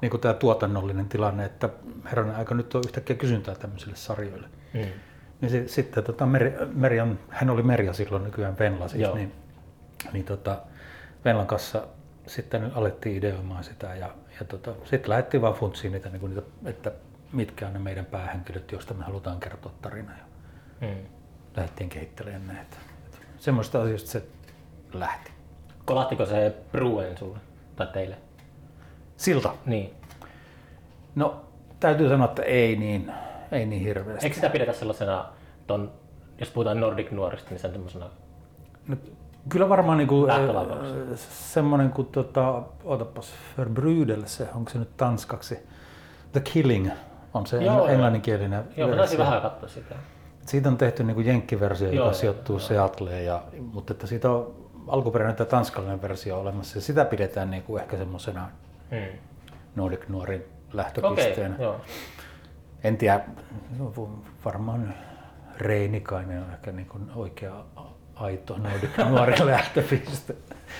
niinku 0.00 0.18
tämä 0.18 0.34
tuotannollinen 0.34 1.08
tilanne, 1.08 1.44
että 1.44 1.68
herranen 2.04 2.36
aika 2.36 2.54
nyt 2.54 2.74
on 2.74 2.82
yhtäkkiä 2.86 3.16
kysyntää 3.16 3.54
tämmöisille 3.54 3.96
sarjoille. 3.96 4.48
Mm. 4.74 4.80
Niin 5.40 5.50
se, 5.50 5.68
sitten 5.68 6.04
tota 6.04 6.26
Meri, 6.26 6.52
Merjan, 6.74 7.18
hän 7.28 7.50
oli 7.50 7.62
Merja 7.62 7.92
silloin 7.92 8.24
nykyään 8.24 8.58
Venla 8.58 8.88
siis, 8.88 9.02
Joo. 9.02 9.14
niin, 9.14 9.32
niin 10.12 10.24
tota, 10.24 10.58
Venlan 11.24 11.46
kanssa 11.46 11.82
sitten 12.26 12.72
alettiin 12.74 13.16
ideoimaan 13.16 13.64
sitä 13.64 13.94
ja, 13.94 14.10
ja 14.40 14.46
tota, 14.48 14.72
sitten 14.84 15.10
lähdettiin 15.10 15.40
vaan 15.42 15.54
funtsiin 15.54 15.92
niitä, 15.92 16.08
niin 16.08 16.28
niitä, 16.28 16.42
että 16.64 16.92
mitkä 17.32 17.66
on 17.66 17.72
ne 17.72 17.78
meidän 17.78 18.04
päähenkilöt, 18.06 18.72
joista 18.72 18.94
me 18.94 19.04
halutaan 19.04 19.40
kertoa 19.40 19.72
tarina. 19.82 20.12
Ja 20.12 20.28
Mm. 20.80 20.96
lähdettiin 21.56 21.90
kehittelemään 21.90 22.46
näitä. 22.46 22.76
Semmoista 23.38 23.82
asioista 23.82 24.10
se 24.10 24.22
lähti. 24.92 25.30
Kolahtiko 25.84 26.26
se 26.26 26.54
Bruen 26.72 27.18
sulle? 27.18 27.38
Tai 27.76 27.86
teille? 27.86 28.16
Silta. 29.18 29.54
Niin. 29.66 29.94
No, 31.14 31.44
täytyy 31.80 32.08
sanoa, 32.08 32.24
että 32.26 32.42
ei 32.42 32.76
niin, 32.76 33.12
ei 33.52 33.66
niin 33.66 33.82
hirveästi. 33.82 34.26
Eikö 34.26 34.34
sitä 34.34 34.50
pidetä 34.50 34.72
sellaisena, 34.72 35.24
ton, 35.66 35.92
jos 36.38 36.50
puhutaan 36.50 36.80
Nordic 36.80 37.10
nuorista, 37.10 37.50
niin 37.50 37.60
se 37.60 37.66
on 37.66 37.72
semmoisena 37.72 38.06
Nyt 38.88 39.12
Kyllä 39.48 39.68
varmaan 39.68 39.98
niinku, 39.98 40.26
Lähtölaukaus. 40.26 40.94
semmoinen 41.54 41.90
kuin, 41.90 42.06
tota, 42.06 42.62
otapas, 42.84 43.32
Verbrydelse, 43.58 44.48
onko 44.54 44.70
se 44.70 44.78
nyt 44.78 44.96
tanskaksi? 44.96 45.58
The 46.32 46.40
Killing 46.40 46.90
on 47.34 47.46
se 47.46 47.64
Joo, 47.64 47.86
englanninkielinen 47.86 48.64
Joo, 48.76 48.88
mä 48.88 48.96
taisin 48.96 49.18
vähän 49.18 49.42
katsoa 49.42 49.68
sitä. 49.68 49.94
Siitä 50.46 50.68
on 50.68 50.76
tehty 50.76 51.04
niin 51.04 51.26
jenkkiversio, 51.26 51.86
Joo, 51.86 51.94
joka 51.94 52.06
joo, 52.06 52.12
sijoittuu 52.12 52.56
joo. 52.56 52.60
Seattleen, 52.60 53.24
ja, 53.24 53.42
mutta 53.72 53.92
että 53.92 54.06
siitä 54.06 54.30
on 54.30 54.54
alkuperäinen 54.88 55.46
tanskalainen 55.46 56.02
versio 56.02 56.40
olemassa, 56.40 56.78
ja 56.78 56.82
sitä 56.82 57.04
pidetään 57.04 57.50
niin 57.50 57.62
kuin 57.62 57.82
ehkä 57.82 57.96
semmoisena 57.96 58.48
Hmm. 58.90 59.18
Nordic 59.76 60.08
Nuorin 60.08 60.44
lähtöpisteenä. 60.72 61.56
joo. 61.58 61.80
En 62.84 62.96
tiedä, 62.96 63.20
varmaan 64.44 64.94
Reinikainen 65.56 66.42
on 66.42 66.50
ehkä 66.52 66.72
niin 66.72 66.86
kuin 66.86 67.10
oikea 67.14 67.64
aito 68.14 68.56
Nordic 68.58 68.96
Nuorin 69.10 69.46
lähtöpiste. 69.46 70.34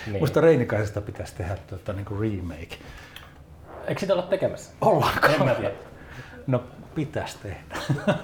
Niin. 0.07 0.23
Musta 0.23 0.41
Reinikaisesta 0.41 1.01
pitäisi 1.01 1.35
tehdä 1.37 1.57
tuota, 1.67 1.93
niin 1.93 2.05
kuin 2.05 2.21
remake. 2.21 2.79
Eikö 3.87 4.01
sitä 4.01 4.13
olla 4.13 4.23
tekemässä? 4.23 4.73
Ollaanko? 4.81 5.27
En 5.27 5.45
mä 5.45 5.55
tiedä. 5.55 5.75
No 6.47 6.65
pitäisi 6.95 7.39
tehdä. 7.43 7.77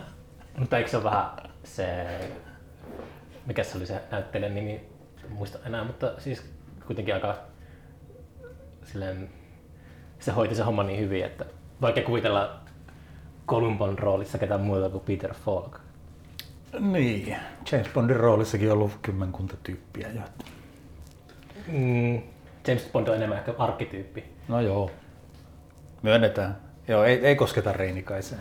Mutta 0.59 0.79
eikö 0.79 0.91
se 0.91 0.97
ole 0.97 1.05
vähän 1.05 1.31
se, 1.65 2.07
mikä 3.47 3.65
se 3.65 3.77
oli 3.77 3.87
se 3.87 4.01
näyttelijän 4.11 4.55
nimi, 4.55 4.89
en 5.25 5.33
muista 5.33 5.59
enää, 5.67 5.85
mutta 5.85 6.13
siis 6.19 6.51
kuitenkin 6.87 7.15
aika 7.15 7.39
silleen, 8.85 9.31
se 10.25 10.33
hoiti 10.33 10.55
se 10.55 10.63
homma 10.63 10.83
niin 10.83 11.01
hyvin, 11.01 11.25
että 11.25 11.45
vaikea 11.81 12.05
kuvitella 12.05 12.61
Columbon 13.49 13.99
roolissa 13.99 14.39
ketään 14.39 14.61
muuta 14.61 14.91
kuin 14.91 15.05
Peter 15.07 15.35
Falk. 15.35 15.79
Niin, 16.81 17.37
James 17.73 17.89
Bondin 17.95 18.17
roolissakin 18.17 18.69
on 18.69 18.77
ollut 18.79 18.99
kymmenkunta 19.03 19.57
tyyppiä 19.63 20.09
jo. 20.09 20.21
Mm, 21.67 22.23
James 22.67 22.89
Bond 22.93 23.09
on 23.09 23.17
enemmän 23.17 23.39
ehkä 23.39 23.55
arkkityyppi. 23.59 24.25
No 24.49 24.61
joo, 24.61 24.91
myönnetään. 26.03 26.57
Joo, 26.89 27.05
ei, 27.05 27.27
ei 27.27 27.37
kosketa 27.37 27.73
Reinikaiseen. 27.73 28.41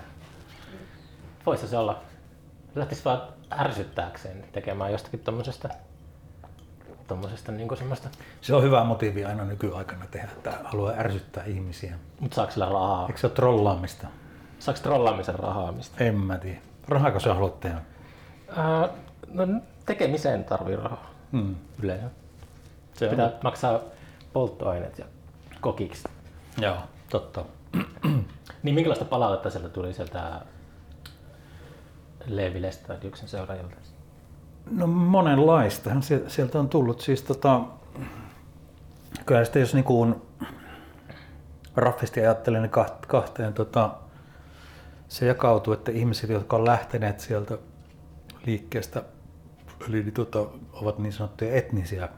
Voisi 1.45 1.67
se 1.67 1.77
olla. 1.77 2.01
Lähtis 2.75 3.05
vaan 3.05 3.21
ärsyttääkseen 3.59 4.45
tekemään 4.51 4.91
jostakin 4.91 5.19
tommosesta, 5.19 5.69
tommosesta 7.08 7.51
niinku 7.51 7.76
semmoista. 7.76 8.10
Se 8.41 8.56
on 8.56 8.64
hyvä 8.64 8.84
motiivi 8.84 9.26
aina 9.26 9.43
nykyaikana 9.45 10.06
tehdä, 10.12 10.28
että 10.38 10.54
haluaa 10.64 10.93
ärsyttää 10.97 11.43
ihmisiä. 11.45 11.95
Mut 12.20 12.34
saako 12.34 12.51
sillä 12.51 12.70
rahaa? 12.70 13.06
Eikö 13.08 13.20
se 13.20 13.28
ole 13.28 13.34
trollaamista? 13.34 14.08
Saako 14.60 14.80
trollaamisen 14.84 15.36
rahaa 15.36 15.72
mistä? 15.72 16.04
En 16.04 16.16
mä 16.16 16.38
tiedä. 16.38 16.60
Rahako 16.88 17.20
sä 17.20 17.34
haluat 17.34 17.60
tehdä? 17.60 17.82
Ää, 18.58 18.89
no 19.34 19.47
tekemiseen 19.86 20.43
tarvii 20.43 20.76
rahaa 20.76 21.10
Hmm. 21.32 21.56
yleensä. 21.84 22.08
Se 22.93 23.08
Pitää 23.08 23.26
on. 23.26 23.32
maksaa 23.43 23.80
polttoaineet 24.34 24.99
ja 24.99 25.06
kokiksi. 25.62 26.04
Joo, 26.62 26.78
totta. 27.10 27.45
Niin 28.64 28.76
minkälaista 28.76 29.06
palautetta 29.06 29.49
sieltä 29.49 29.70
tuli 29.70 29.93
sieltä 29.93 30.41
Levi 32.26 32.62
Lestadiuksen 32.62 33.28
seuraajilta? 33.28 33.76
No 34.72 34.88
monenlaista. 34.88 35.89
Sie- 35.89 36.24
Sieltä 36.30 36.59
on 36.59 36.70
tullut 36.70 37.01
siis 37.01 37.22
tota, 37.22 37.61
kyllä 39.26 39.43
sitten 39.45 39.59
jos 39.59 39.74
niinku 39.74 40.22
raffisti 41.76 42.20
ajattelee 42.20 42.61
niin 42.61 42.72
kaht- 42.72 43.07
kahteen, 43.07 43.53
tota, 43.53 43.95
se 45.07 45.26
jakautuu, 45.26 45.74
että 45.74 45.91
ihmiset, 45.91 46.30
jotka 46.30 46.55
on 46.55 46.66
lähteneet 46.66 47.20
sieltä 47.20 47.57
liikkeestä, 48.45 49.03
eli 49.89 50.03
niin, 50.03 50.14
tota, 50.14 50.39
ovat 50.74 50.99
niin 50.99 51.14
sanottuja 51.14 51.53
etnisiä 51.55 52.09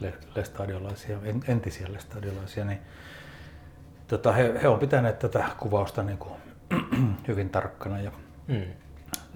le- 0.00 0.14
lestadiolaisia, 0.34 1.18
en- 1.22 1.44
entisiä 1.48 1.92
lestadiolaisia, 1.92 2.64
niin 2.64 2.78
tota, 4.08 4.32
he, 4.32 4.58
he 4.62 4.68
on 4.68 4.78
pitäneet 4.78 5.18
tätä 5.18 5.44
kuvausta 5.58 6.02
niin 6.02 6.18
kuin, 6.18 6.34
hyvin 7.28 7.50
tarkkana 7.50 8.00
ja 8.00 8.10
Mm. 8.48 8.62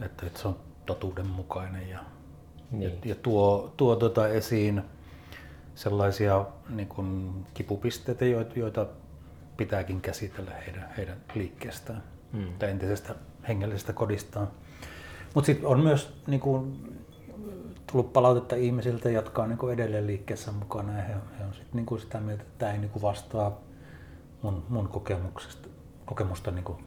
että, 0.04 0.26
että 0.26 0.40
se 0.40 0.48
on 0.48 0.56
totuudenmukainen 0.86 1.88
ja, 1.88 1.98
Niin. 2.70 2.98
ja 3.04 3.14
tuo, 3.14 3.72
tuo 3.76 3.96
tota 3.96 4.28
esiin 4.28 4.82
sellaisia 5.74 6.46
niin 6.68 6.88
kuin 6.88 7.32
kipupisteitä, 7.54 8.24
joita, 8.24 8.58
joita 8.58 8.86
pitääkin 9.56 10.00
käsitellä 10.00 10.50
heidän, 10.66 10.88
heidän 10.96 11.16
liikkeestään 11.34 12.02
Mm. 12.32 12.46
tai 12.58 12.70
entisestä 12.70 13.14
hengellisestä 13.48 13.92
kodistaan. 13.92 14.48
Mutta 15.34 15.46
sitten 15.46 15.66
on 15.68 15.80
myös 15.80 16.14
niin 16.26 16.40
kuin, 16.40 16.82
tullut 17.92 18.12
palautetta 18.12 18.56
ihmisiltä, 18.56 19.10
jotka 19.10 19.42
on 19.42 19.48
niin 19.48 19.58
kuin 19.58 19.72
edelleen 19.74 20.06
liikkeessä 20.06 20.52
mukana 20.52 20.96
ja 20.96 21.02
he, 21.04 21.14
he 21.38 21.44
on 21.44 21.54
sit, 21.54 21.74
niin 21.74 21.86
kuin 21.86 22.00
sitä 22.00 22.20
mieltä, 22.20 22.42
että 22.42 22.54
tämä 22.58 22.72
ei 22.72 22.78
niin 22.78 22.90
kuin 22.90 23.02
vastaa 23.02 23.60
mun, 24.42 24.64
mun 24.68 24.88
kokemuksesta, 24.88 25.68
kokemusta 26.04 26.50
niin 26.50 26.64
kuin 26.64 26.84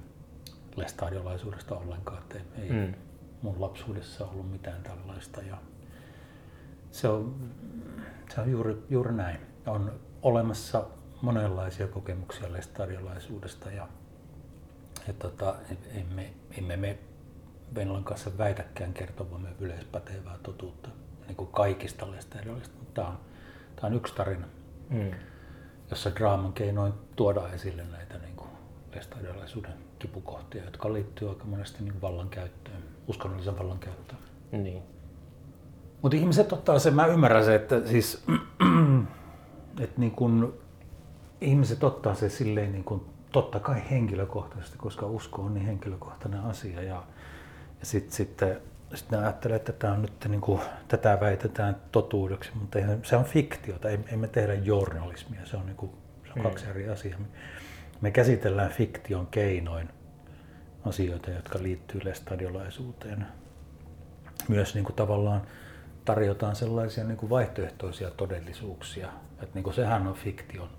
lestadiolaisuudesta 0.76 1.76
ollenkaan. 1.78 2.18
Että 2.18 2.36
ei, 2.38 2.64
ei 2.64 2.70
Mm. 2.70 2.94
mun 3.42 3.62
lapsuudessa 3.62 4.26
ollut 4.26 4.52
mitään 4.52 4.84
tällaista. 4.84 5.42
Ja 5.42 5.58
se 6.94 7.08
on, 7.08 7.36
se 8.36 8.42
on 8.42 8.52
juuri, 8.52 8.84
juuri 8.90 9.14
näin. 9.14 9.38
On 9.68 9.94
olemassa 10.22 10.86
monenlaisia 11.22 11.88
kokemuksia 11.88 12.54
lestadiolaisuudesta 12.54 13.72
ja, 13.72 13.88
ja 15.08 15.14
tota, 15.14 15.56
emme, 15.96 16.34
emme 16.58 16.78
me 16.78 16.98
Venlan 17.76 18.04
kanssa 18.04 18.38
väitäkään 18.38 18.94
kertovamme 18.94 19.50
yleispätevää 19.60 20.38
totuutta 20.44 20.90
niin 21.28 21.36
kuin 21.36 21.50
kaikista 21.52 22.12
lestadiolaisista, 22.12 22.78
mutta 22.80 23.02
tämä 23.02 23.08
on, 23.08 23.18
tämä 23.76 23.88
on 23.88 23.94
yksi 23.94 24.16
tarina, 24.16 24.48
Mm. 24.90 25.12
jossa 25.90 26.16
draaman 26.16 26.54
keinoin 26.54 26.94
tuodaan 27.16 27.54
esille 27.54 27.84
näitä 27.92 28.18
niin 28.18 28.36
kuin 28.36 28.50
lestadiolaisuuden 28.96 29.74
kipukohtia, 30.00 30.64
jotka 30.64 30.94
liittyy 30.94 31.30
aika 31.30 31.46
monesti 31.46 31.84
niin 31.84 32.02
vallankäyttöön, 32.02 32.84
uskonnollisen 33.08 33.60
vallankäyttöön. 33.60 34.22
Niin. 34.52 34.84
Mutta 36.04 36.18
ihmiset 36.18 36.54
ottaa 36.54 36.80
sen, 36.80 36.94
mä 36.94 37.06
ymmärrän 37.06 37.46
se, 37.46 37.56
että 37.56 37.88
siis, 37.88 38.26
että 39.84 40.02
niin 40.02 40.12
kun, 40.12 40.54
ihmiset 41.42 41.84
ottaa 41.84 42.16
se 42.16 42.30
silleen 42.30 42.72
niin 42.72 42.84
kun, 42.84 43.06
totta 43.32 43.60
kai 43.60 43.82
henkilökohtaisesti, 43.92 44.78
koska 44.78 45.06
usko 45.06 45.42
on 45.42 45.54
niin 45.54 45.66
henkilökohtainen 45.66 46.40
asia 46.40 46.82
ja, 46.82 47.04
ja 47.80 47.86
sitten 47.86 48.16
sit, 48.16 48.42
sit 48.94 49.12
ne 49.12 49.18
ajattelee, 49.18 49.56
että 49.56 49.72
tämä 49.74 49.94
on 49.94 50.02
nyt 50.02 50.26
niin 50.28 50.42
kuin, 50.42 50.62
tätä 50.88 51.18
väitetään 51.22 51.76
totuudeksi, 51.92 52.52
mutta 52.60 52.80
eihän, 52.80 53.00
se 53.04 53.16
on 53.16 53.26
fiktiota, 53.26 53.90
ei, 53.90 54.00
ei 54.12 54.18
me 54.18 54.28
tehdä 54.28 54.54
journalismia, 54.54 55.46
se 55.46 55.58
on, 55.58 55.66
niin 55.66 55.76
kuin, 55.76 55.92
se 56.26 56.30
on 56.30 56.38
Mm. 56.38 56.44
kaksi 56.44 56.66
eri 56.70 56.90
asiaa. 56.90 57.20
Me, 57.20 57.26
me 58.02 58.12
käsitellään 58.12 58.72
fiktion 58.72 59.28
keinoin 59.28 59.90
asioita, 60.86 61.32
jotka 61.32 61.60
liittyy 61.62 62.02
lestadiolaisuuteen 62.04 63.28
myös 64.48 64.76
niin 64.76 64.86
kuin 64.86 64.96
tavallaan 64.96 65.42
tarjotaan 66.06 66.56
sellaisia 66.56 67.04
niin 67.04 67.18
kuin 67.18 67.30
vaihtoehtoisia 67.30 68.12
todellisuuksia. 68.12 69.10
Että 69.34 69.54
niin 69.54 69.64
kuin 69.64 69.74
sehän 69.74 70.08
on 70.08 70.14
fiktion 70.14 70.70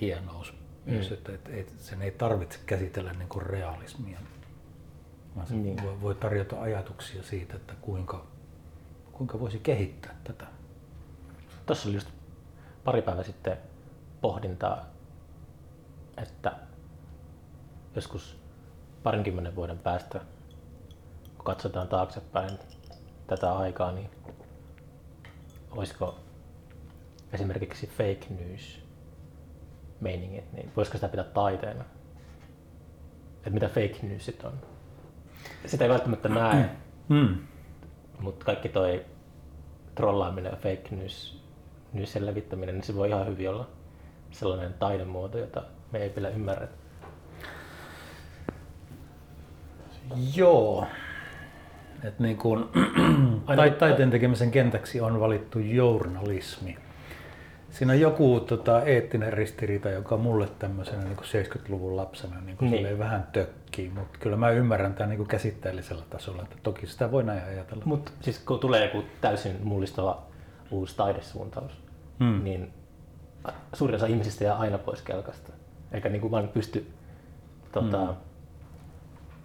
hienous 0.00 0.54
myös, 0.86 1.10
Mm. 1.10 1.14
että, 1.14 1.32
että, 1.32 1.50
että 1.52 1.72
sen 1.78 2.02
ei 2.02 2.10
tarvitse 2.10 2.58
käsitellä 2.66 3.12
niin 3.12 3.28
kuin 3.28 3.46
realismia, 3.46 4.18
vaan 5.36 5.46
se 5.46 5.54
Niin. 5.54 5.82
voi, 5.82 6.00
voi 6.00 6.14
tarjota 6.14 6.60
ajatuksia 6.60 7.22
siitä, 7.22 7.56
että 7.56 7.74
kuinka, 7.80 8.26
kuinka 9.12 9.40
voisi 9.40 9.58
kehittää 9.58 10.14
tätä. 10.24 10.46
Tuossa 11.66 11.88
oli 11.88 11.96
just 11.96 12.08
pari 12.84 13.02
päivää 13.02 13.24
sitten 13.24 13.56
pohdintaa, 14.20 14.86
että 16.16 16.52
joskus 17.96 18.36
parinkymmenen 19.02 19.56
vuoden 19.56 19.78
päästä, 19.78 20.20
kun 21.36 21.44
katsotaan 21.44 21.88
taaksepäin 21.88 22.58
tätä 23.30 23.52
aikaa, 23.52 23.92
niin 23.92 24.10
olisiko 25.70 26.18
esimerkiksi 27.32 27.86
fake 27.86 28.26
news 28.30 28.80
meiningit, 30.00 30.52
niin 30.52 30.72
voisiko 30.76 30.96
sitä 30.98 31.08
pitää 31.08 31.24
taiteena? 31.24 31.84
Että 33.36 33.50
mitä 33.50 33.68
fake 33.68 33.96
newsit 34.02 34.44
on? 34.44 34.52
Sitä 35.66 35.84
ei 35.84 35.90
välttämättä 35.90 36.28
näe, 36.28 36.70
Mm. 37.08 37.38
mutta 38.20 38.44
kaikki 38.44 38.68
toi 38.68 39.04
trollaaminen 39.94 40.50
ja 40.50 40.56
fake 40.56 40.88
news, 40.96 41.42
newsien 41.92 42.26
levittäminen, 42.26 42.74
niin 42.74 42.84
se 42.84 42.96
voi 42.96 43.08
ihan 43.08 43.26
hyvin 43.26 43.50
olla 43.50 43.68
sellainen 44.30 44.74
taidemuoto, 44.74 45.38
jota 45.38 45.62
me 45.92 45.98
ei 45.98 46.12
vielä 46.14 46.28
ymmärrä. 46.28 46.68
Joo. 50.34 50.86
Et 52.04 52.18
niin 52.18 52.36
kuin, 52.36 52.64
Aina- 53.46 53.62
tai, 53.62 53.70
taiteen 53.70 54.10
tekemisen 54.10 54.50
kentäksi 54.50 55.00
on 55.00 55.20
valittu 55.20 55.58
journalismi. 55.58 56.76
Siinä 57.70 57.92
on 57.92 58.00
joku 58.00 58.40
tota, 58.40 58.82
eettinen 58.82 59.32
ristiriita, 59.32 59.90
joka 59.90 60.16
mulle 60.16 60.48
tämmöisenä 60.58 61.04
niin 61.04 61.16
kuin 61.16 61.26
70-luvun 61.26 61.96
lapsena 61.96 62.40
niin 62.40 62.56
kuin 62.56 62.70
Niin. 62.70 62.84
niin. 62.84 62.98
vähän 62.98 63.26
tökkii, 63.32 63.90
mutta 63.94 64.18
kyllä 64.18 64.36
mä 64.36 64.50
ymmärrän 64.50 64.94
tämän 64.94 65.08
niin 65.08 65.16
kuin 65.16 65.28
käsitteellisellä 65.28 66.02
tasolla, 66.10 66.42
että 66.42 66.56
toki 66.62 66.86
sitä 66.86 67.10
voi 67.12 67.24
näin 67.24 67.42
ajatella. 67.44 67.82
Mutta 67.86 68.12
siis 68.20 68.38
kun 68.38 68.58
tulee 68.58 68.84
joku 68.84 69.04
täysin 69.20 69.56
mullistava 69.62 70.22
uusi 70.70 70.96
taidesuuntaus, 70.96 71.72
Hmm. 72.20 72.44
niin 72.44 72.70
suurin 73.72 73.96
osa 73.96 74.06
ihmisistä 74.06 74.44
jää 74.44 74.56
aina 74.58 74.78
pois 74.78 75.02
kelkasta. 75.02 75.52
Eikä 75.92 76.08
niin 76.08 76.20
kuin 76.20 76.30
vaan 76.30 76.48
pysty 76.48 76.86
tota, 77.72 78.04
Mm. 78.04 78.14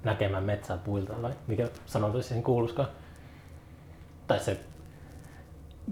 Näkemään 0.05 0.43
metsää 0.43 0.77
puilta, 0.77 1.21
vai 1.21 1.33
mikä 1.47 1.69
sanonta 1.85 2.21
siihen 2.21 2.43
kuuluskaan. 2.43 2.89
Tai 4.27 4.39
se, 4.39 4.59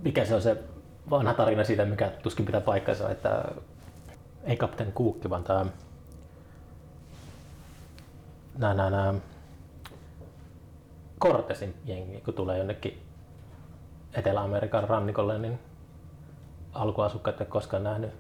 mikä 0.04 0.26
se 0.26 0.36
on 0.36 0.42
se 0.42 0.64
vanha 1.10 1.34
tarina 1.34 1.64
siitä, 1.64 1.86
mikä 1.86 2.10
tuskin 2.10 2.46
pitää 2.46 2.62
paikkansa, 2.62 3.10
että 3.10 3.46
ei 4.44 4.58
kapteeni 4.58 4.92
Kuukki, 4.92 5.30
vaan 5.30 5.44
tämä 5.44 5.66
nää, 8.58 8.74
nää, 8.74 8.90
nää 8.90 9.14
Cortesin 11.22 11.76
jengi, 11.86 12.22
kun 12.22 12.34
tulee 12.34 12.58
jonnekin 12.58 13.02
Etelä-Amerikan 14.14 14.84
rannikolle, 14.84 15.40
niin 15.40 15.60
alkuasukkaat 16.74 17.42
eivät 17.42 17.50
koskaan 17.50 17.84
nähnyt 17.84 18.12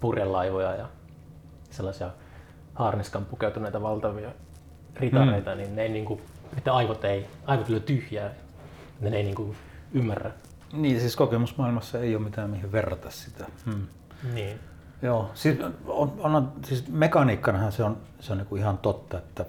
purjelaivoja 0.00 0.74
ja 0.74 0.88
sellaisia 1.70 2.10
harniskan 2.74 3.24
pukeutuneita 3.24 3.82
valtavia 3.82 4.30
ritareita, 4.96 5.50
mm. 5.50 5.56
niin 5.56 5.76
ne 5.76 5.82
ei 5.82 5.88
niinku, 5.88 6.20
että 6.56 6.74
aivot 6.74 7.04
ei, 7.04 7.26
aivot 7.46 7.68
lyö 7.68 7.80
tyhjää, 7.80 8.30
ne 9.00 9.16
ei 9.16 9.22
niinku 9.22 9.54
ymmärrä. 9.92 10.30
Niin, 10.72 11.00
siis 11.00 11.16
kokemusmaailmassa 11.16 11.98
ei 11.98 12.16
ole 12.16 12.24
mitään 12.24 12.50
mihin 12.50 12.72
verrata 12.72 13.10
sitä. 13.10 13.46
Hmm. 13.64 13.86
Niin. 14.34 14.58
Joo, 15.02 15.30
siis, 15.34 15.58
on, 15.86 16.12
on, 16.18 16.52
siis 16.64 16.88
mekaniikkanahan 16.88 17.72
se 17.72 17.84
on, 17.84 17.96
se 18.20 18.32
on 18.32 18.38
niinku 18.38 18.56
ihan 18.56 18.78
totta, 18.78 19.18
että 19.18 19.44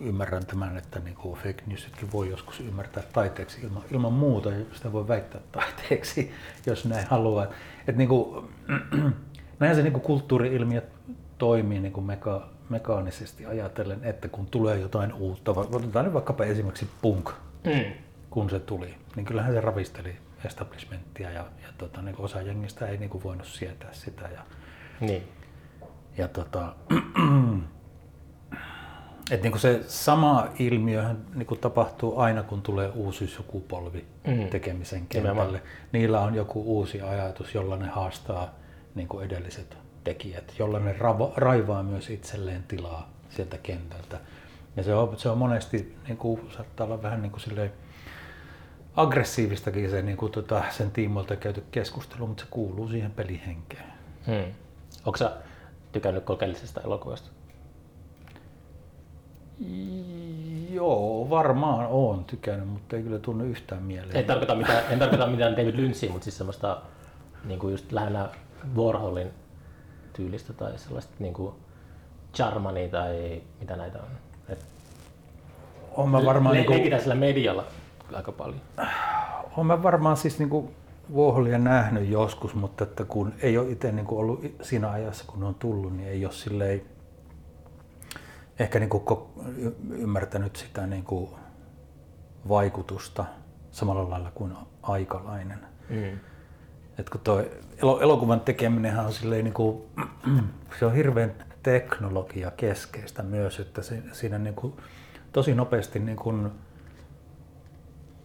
ymmärrän 0.00 0.46
tämän, 0.46 0.76
että 0.76 1.00
niinku 1.00 1.34
fake 1.34 1.62
newsitkin 1.66 2.12
voi 2.12 2.30
joskus 2.30 2.60
ymmärtää 2.60 3.02
taiteeksi 3.12 3.60
ilman, 3.62 3.82
ilman 3.90 4.12
muuta, 4.12 4.50
ja 4.50 4.64
sitä 4.72 4.92
voi 4.92 5.08
väittää 5.08 5.40
taiteeksi, 5.52 6.32
jos 6.66 6.84
näin 6.84 7.06
haluaa. 7.06 7.46
Et 7.88 7.96
niinku, 7.96 8.44
näin 9.60 9.76
se 9.76 9.82
niinku 9.82 10.00
kulttuuri-ilmiöt 10.00 10.84
toimii 11.38 11.80
niinku 11.80 12.00
meka, 12.00 12.48
mekaanisesti 12.68 13.46
ajatellen, 13.46 14.04
että 14.04 14.28
kun 14.28 14.46
tulee 14.46 14.78
jotain 14.78 15.12
uutta, 15.12 15.50
otetaan 15.50 16.04
nyt 16.04 16.14
vaikkapa 16.14 16.44
esimerkiksi 16.44 16.88
punk, 17.02 17.30
Mm. 17.64 17.92
kun 18.30 18.50
se 18.50 18.60
tuli, 18.60 18.94
niin 19.16 19.26
kyllähän 19.26 19.52
se 19.52 19.60
ravisteli 19.60 20.16
establishmenttia 20.44 21.30
ja, 21.30 21.40
ja 21.62 21.68
tota, 21.78 22.02
niin 22.02 22.16
osa 22.18 22.42
jengistä 22.42 22.86
ei 22.86 22.98
niin 22.98 23.10
kuin 23.10 23.24
voinut 23.24 23.46
sietää 23.46 23.92
sitä. 23.92 24.28
Ja, 24.34 24.40
Niin. 25.00 25.22
ja 26.18 26.28
tota, 26.28 26.74
et 29.30 29.42
niin 29.42 29.52
kuin 29.52 29.60
se 29.60 29.80
sama 29.86 30.48
ilmiö 30.58 31.04
niin 31.34 31.46
kuin 31.46 31.60
tapahtuu 31.60 32.18
aina, 32.18 32.42
kun 32.42 32.62
tulee 32.62 32.88
uusi 32.88 33.26
sukupolvi 33.26 34.04
Mm. 34.26 34.48
tekemisen 34.48 35.06
Nimenomaan. 35.14 35.46
kentälle. 35.46 35.68
Niillä 35.92 36.20
on 36.20 36.34
joku 36.34 36.62
uusi 36.62 37.02
ajatus, 37.02 37.54
jolla 37.54 37.76
ne 37.76 37.86
haastaa 37.86 38.54
niin 38.94 39.08
kuin 39.08 39.26
edelliset 39.26 39.76
tekijät, 40.08 40.54
jolla 40.58 40.78
ne 40.78 40.96
raivaa 41.36 41.82
myös 41.82 42.10
itselleen 42.10 42.62
tilaa 42.68 43.08
sieltä 43.30 43.58
kentältä. 43.58 44.20
Ja 44.76 44.82
se 44.82 44.94
on, 44.94 45.18
se 45.18 45.28
on 45.28 45.38
monesti, 45.38 45.96
niin 46.08 46.16
kuin, 46.16 46.40
saattaa 46.56 46.86
olla 46.86 47.02
vähän 47.02 47.22
niin 47.22 47.30
kuin 47.30 47.40
silleen, 47.40 47.72
aggressiivistakin 48.96 49.90
se, 49.90 50.02
niin 50.02 50.16
kuin, 50.16 50.32
tota, 50.32 50.64
sen 50.70 50.90
tiimoilta 50.90 51.36
käyty 51.36 51.64
keskustelu, 51.70 52.26
mutta 52.26 52.44
se 52.44 52.50
kuuluu 52.50 52.88
siihen 52.88 53.10
pelihenkeen. 53.10 53.92
Hmm. 54.26 54.54
Onko 55.06 55.16
sä 55.16 55.32
tykännyt 55.92 56.24
kokeellisesta 56.24 56.80
elokuvasta? 56.80 57.30
Joo, 60.70 61.26
varmaan 61.30 61.86
on 61.86 62.24
tykännyt, 62.24 62.68
mutta 62.68 62.96
ei 62.96 63.02
kyllä 63.02 63.18
tunne 63.18 63.44
yhtään 63.44 63.82
mieleen. 63.82 64.16
En 64.16 64.24
tarkoita 64.24 64.54
mitään, 64.54 64.82
en 64.90 64.98
tarkoita 64.98 65.26
mitään 65.26 65.56
David 65.56 65.76
Lynchia, 65.76 66.10
mutta 66.10 66.24
siis 66.24 66.38
semmoista 66.38 66.80
niin 67.44 67.58
kuin 67.58 67.70
just 67.70 67.92
lähinnä 67.92 68.28
Warholin 68.76 69.30
tyylistä 70.18 70.52
tai 70.52 70.78
sellaista 70.78 71.12
niin 71.18 71.34
kuin 71.34 71.54
Charmania 72.34 72.88
tai 72.88 73.42
mitä 73.60 73.76
näitä 73.76 73.98
on. 73.98 74.08
Et 74.48 74.64
on 75.96 76.08
mä 76.08 76.24
varmaan, 76.24 76.54
le- 76.54 76.60
niin 76.60 76.90
kuin, 76.90 77.00
sillä 77.00 77.14
medialla 77.14 77.64
aika 78.12 78.32
paljon. 78.32 78.60
on 79.56 79.66
mä 79.66 79.82
varmaan 79.82 80.16
siis 80.16 80.38
niin 80.38 80.48
kuin 80.48 80.70
Warholia 81.16 81.58
nähnyt 81.58 82.08
joskus, 82.08 82.54
mutta 82.54 82.84
että 82.84 83.04
kun 83.04 83.34
ei 83.42 83.58
ole 83.58 83.70
itse 83.70 83.92
niin 83.92 84.06
kuin 84.06 84.18
ollut 84.18 84.44
siinä 84.62 84.90
ajassa, 84.90 85.24
kun 85.26 85.40
ne 85.40 85.46
on 85.46 85.54
tullut, 85.54 85.96
niin 85.96 86.08
ei 86.08 86.24
ole 86.24 86.32
silleen 86.32 86.82
ehkä 88.58 88.78
niin 88.78 88.90
kuin 88.90 89.04
ymmärtänyt 89.90 90.56
sitä 90.56 90.86
niin 90.86 91.04
kuin 91.04 91.30
vaikutusta 92.48 93.24
samalla 93.70 94.10
lailla 94.10 94.30
kuin 94.34 94.52
aikalainen. 94.82 95.58
Mm. 95.88 96.18
Et 96.98 97.10
kun 97.10 97.20
toi 97.20 97.50
elo- 97.82 98.02
elokuvan 98.02 98.40
tekeminenhän 98.40 99.06
on 99.06 99.12
silleen 99.12 99.44
niin 99.44 99.54
kuin, 99.54 99.82
se 100.78 100.86
on 100.86 100.94
hirveän 100.94 101.34
teknologia 101.62 102.50
keskeistä 102.50 103.22
myös, 103.22 103.60
että 103.60 103.82
siinä 104.12 104.38
niin 104.38 104.54
kuin, 104.54 104.74
tosi 105.32 105.54
nopeasti 105.54 105.98
niin 105.98 106.16
kuin, 106.16 106.50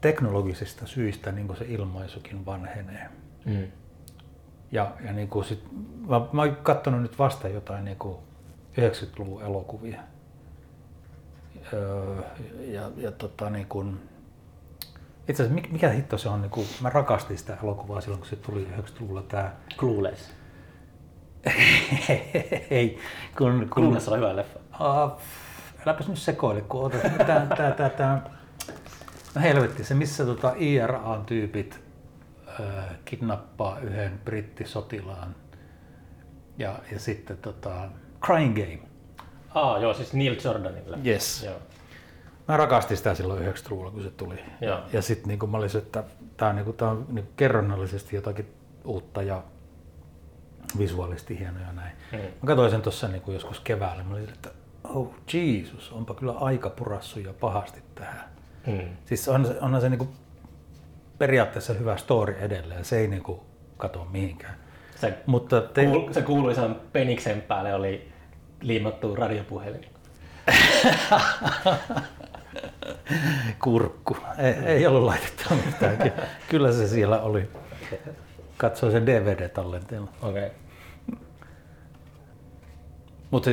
teknologisista 0.02 0.88
syistä 0.88 1.32
niin 1.32 1.48
kuin 1.48 1.58
se 1.58 1.66
ilmaisukin 1.68 2.46
vanhenee. 2.46 3.10
Mm. 3.46 3.68
Ja, 4.72 4.92
ja 5.06 5.14
niin 5.14 5.28
kuin 5.28 5.46
sit, 5.46 5.64
mä, 6.08 6.22
mä 6.32 6.42
oon 6.42 6.56
katsonut 6.56 7.02
nyt 7.02 7.20
vasta 7.20 7.48
jotain 7.48 7.86
niin 7.86 7.98
kuin 7.98 8.18
90-luvun 8.78 9.42
elokuvia. 9.42 10.02
Öö, 11.74 12.22
ja, 12.60 12.92
ja 12.98 13.12
tota 13.12 13.50
niin 13.50 13.68
kuin, 13.68 14.10
itse 15.28 15.44
asiassa 15.44 15.56
mikä, 15.56 15.70
mikä 15.72 15.90
hitto 15.90 16.18
se 16.18 16.30
on, 16.30 16.42
niin 16.42 16.52
kuin, 16.52 16.68
mä 16.82 16.90
rakastin 16.90 17.38
sitä 17.38 17.58
elokuvaa 17.64 18.02
silloin 18.02 18.20
kun 18.20 18.30
se 18.30 18.36
tuli 18.36 18.68
90-luvulla 18.78 19.22
tää, 19.22 19.56
Clueless. 19.78 20.32
ei, 22.70 23.00
kun, 23.38 23.60
kun 23.60 23.70
Clueless 23.70 24.08
on 24.08 24.18
hyvä 24.18 24.36
leffa. 24.36 24.60
Uh, 24.80 25.22
äläpäs 25.86 26.08
nyt 26.08 26.18
sekoile, 26.18 26.62
kun 26.62 26.86
otat 26.86 27.02
tää, 27.02 27.46
tää, 27.58 27.72
tää, 27.72 27.90
tää, 27.90 28.30
no 29.36 29.42
helvetti, 29.42 29.84
se 29.84 29.94
missä 29.94 30.26
tota 30.26 30.54
IRA-tyypit 30.58 31.80
äh, 32.60 32.86
kidnappaa 33.06 33.80
yhden 33.80 34.22
brittisotilaan 34.26 35.36
ja, 36.58 36.80
ja 36.92 37.00
sitten 37.00 37.38
tota, 37.38 37.90
Crying 38.26 38.56
Game. 38.56 38.80
Ah, 39.50 39.82
joo, 39.82 39.94
siis 39.94 40.14
Neil 40.14 40.36
Jordanin 40.44 40.92
leffa. 40.92 41.08
Yes. 41.10 41.44
Joo. 41.44 41.56
Mä 42.48 42.58
rakastin 42.58 42.98
sitä 42.98 43.16
silloin 43.16 43.54
90-luvulla, 43.54 43.92
kun 43.92 44.04
se 44.04 44.10
tuli. 44.10 44.40
Joo. 44.62 44.80
Ja 44.94 45.02
sitten 45.02 45.28
niin 45.28 45.50
mä 45.50 45.58
olisin, 45.58 45.82
että 45.82 46.04
tämä 46.38 46.50
on, 46.50 46.56
niin 46.56 46.74
tää 46.74 46.90
on 46.90 47.06
niin 47.10 47.28
kerronnallisesti 47.36 48.16
jotakin 48.16 48.54
uutta 48.86 49.22
ja 49.22 49.44
visuaalisesti 50.78 51.40
hienoja 51.40 51.66
ja 51.66 51.74
näin. 51.74 51.92
Mm. 52.12 52.18
Mä 52.20 52.48
katsoin 52.48 52.72
sen 52.72 52.82
tuossa 52.82 53.08
niin 53.08 53.24
joskus 53.28 53.60
keväällä. 53.60 54.04
Mä 54.04 54.14
olin, 54.14 54.30
että 54.30 54.50
oh 54.84 55.16
Jesus, 55.34 55.92
onpa 55.92 56.14
kyllä 56.14 56.32
aika 56.34 56.70
purassu 56.70 57.20
ja 57.20 57.34
pahasti 57.34 57.82
tähän. 57.96 58.24
Mm. 58.68 58.90
Siis 59.06 59.28
on, 59.28 59.46
se- 59.46 59.58
onhan 59.62 59.82
se 59.82 59.90
niin 59.90 60.10
periaatteessa 61.18 61.74
hyvä 61.74 61.98
story 61.98 62.36
edelleen, 62.40 62.86
se 62.86 62.98
ei 62.98 63.08
niin 63.08 63.24
kato 63.78 64.08
mihinkään. 64.12 64.56
Se, 64.96 65.18
Mutta 65.26 65.62
te, 65.62 65.86
kuul, 65.86 66.14
se 66.14 66.22
kuuluisan 66.22 66.76
peniksen 66.94 67.42
päälle 67.42 67.74
oli 67.74 68.12
liimattu 68.62 69.16
radiopuhelin. 69.16 69.86
kurkku, 73.64 74.18
ei, 74.38 74.54
ei 74.54 74.88
ollut 74.88 75.04
laitettu 75.04 75.44
mitään. 75.66 75.98
Ky- 75.98 76.22
Kyllä 76.50 76.72
se 76.72 76.88
siellä 76.88 77.22
oli. 77.22 77.50
Katsoi 78.58 78.92
sen 78.92 79.06
DVD-tallenteella. 79.06 80.10
Okei. 80.22 80.46
Okay. 80.46 80.58
Mutta 83.32 83.50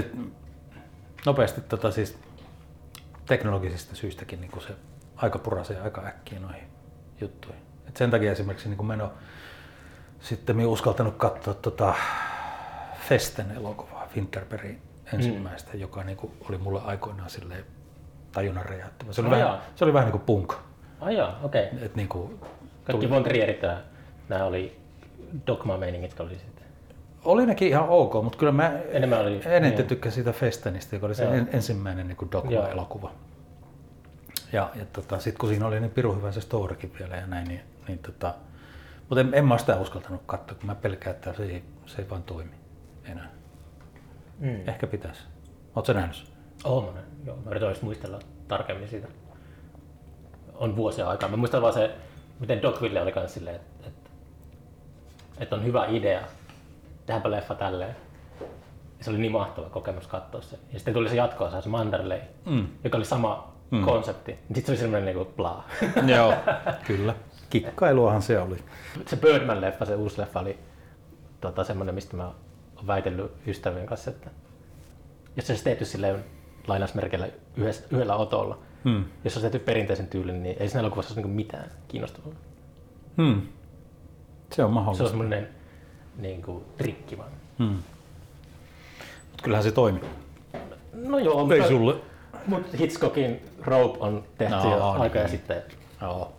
nopeasti 1.27 1.61
tota 1.61 1.91
siis 1.91 2.19
teknologisista 3.27 3.97
syistäkin 3.97 4.41
niin 4.41 4.51
se 4.67 4.75
aika 5.17 5.39
purasee 5.39 5.81
aika 5.81 6.07
äkkiä 6.07 6.41
noihin 6.41 6.65
juttuihin. 7.21 7.63
Et 7.89 7.97
sen 7.97 8.11
takia 8.11 8.33
esimerkiksi 8.33 8.69
niin 8.69 8.87
meno 8.87 9.13
sitten 10.21 10.57
minä 10.57 10.69
uskaltanut 10.69 11.17
katsoa 11.17 11.55
tota 11.55 11.95
Festen 13.09 13.51
elokuvaa, 13.51 14.09
Winterbergin 14.17 14.83
ensimmäistä, 15.13 15.73
mm. 15.73 15.81
joka 15.81 16.05
niin 16.05 16.17
kuin 16.17 16.33
oli 16.49 16.59
mulle 16.59 16.81
aikoinaan 16.85 17.31
silleen 17.31 17.65
tajunnan 18.33 18.65
räjäyttävä. 18.65 19.13
Se 19.13 19.21
oli, 19.21 19.31
vähän, 19.31 19.59
se 19.75 19.85
oli 19.85 19.93
vähän 19.93 20.07
niin 20.07 20.13
kuin 20.13 20.23
punk. 20.23 20.55
Ai 21.01 21.21
okei. 21.43 21.67
Okay. 21.67 21.85
Et 21.85 21.97
niin 21.97 22.09
kuin, 22.09 22.41
Kaikki 22.85 23.11
von 23.11 23.25
Trierit, 23.25 23.61
nämä 24.29 24.45
oli 24.45 24.81
dogma-meiningit, 25.47 26.21
oli 26.21 26.35
sitten. 26.35 26.65
oli 27.25 27.47
nekin 27.47 27.69
ihan 27.69 27.89
ok, 27.89 28.15
mutta 28.25 28.39
kyllä 28.39 28.53
mä 28.53 28.73
Enemmän 28.89 29.21
oli- 29.21 29.41
eniten 29.45 29.63
niin. 29.63 29.87
tykkäsin 29.87 30.15
siitä 30.15 30.33
Festenistä, 30.33 30.97
joka 30.97 31.07
oli 31.07 31.15
se 31.15 31.25
en, 31.25 31.49
ensimmäinen 31.53 32.09
niin 32.09 32.17
kuin 32.17 32.33
dogma-elokuva. 32.33 33.11
Ja, 34.53 34.71
ja 34.75 34.85
tota, 34.93 35.19
sitten 35.19 35.41
kun 35.41 35.49
siinä 35.49 35.67
oli 35.67 35.81
niin 35.81 35.91
pirun 35.91 36.17
hyvä 36.17 36.33
se 36.33 36.41
storikin 36.41 36.93
vielä 36.99 37.17
ja 37.17 37.27
näin, 37.27 37.49
niin, 37.49 37.61
niin 37.89 37.99
tota, 37.99 38.35
mutta 39.09 39.21
en, 39.21 39.35
en 39.35 39.45
mä 39.45 39.59
sitä 39.59 39.77
uskaltanut 39.77 40.23
katsoa, 40.27 40.59
kun 40.59 40.67
mä 40.67 40.75
pelkään, 40.75 41.17
että 41.17 41.33
se 41.33 41.43
ei, 41.43 41.65
se 41.87 42.03
ei 42.03 42.11
vaan 42.11 42.23
toimi 42.23 42.55
enää. 43.05 43.29
Mm. 44.39 44.69
Ehkä 44.69 44.87
pitäisi. 44.87 45.23
Oletko 45.77 45.93
nähnyt 45.93 46.30
sen? 46.63 46.71
Oh, 46.73 46.85
monen. 46.85 47.05
Joo, 47.27 47.37
mä 47.37 47.51
yritän 47.51 47.75
muistella 47.83 48.19
tarkemmin 48.49 48.89
siitä. 48.89 49.09
On 50.55 50.77
vuosia 50.77 51.09
aikaa. 51.09 51.29
Mä 51.29 51.37
muistan 51.37 51.63
vaan 51.63 51.75
se 51.75 51.95
miten 52.41 52.63
Dogville 52.63 53.03
oli 53.03 53.13
kans 53.13 53.35
silleen, 53.35 53.57
että, 53.57 53.89
että, 53.89 54.11
että 55.39 55.57
on 55.57 55.65
hyvä 55.65 55.87
idea, 55.87 56.21
tehdäänpä 57.07 57.31
leffa 57.31 57.55
tälleen. 57.55 57.97
Ja 58.99 59.05
se 59.05 59.11
oli 59.11 59.19
niin 59.19 59.33
mahtava 59.33 59.69
kokemus 59.69 60.07
katsoa 60.07 60.41
se. 60.41 60.59
Ja 60.73 60.79
sitten 60.79 60.95
tuli 60.95 61.09
se 61.09 61.17
jatko 61.17 61.51
se 61.61 61.69
Manderley, 61.69 62.21
Mm. 62.47 62.67
joka 62.85 62.99
oli 62.99 63.05
sama 63.05 63.53
mm. 63.71 63.85
konsepti. 63.85 64.33
Sitten 64.33 64.65
se 64.65 64.73
oli 64.73 64.79
semmoinen 64.79 65.05
niinku 65.17 65.33
bla. 65.37 65.65
Joo, 66.17 66.35
kyllä. 66.87 67.15
Kikkailuahan 67.51 68.23
se 68.23 68.41
oli. 68.41 68.57
se 69.07 69.17
Birdman-leffa, 69.17 69.87
se 69.87 69.95
uusi 69.95 70.21
leffa 70.21 70.41
oli 70.41 70.59
tota, 71.41 71.65
semmoinen, 71.65 71.95
mistä 71.95 72.17
mä 72.17 72.25
oon 72.27 72.35
väitellyt 72.87 73.33
ystävien 73.47 73.87
kanssa, 73.87 74.11
että 74.11 74.31
jos 75.37 75.47
se 75.47 75.53
olisi 75.53 75.65
tehty 75.65 75.85
silleen 75.85 76.25
lainausmerkeillä 76.71 77.29
yhdessä, 77.57 77.85
yhdellä 77.91 78.17
otolla, 78.17 78.59
Hmm. 78.85 79.05
jos 79.25 79.35
se 79.35 79.39
olisi 79.39 79.51
tehty 79.51 79.59
perinteisen 79.67 80.07
tyylin, 80.07 80.43
niin 80.43 80.57
ei 80.61 80.69
siinä 80.69 80.81
elokuvassa 80.81 81.09
olisi 81.11 81.21
niinku 81.21 81.35
mitään 81.37 81.71
kiinnostavaa. 81.89 82.33
Hmm. 83.17 83.43
Se 84.53 84.65
on 84.65 84.71
Se 84.71 84.75
mahdollista. 84.75 85.05
on 85.05 85.11
semmoinen 85.11 85.49
niin 86.19 86.43
kuin, 86.43 86.65
trikki 86.79 87.19
vaan. 87.19 87.31
Hmm. 87.59 87.67
Mut 89.31 89.43
kyllähän 89.43 89.65
se 89.65 89.73
toimi. 89.73 90.01
No 90.93 91.19
joo, 91.19 91.41
Ei 91.53 91.59
mutta, 91.59 91.69
sulle. 91.69 91.95
mutta 92.47 92.77
Hitchcockin 92.77 93.41
Rope 93.63 93.99
on 94.01 94.25
tehty 94.39 94.55
No, 94.55 94.63
jo 94.71 94.93
niin. 94.93 95.01
aikoja 95.03 95.29
sitten. 95.29 95.63
Joo. 96.03 96.33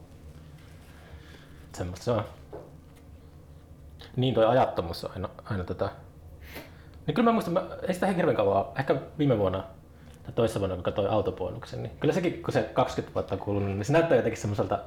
Semmoista 1.73 2.03
se 2.05 2.11
on. 2.11 2.23
Niin 4.15 4.33
toi 4.33 4.45
ajattomuus 4.45 5.05
on 5.05 5.11
aina, 5.11 5.29
aina 5.45 5.63
tota... 5.63 5.89
Niin 7.07 7.15
kyllä 7.15 7.29
mä 7.29 7.33
muistan, 7.33 7.53
mä, 7.53 7.67
ei 7.87 7.93
sitä 7.93 8.07
hirveän 8.07 8.35
kauan, 8.37 8.65
ehkä 8.79 8.95
viime 9.17 9.37
vuonna 9.37 9.63
tai 10.23 10.31
toissa 10.35 10.59
vuonna, 10.59 10.75
kun 10.75 10.83
katsoin 10.83 11.09
autopuoluksen, 11.09 11.83
niin 11.83 11.91
kyllä 11.99 12.13
sekin, 12.13 12.43
kun 12.43 12.53
se 12.53 12.69
20 12.73 13.15
vuotta 13.15 13.35
on 13.35 13.39
kulunut, 13.39 13.69
niin 13.69 13.85
se 13.85 13.93
näyttää 13.93 14.15
jotenkin 14.15 14.41
semmoiselta 14.41 14.79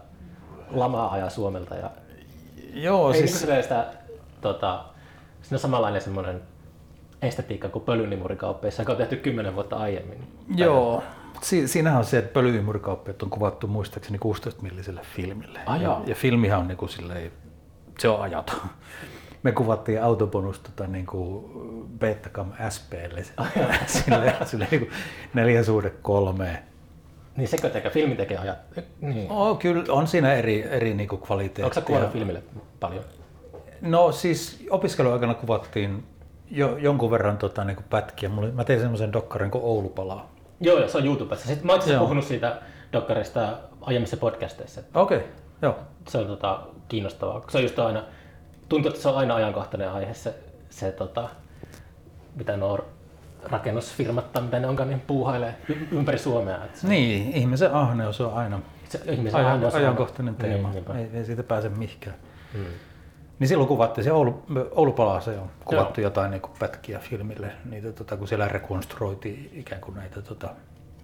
lamaa-ajan 0.70 1.30
Suomelta. 1.30 1.74
Ja 1.74 1.91
Joo, 2.74 3.12
ei 3.12 3.18
siis... 3.18 3.47
niin 3.47 3.62
sitä, 3.62 3.87
tota, 4.41 4.85
siinä 5.43 5.57
on 5.57 5.59
samanlainen 5.59 6.03
semmoinen 6.03 6.43
estetiikka 7.22 7.68
kuin 7.68 7.85
pölynimurikauppeissa, 7.85 8.82
joka 8.82 8.93
on 8.93 8.99
tehty 8.99 9.16
10 9.16 9.55
vuotta 9.55 9.76
aiemmin. 9.76 10.18
Joo. 10.57 11.03
Si- 11.43 11.68
siinähän 11.68 11.99
on 11.99 12.05
se, 12.05 12.18
että 12.18 12.32
pölyymurikauppiat 12.32 13.22
on 13.22 13.30
kuvattu 13.30 13.66
muistaakseni 13.66 14.18
16-milliselle 14.24 15.01
filmille. 15.16 15.61
Ai 15.66 15.82
ja, 15.82 16.01
ja 16.07 16.14
filmihan 16.14 16.61
on 16.61 16.68
niinku 16.68 16.89
silleen, 16.89 17.32
se 17.99 18.09
on 18.09 18.20
ajaton. 18.20 18.61
Me 19.45 19.53
kuvattiin 19.53 20.03
autobonus 20.03 20.61
tota, 20.61 20.86
niinku 20.86 21.51
Betacam 21.99 22.53
SPlle. 22.68 23.22
sille, 23.86 24.36
sille 24.45 24.68
niinku 24.70 24.86
neljä 25.34 25.62
suhde 25.62 25.90
kolme. 26.03 26.62
Niin 27.36 27.49
sekö 27.49 27.70
tekee, 27.70 27.90
filmi 27.90 28.14
tekee 28.14 28.38
ajat. 28.38 28.59
Niin. 29.01 29.30
Oh, 29.30 29.59
kyllä 29.59 29.84
on 29.88 30.07
siinä 30.07 30.34
eri, 30.34 30.62
eri 30.70 30.95
niinku 30.95 31.16
kvaliteetteja. 31.16 31.66
Onko 31.66 31.74
sä 31.74 31.80
kuvannut 31.80 32.12
filmille 32.12 32.42
paljon? 32.80 33.05
No 33.80 34.12
siis 34.12 34.66
opiskeluaikana 34.70 35.34
kuvattiin 35.34 36.05
jo, 36.51 36.76
jonkun 36.76 37.11
verran 37.11 37.38
tota, 37.38 37.64
niinku 37.64 37.82
pätkiä. 37.90 38.28
Mulla, 38.28 38.49
mä 38.49 38.64
tein 38.64 38.80
semmoisen 38.80 39.12
dokkarin 39.12 39.51
kuin 39.51 39.64
Oulu 39.64 39.88
palaa. 39.88 40.34
Joo, 40.61 40.78
joo, 40.78 40.88
se 40.88 40.99
on 40.99 41.07
YouTubessa. 41.07 41.47
Sitten 41.47 41.66
mä 41.66 41.72
oon 41.72 41.99
puhunut 41.99 42.24
siitä 42.24 42.61
dokkarista 42.92 43.59
aiemmissa 43.80 44.16
podcasteissa. 44.16 44.80
Okei, 44.95 45.18
okay, 45.18 45.28
joo. 45.62 45.76
Se 46.09 46.18
on 46.18 46.26
tota, 46.26 46.61
kiinnostavaa. 46.88 47.45
Se 47.49 47.59
on 47.59 47.64
just 47.64 47.78
aina, 47.78 48.05
tuntuu, 48.74 48.88
että 48.90 49.02
se 49.02 49.08
on 49.08 49.16
aina 49.16 49.34
ajankohtainen 49.34 49.90
aihe, 49.90 50.14
se, 50.14 50.34
se 50.70 50.92
tota, 50.92 51.28
mitä 52.36 52.56
nuo 52.56 52.78
rakennusfirmat 53.44 54.32
tai 54.32 54.42
mitä 54.42 54.58
ne 54.58 54.66
onkaan, 54.66 54.88
niin 54.88 55.00
puuhailee 55.00 55.56
ympäri 55.90 56.18
Suomea. 56.18 56.64
Että 56.64 56.78
se, 56.80 56.88
Niin, 56.88 57.32
ihmisen 57.36 57.74
ahneus 57.74 58.20
on 58.20 58.34
aina 58.34 58.60
se 58.88 59.00
ihmisen 59.12 59.40
ajan, 59.40 59.52
ahneus 59.52 59.74
on- 59.74 59.80
ajankohtainen 59.80 60.34
teema. 60.34 60.70
Niin, 60.70 60.96
ei, 60.96 61.10
ei 61.14 61.24
siitä 61.24 61.42
pääse 61.42 61.68
mihinkään. 61.68 62.16
Mm. 62.54 62.64
Niin 63.38 63.48
silloin 63.48 63.68
kuvattiin 63.68 64.04
se 64.04 64.12
Oulu, 64.12 64.42
Oulu 64.70 64.92
palaa, 64.92 65.20
se 65.20 65.38
on 65.38 65.50
kuvattu 65.64 66.00
jotain 66.00 66.30
niin 66.30 66.42
pätkiä 66.58 66.98
filmille, 66.98 67.52
niitä, 67.70 67.92
tota, 67.92 68.16
kun 68.16 68.28
siellä 68.28 68.48
rekonstruoitiin 68.48 69.50
ikään 69.54 69.80
kuin 69.80 69.96
näitä 69.96 70.22
tota, 70.22 70.48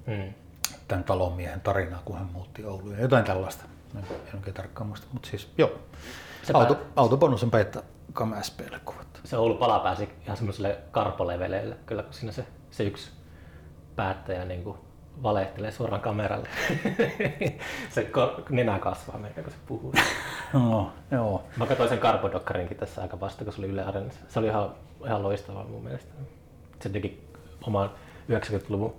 Mm. 0.07 0.33
tämän 0.89 1.05
talonmiehen 1.05 1.61
tarinaa, 1.61 2.03
kun 2.05 2.19
hän 2.19 2.29
muutti 2.33 2.65
Ouluun 2.65 2.93
ja 2.93 3.01
jotain 3.03 3.25
tällaista. 3.25 3.65
En, 3.97 4.05
en 4.29 4.35
oikein 4.37 4.55
tarkkaan 4.55 4.87
muista, 4.87 5.07
mutta 5.13 5.29
siis 5.29 5.49
joo. 5.59 5.71
Se 6.43 6.53
Auto, 6.53 6.75
pää- 6.75 6.85
autobonus 6.97 7.43
on 7.45 7.51
Cam 8.15 8.35
SPlle 8.43 8.81
kuvattu. 8.85 9.21
se 9.25 9.37
Oulu 9.37 9.55
pala 9.55 9.79
pääsi 9.79 10.09
ihan 10.25 10.37
semmoiselle 10.37 10.79
karpoleveleille, 10.91 11.77
kyllä 11.87 12.03
kun 12.03 12.13
siinä 12.13 12.33
se, 12.33 12.47
se 12.71 12.85
yksi 12.85 13.11
päättäjä 13.97 14.45
niin 14.45 14.65
kuin 14.65 14.77
valehtelee 15.23 15.71
suoraan 15.71 16.01
kameralle. 16.03 16.49
se 17.95 18.11
ko- 18.17 18.43
nenä 18.51 18.79
kasvaa 18.79 19.19
meitä, 19.19 19.43
kun 19.43 19.53
se 19.53 19.59
puhuu. 19.67 19.93
No, 20.53 20.93
joo. 21.11 21.45
Mä 21.57 21.67
katsoin 21.67 21.89
sen 21.89 21.99
Karpodokkarinkin 21.99 22.77
tässä 22.77 23.03
aika 23.03 23.21
vasta, 23.21 23.45
kun 23.45 23.53
se 23.53 23.61
oli 23.61 23.69
Yle 23.69 23.85
Areenassa. 23.85 24.21
Se 24.29 24.39
oli 24.39 24.47
ihan, 24.47 24.71
ihan 25.07 25.23
loistavaa 25.23 25.65
mun 25.65 25.85
mielestä. 25.85 26.13
Se 26.81 26.89
teki 26.89 27.29
oman 27.67 27.91
90-luvun 28.33 28.95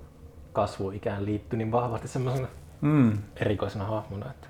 kasvuikään 0.54 1.26
liittyi 1.26 1.58
niin 1.58 1.72
vahvasti 1.72 2.08
semmoisena 2.08 2.48
Mm. 2.82 3.18
erikoisena 3.36 3.86
hahmona. 3.86 4.32
Että 4.32 4.48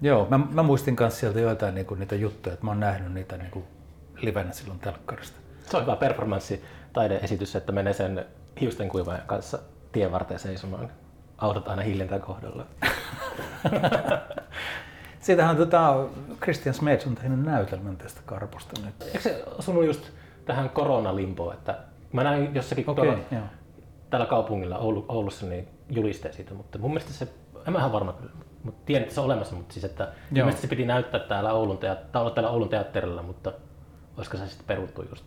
Joo, 0.00 0.26
mä, 0.30 0.38
mä 0.38 0.62
muistin 0.62 0.96
myös 1.00 1.20
sieltä 1.20 1.40
joitain 1.40 1.74
niinku, 1.74 1.94
niitä 1.94 2.14
juttuja, 2.14 2.52
että 2.52 2.64
mä 2.64 2.70
oon 2.70 2.80
nähnyt 2.80 3.12
niitä 3.12 3.36
niinku, 3.36 3.64
livenä 4.16 4.52
silloin 4.52 4.80
telkkarista. 4.80 5.38
se 5.66 5.76
on 5.76 5.82
hyvä 5.82 5.96
performanssi 5.96 6.64
taideesitys, 6.92 7.56
että 7.56 7.72
menee 7.72 7.92
sen 7.92 8.26
hiusten 8.60 8.88
kuivaajan 8.88 9.26
kanssa 9.26 9.58
tien 9.92 10.12
varteen 10.12 10.40
seisomaan. 10.40 10.90
Autot 11.38 11.68
aina 11.68 11.82
hiljentää 11.82 12.18
kohdalla. 12.18 12.66
Siitähän 15.20 15.56
tota, 15.56 16.08
Christian 16.42 16.74
Smeds 16.74 17.06
on 17.06 17.14
tehnyt 17.14 17.42
näytelmän 17.42 17.96
tästä 17.96 18.20
karposta 18.26 18.80
nyt. 18.84 18.94
Eikö 19.02 19.20
se 19.20 19.44
osunut 19.58 19.84
just 19.84 20.10
tähän 20.44 20.70
koronalimpoon, 20.70 21.54
että 21.54 21.78
mä 22.12 22.24
näin 22.24 22.54
jossakin 22.54 22.90
Okei, 22.90 23.04
tuolla, 23.04 23.20
joo. 23.30 23.42
täällä 24.10 24.26
kaupungilla 24.26 24.78
Oulu, 24.78 25.04
Oulussa 25.08 25.46
niin 25.46 25.68
julisteen 25.90 26.34
siitä, 26.34 26.54
mutta 26.54 26.78
mun 26.78 26.90
mielestä 26.90 27.12
se, 27.12 27.28
en 27.66 27.72
mä 27.72 27.78
ihan 27.78 27.92
varma 27.92 28.12
kyllä, 28.12 28.32
mutta 28.64 28.80
tiedän, 28.86 29.02
että 29.02 29.14
se 29.14 29.20
on 29.20 29.26
olemassa, 29.26 29.54
mutta 29.56 29.72
siis 29.72 29.84
että 29.84 30.12
se 30.60 30.66
piti 30.68 30.84
näyttää 30.84 31.20
täällä 31.20 31.52
Oulun, 31.52 31.78
teat- 31.78 32.18
olla 32.20 32.30
täällä 32.30 32.50
Oulun 32.50 32.68
teatterilla, 32.68 33.22
mutta 33.22 33.52
olisiko 34.16 34.36
se 34.36 34.46
sitten 34.48 34.66
peruttu 34.66 35.02
just 35.10 35.24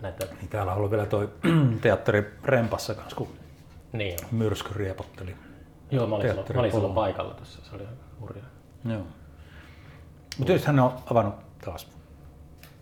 näitä, 0.00 0.26
Niin 0.40 0.48
täällä 0.48 0.72
on 0.72 0.78
ollut 0.78 0.90
vielä 0.90 1.06
toi 1.06 1.28
teatteri 1.80 2.38
Rempassa 2.44 2.94
kanssa, 2.94 3.16
kun 3.16 3.28
niin 3.92 4.16
joo. 4.20 4.28
myrsky 4.32 4.74
riepotteli. 4.76 5.36
Joo, 5.90 6.06
mä 6.06 6.14
olin, 6.16 6.28
silloin, 6.28 6.46
mä 6.54 6.60
olin 6.60 6.72
silloin 6.72 6.94
paikalla 6.94 7.34
tuossa, 7.34 7.64
se 7.70 7.76
oli 7.76 7.84
hurjaa. 8.20 8.46
Joo. 8.84 9.02
Mutta 10.38 10.52
nyt 10.52 10.64
hän 10.64 10.80
on 10.80 10.92
avannut 11.10 11.34
taas. 11.64 11.88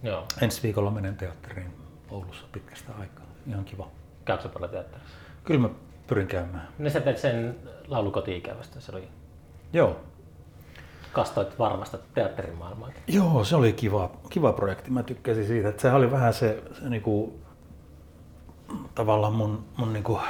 Joo, 0.02 0.24
Ensi 0.40 0.62
viikolla 0.62 0.90
menen 0.90 1.16
teatteriin 1.16 1.72
Oulussa 2.10 2.46
pitkästä 2.52 2.92
aikaa. 3.00 3.24
Ihan 3.46 3.64
kiva. 3.64 3.88
käykö 4.24 4.42
se 4.42 4.48
paljon 4.48 4.70
teatterissa? 4.70 5.14
Kyllä 5.44 5.60
mä 5.60 5.68
pyrin 6.11 6.26
käymään. 6.26 6.68
Ne 6.78 6.90
sä 6.90 7.00
teit 7.00 7.18
sen 7.18 7.56
laulu 7.88 8.11
koti-ikävästä, 8.11 8.80
se 8.80 8.92
oli, 8.92 9.08
Joo. 9.72 9.96
kastoit 11.12 11.58
varmasta 11.58 11.98
teatterin 12.14 12.54
maailmaa. 12.58 12.88
Joo, 13.06 13.44
se 13.44 13.56
oli 13.56 13.72
kiva, 13.72 14.11
kiva 14.30 14.52
projekti. 14.52 14.90
Mä 14.90 15.02
tykkäsin 15.02 15.46
siitä, 15.46 15.68
että 15.68 15.82
se 15.82 15.92
oli 15.92 16.11
vähän 16.11 16.34
se, 16.34 16.62
se 16.82 16.88
niinku, 16.88 17.40
tavallaan 18.94 19.32
mun, 19.32 19.64
mun 19.76 19.92
niinku 19.92 20.20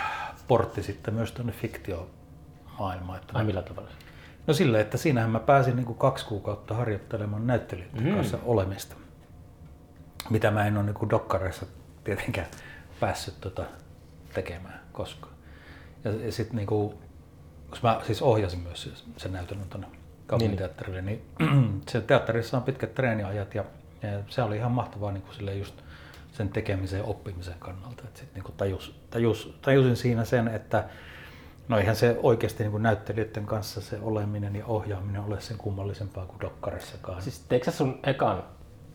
portti 0.48 0.82
sitten 0.82 1.14
myös 1.14 1.32
tuonne 1.32 1.52
fiktiomaailmaan. 1.52 3.18
Että 3.20 3.38
Ai 3.38 3.44
millä 3.44 3.62
tavalla? 3.62 3.88
No 4.46 4.54
silleen, 4.54 4.80
että 4.82 4.96
siinähän 4.98 5.30
mä 5.30 5.40
pääsin 5.40 5.76
niinku 5.76 5.94
kaksi 5.94 6.26
kuukautta 6.26 6.74
harjoittelemaan 6.74 7.46
näyttelijöiden 7.46 8.04
Mm. 8.04 8.14
kanssa 8.14 8.38
olemista. 8.44 8.96
Mitä 10.30 10.50
mä 10.50 10.66
en 10.66 10.76
ole 10.76 10.84
niinku 10.86 11.10
dokkareissa 11.10 11.66
tietenkään 12.04 12.46
päässyt 13.00 13.34
tota 13.40 13.64
tekemään 14.34 14.80
koskaan. 14.92 15.29
Ja, 16.04 16.10
ja 16.10 16.32
sitten 16.32 16.56
niinku, 16.56 16.94
koska 17.70 17.88
mä 17.88 18.00
siis 18.06 18.22
ohjasin 18.22 18.60
myös 18.60 18.90
sen- 19.16 19.32
näytelmän 19.32 19.68
tuonne 19.68 19.86
kaupunginteatterille, 20.26 21.02
niin, 21.02 21.22
niin 21.38 21.82
se 21.88 22.00
teatterissa 22.00 22.56
on 22.56 22.62
pitkät 22.62 22.94
treeniajat 22.94 23.54
ja, 23.54 23.64
ja 24.02 24.20
se 24.28 24.42
oli 24.42 24.56
ihan 24.56 24.72
mahtavaa 24.72 25.12
niin 25.12 25.24
sille 25.32 25.54
just 25.54 25.74
sen 26.32 26.48
tekemisen 26.48 26.98
ja 26.98 27.04
oppimisen 27.04 27.54
kannalta. 27.58 28.02
Et 28.04 28.16
sit 28.16 28.34
niinku 28.34 28.52
tajus, 28.52 29.00
tajus, 29.10 29.58
tajusin 29.62 29.96
siinä 29.96 30.24
sen, 30.24 30.48
että 30.48 30.84
no 31.68 31.78
eihän 31.78 31.96
se 31.96 32.16
oikeasti 32.22 32.68
niin 32.68 32.82
näyttelijöiden 32.82 33.46
kanssa 33.46 33.80
se 33.80 33.98
oleminen 34.02 34.56
ja 34.56 34.66
ohjaaminen 34.66 35.20
ole 35.20 35.40
sen 35.40 35.58
kummallisempaa 35.58 36.26
kuin 36.26 36.40
dokkarissakaan. 36.40 37.22
Siis 37.22 37.40
teikö 37.40 37.64
sä 37.64 37.70
sun 37.70 38.00
ekan 38.02 38.42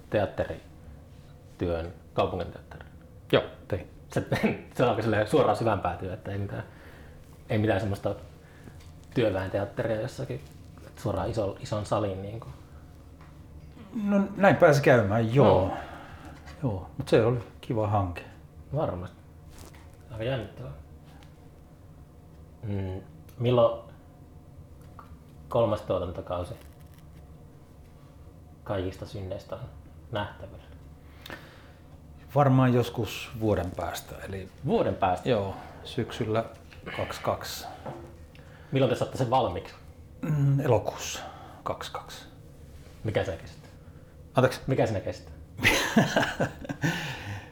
teatterityön 0.09 1.93
kaupungin 2.13 2.51
teatteri? 2.51 2.85
Joo, 3.31 3.43
tein. 3.67 3.87
Se, 4.13 4.23
se 4.75 4.83
alkoi 4.83 5.27
suoraan 5.27 5.57
syvään 5.57 5.79
päätyä, 5.79 6.13
että 6.13 6.31
ei 6.31 6.37
mitään, 6.37 6.63
ei 7.49 7.57
mitään 7.57 7.79
semmoista 7.79 8.15
työväen 9.13 9.51
teatteria 9.51 10.01
jossakin 10.01 10.41
suoraan 10.97 11.29
iso, 11.29 11.57
ison 11.59 11.85
salin. 11.85 12.21
Niin 12.21 12.39
kuin. 12.39 12.53
No 14.03 14.23
näin 14.37 14.55
pääsi 14.55 14.81
käymään, 14.81 15.35
joo. 15.35 15.71
Joo, 16.63 16.89
mutta 16.97 17.09
se 17.09 17.25
oli 17.25 17.39
kiva 17.61 17.87
hanke. 17.87 18.21
Varmasti. 18.75 19.17
Aika 20.11 20.23
jännittävää. 20.23 20.71
Mm. 22.63 23.01
Milloin 23.39 23.81
kolmas 25.49 25.81
tuotantokausi? 25.81 26.53
kaikista 28.65 29.05
synneistä 29.05 29.55
on 29.55 29.61
nähtävillä? 30.11 30.63
Varmaan 32.35 32.73
joskus 32.73 33.31
vuoden 33.39 33.71
päästä, 33.71 34.15
eli 34.27 34.49
Vuoden 34.65 34.95
päästä. 34.95 35.29
joo, 35.29 35.55
syksyllä 35.83 36.45
22. 36.97 37.67
Milloin 38.71 38.89
te 38.89 38.95
saatte 38.95 39.17
sen 39.17 39.29
valmiiksi? 39.29 39.75
Mm, 40.21 40.59
elokuussa 40.59 41.19
22. 41.63 42.25
Mikä 43.03 43.23
se 43.23 43.37
kestää? 43.41 43.69
Anteeksi. 44.35 44.61
Mikä 44.67 44.85
sinä 44.87 44.99
kestää? 44.99 45.33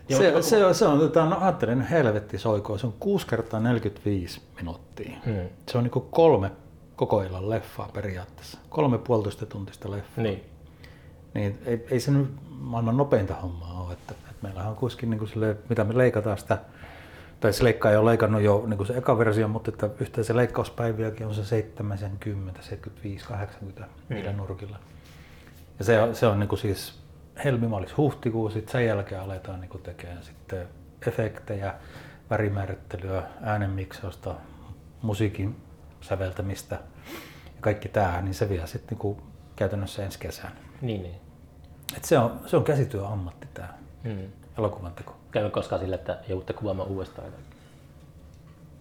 Se, 0.09 0.41
se, 0.41 0.65
on, 0.65 0.75
se 0.75 0.85
on, 0.85 0.99
tota, 0.99 1.25
no 1.25 1.37
ajattelin, 1.41 1.81
helvetti 1.81 2.37
soikoo, 2.37 2.77
se 2.77 2.87
on 2.87 2.93
6 2.99 3.27
kertaa 3.27 3.59
45 3.59 4.41
minuuttia. 4.55 5.17
Hmm. 5.25 5.49
Se 5.71 5.77
on 5.77 5.83
niinku 5.83 5.99
kolme 6.01 6.51
koko 6.95 7.21
illan 7.21 7.49
leffaa 7.49 7.89
periaatteessa. 7.93 8.57
Kolme 8.69 8.97
puolitoista 8.97 9.45
tuntista 9.45 9.91
leffaa. 9.91 10.23
Niin. 10.23 10.43
Niin 11.33 11.59
ei, 11.65 11.85
ei 11.91 11.99
se 11.99 12.11
nyt 12.11 12.27
maailman 12.49 12.97
nopeinta 12.97 13.35
hommaa 13.35 13.81
ole. 13.81 13.93
Että, 13.93 14.13
että 14.13 14.35
meillähän 14.41 14.69
on 14.69 14.75
kuitenkin 14.75 15.09
niin 15.09 15.19
kuin 15.19 15.29
sille, 15.29 15.57
mitä 15.69 15.83
me 15.83 15.97
leikataan 15.97 16.37
sitä, 16.37 16.57
tai 17.43 17.53
se 17.53 17.63
leikkaa 17.63 17.91
ei 17.91 17.97
ole 17.97 18.09
leikannut 18.09 18.41
jo 18.41 18.63
niin 18.67 18.77
kuin 18.77 18.87
se 18.87 18.97
eka 18.97 19.17
versio, 19.17 19.47
mutta 19.47 19.71
että 19.71 19.89
yhteensä 19.99 20.35
leikkauspäiviäkin 20.35 21.27
on 21.27 21.35
se 21.35 21.45
70, 21.45 22.61
75, 22.61 23.25
80 23.25 23.87
mm. 24.09 24.37
nurkilla. 24.37 24.79
Ja 25.79 25.85
se, 25.85 26.09
se 26.13 26.27
on 26.27 26.39
niin 26.39 26.47
kuin 26.47 26.59
siis 26.59 26.99
helmimaalis 27.43 27.97
huhtikuu, 27.97 28.49
sitten 28.49 28.71
sen 28.71 28.85
jälkeen 28.85 29.21
aletaan 29.21 29.61
niin 29.61 29.69
kuin 29.69 29.83
tekemään 29.83 30.23
sitten 30.23 30.67
efektejä, 31.07 31.73
värimäärittelyä, 32.29 33.23
äänenmiksausta, 33.41 34.35
musiikin 35.01 35.55
säveltämistä 36.01 36.75
ja 37.45 37.61
kaikki 37.61 37.89
tämä, 37.89 38.21
niin 38.21 38.33
se 38.33 38.49
vie 38.49 38.67
sitten 38.67 38.87
niin 38.89 38.99
kuin 38.99 39.17
käytännössä 39.55 40.03
ensi 40.03 40.19
kesän. 40.19 40.51
Niin, 40.81 41.03
niin. 41.03 41.15
Et 41.97 42.03
se, 42.03 42.19
on, 42.19 42.39
se 42.45 42.57
on 42.57 42.63
käsityöammatti 42.63 43.47
tämä 43.53 43.73
Hmm. 44.03 44.27
elokuvan 44.57 44.93
teko. 44.93 45.15
Käykö 45.33 45.49
koskaan 45.49 45.81
sille, 45.81 45.95
että 45.95 46.19
joudutte 46.27 46.53
kuvaamaan 46.53 46.89
uudestaan? 46.89 47.27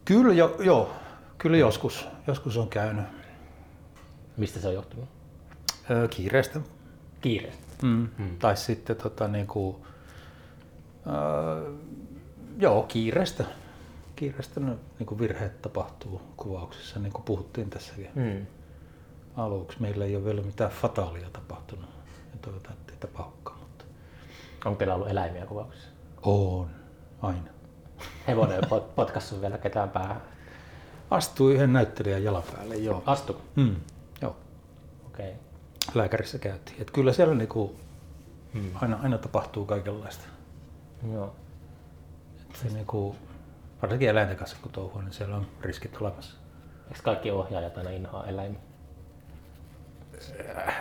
Kyllä, 0.05 0.35
jo, 0.35 0.57
joo, 0.61 0.91
kyllä 1.39 1.57
joskus, 1.57 2.09
joskus 2.27 2.57
on 2.57 2.69
käynyt 2.69 3.05
Mistä 4.37 4.61
se 4.61 4.69
on 4.69 4.75
johtunut? 4.75 5.09
ö, 5.91 6.09
kiireestä. 6.09 6.61
Kiireestä. 7.21 7.63
Mm. 7.83 8.09
Mm. 8.19 8.39
Tai 8.39 8.57
sitten 8.57 8.97
tota, 8.97 9.29
niinku, 9.29 9.87
ö, 11.07 11.73
joo, 12.59 12.83
kiireestä. 12.83 13.45
Kiireestä 14.17 14.61
no, 14.61 14.77
niinku 14.99 15.19
virheet 15.19 15.63
tapahtuu 15.63 16.21
kuvauksissa, 16.37 16.99
niin 17.01 17.13
kuin 17.13 17.25
puhuttiin 17.25 17.71
tässäkin 17.71 18.09
Hmm. 18.15 18.47
aluksi. 19.37 19.77
Meillä 19.83 20.05
ei 20.05 20.17
ole 20.17 20.25
vielä 20.25 20.43
mitään 20.43 20.71
fataalia 20.71 21.31
tapahtunut. 21.33 21.91
Ja 22.33 22.39
toivotaan, 22.43 22.75
että 22.81 22.93
ei 22.93 22.99
tapahdukaan, 22.99 23.59
mutta 23.59 23.85
Onko 24.65 24.79
teillä 24.79 24.95
ollut 24.95 25.11
eläimiä 25.11 25.47
kuvauksissa? 25.47 25.89
On, 26.23 26.71
aina. 27.23 27.51
Hevonen 28.29 28.59
on 28.65 28.81
pot- 28.81 28.93
potkassut 28.97 29.41
vielä 29.41 29.59
ketään 29.59 29.91
päähän. 29.91 30.23
Astui 31.11 31.55
yhden 31.55 31.73
näyttelijän 31.73 32.25
jalapäälle, 32.25 32.77
joo. 32.77 33.03
Astu. 33.07 33.41
Mm, 33.57 33.77
joo. 34.23 34.37
Okei. 35.07 35.27
Okay. 35.31 35.39
lääkärissä 35.95 36.39
käytiin. 36.39 36.83
Et 36.83 36.91
kyllä 36.91 37.13
siellä 37.13 37.35
niinku 37.35 37.77
Hmm. 38.55 38.71
aina, 38.75 38.99
aina 39.03 39.19
tapahtuu 39.19 39.65
kaikenlaista. 39.67 40.25
Joo. 41.13 41.35
Et 42.51 42.57
se 42.57 42.69
niinku, 42.69 43.17
varsinkin 43.83 44.09
eläinten 44.09 44.37
kanssa 44.37 44.57
kun 44.63 44.73
touhua, 44.73 45.03
niin 45.03 45.13
siellä 45.13 45.37
on 45.37 45.47
riskit 45.61 45.97
olemassa. 46.01 46.37
Eikö 46.89 47.01
kaikki 47.03 47.31
ohjaajat 47.31 47.79
aina 47.79 47.91
inhoa 47.91 48.25
eläimiä? 48.27 48.61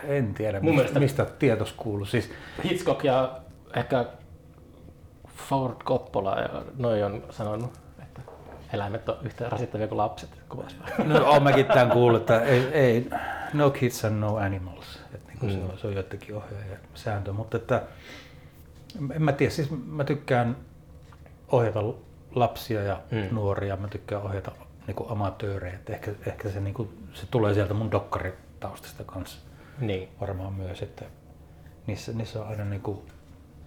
En 0.04 0.34
tiedä, 0.34 0.60
Mun 0.60 0.64
mistä, 0.64 0.76
mielestä- 0.76 1.00
mistä 1.00 1.24
tietos 1.38 1.72
kuuluu. 1.72 2.06
Siis, 2.06 2.30
Hitchcock 2.64 3.04
ja 3.04 3.40
ehkä 3.76 4.06
Ford 5.36 5.76
Coppola 5.84 6.40
ja 6.40 6.62
noi 6.78 7.02
on 7.02 7.22
sanonut, 7.30 7.72
että 8.02 8.20
eläimet 8.72 9.08
on 9.08 9.16
yhtä 9.22 9.48
rasittavia 9.48 9.88
kuin 9.88 9.98
lapset 9.98 10.30
kuvauspaikan. 10.48 11.08
no, 11.08 11.24
olen 11.30 11.42
mäkin 11.42 11.66
tämän 11.66 11.90
kuullut, 11.90 12.20
että 12.20 12.40
ei, 12.42 12.64
ei, 12.66 13.10
no 13.52 13.70
kids 13.70 14.04
and 14.04 14.16
no 14.20 14.36
animals. 14.36 15.00
Et 15.14 15.26
niinku 15.28 15.46
se, 15.48 15.56
Mm. 15.56 15.70
on, 15.70 15.78
se 15.78 15.86
on 15.86 15.94
ohjaajien 16.36 16.80
sääntö. 16.94 17.32
Mutta 17.32 17.56
että, 17.56 17.82
en 19.14 19.22
mä 19.22 19.32
tiedä, 19.32 19.50
siis 19.52 19.70
mä 19.86 20.04
tykkään 20.04 20.56
ohjata 21.48 21.80
lapsia 22.34 22.82
ja 22.82 23.00
Mm. 23.10 23.34
nuoria, 23.34 23.76
mä 23.76 23.88
tykkään 23.88 24.22
ohjata 24.22 24.52
niinku 24.86 25.06
amatöörejä. 25.08 25.74
Et 25.74 25.90
ehkä, 25.90 26.10
ehkä 26.26 26.48
se, 26.50 26.60
niinku, 26.60 26.92
se 27.12 27.26
tulee 27.30 27.54
sieltä 27.54 27.74
mun 27.74 27.90
dokkaritaustasta 27.90 29.04
kanssa. 29.04 29.38
Niin. 29.80 30.08
varmaan 30.20 30.52
myös, 30.52 30.82
että 30.82 31.04
niissä, 31.86 32.12
niissä 32.12 32.40
on 32.42 32.48
aina 32.48 32.64
niinku 32.64 33.04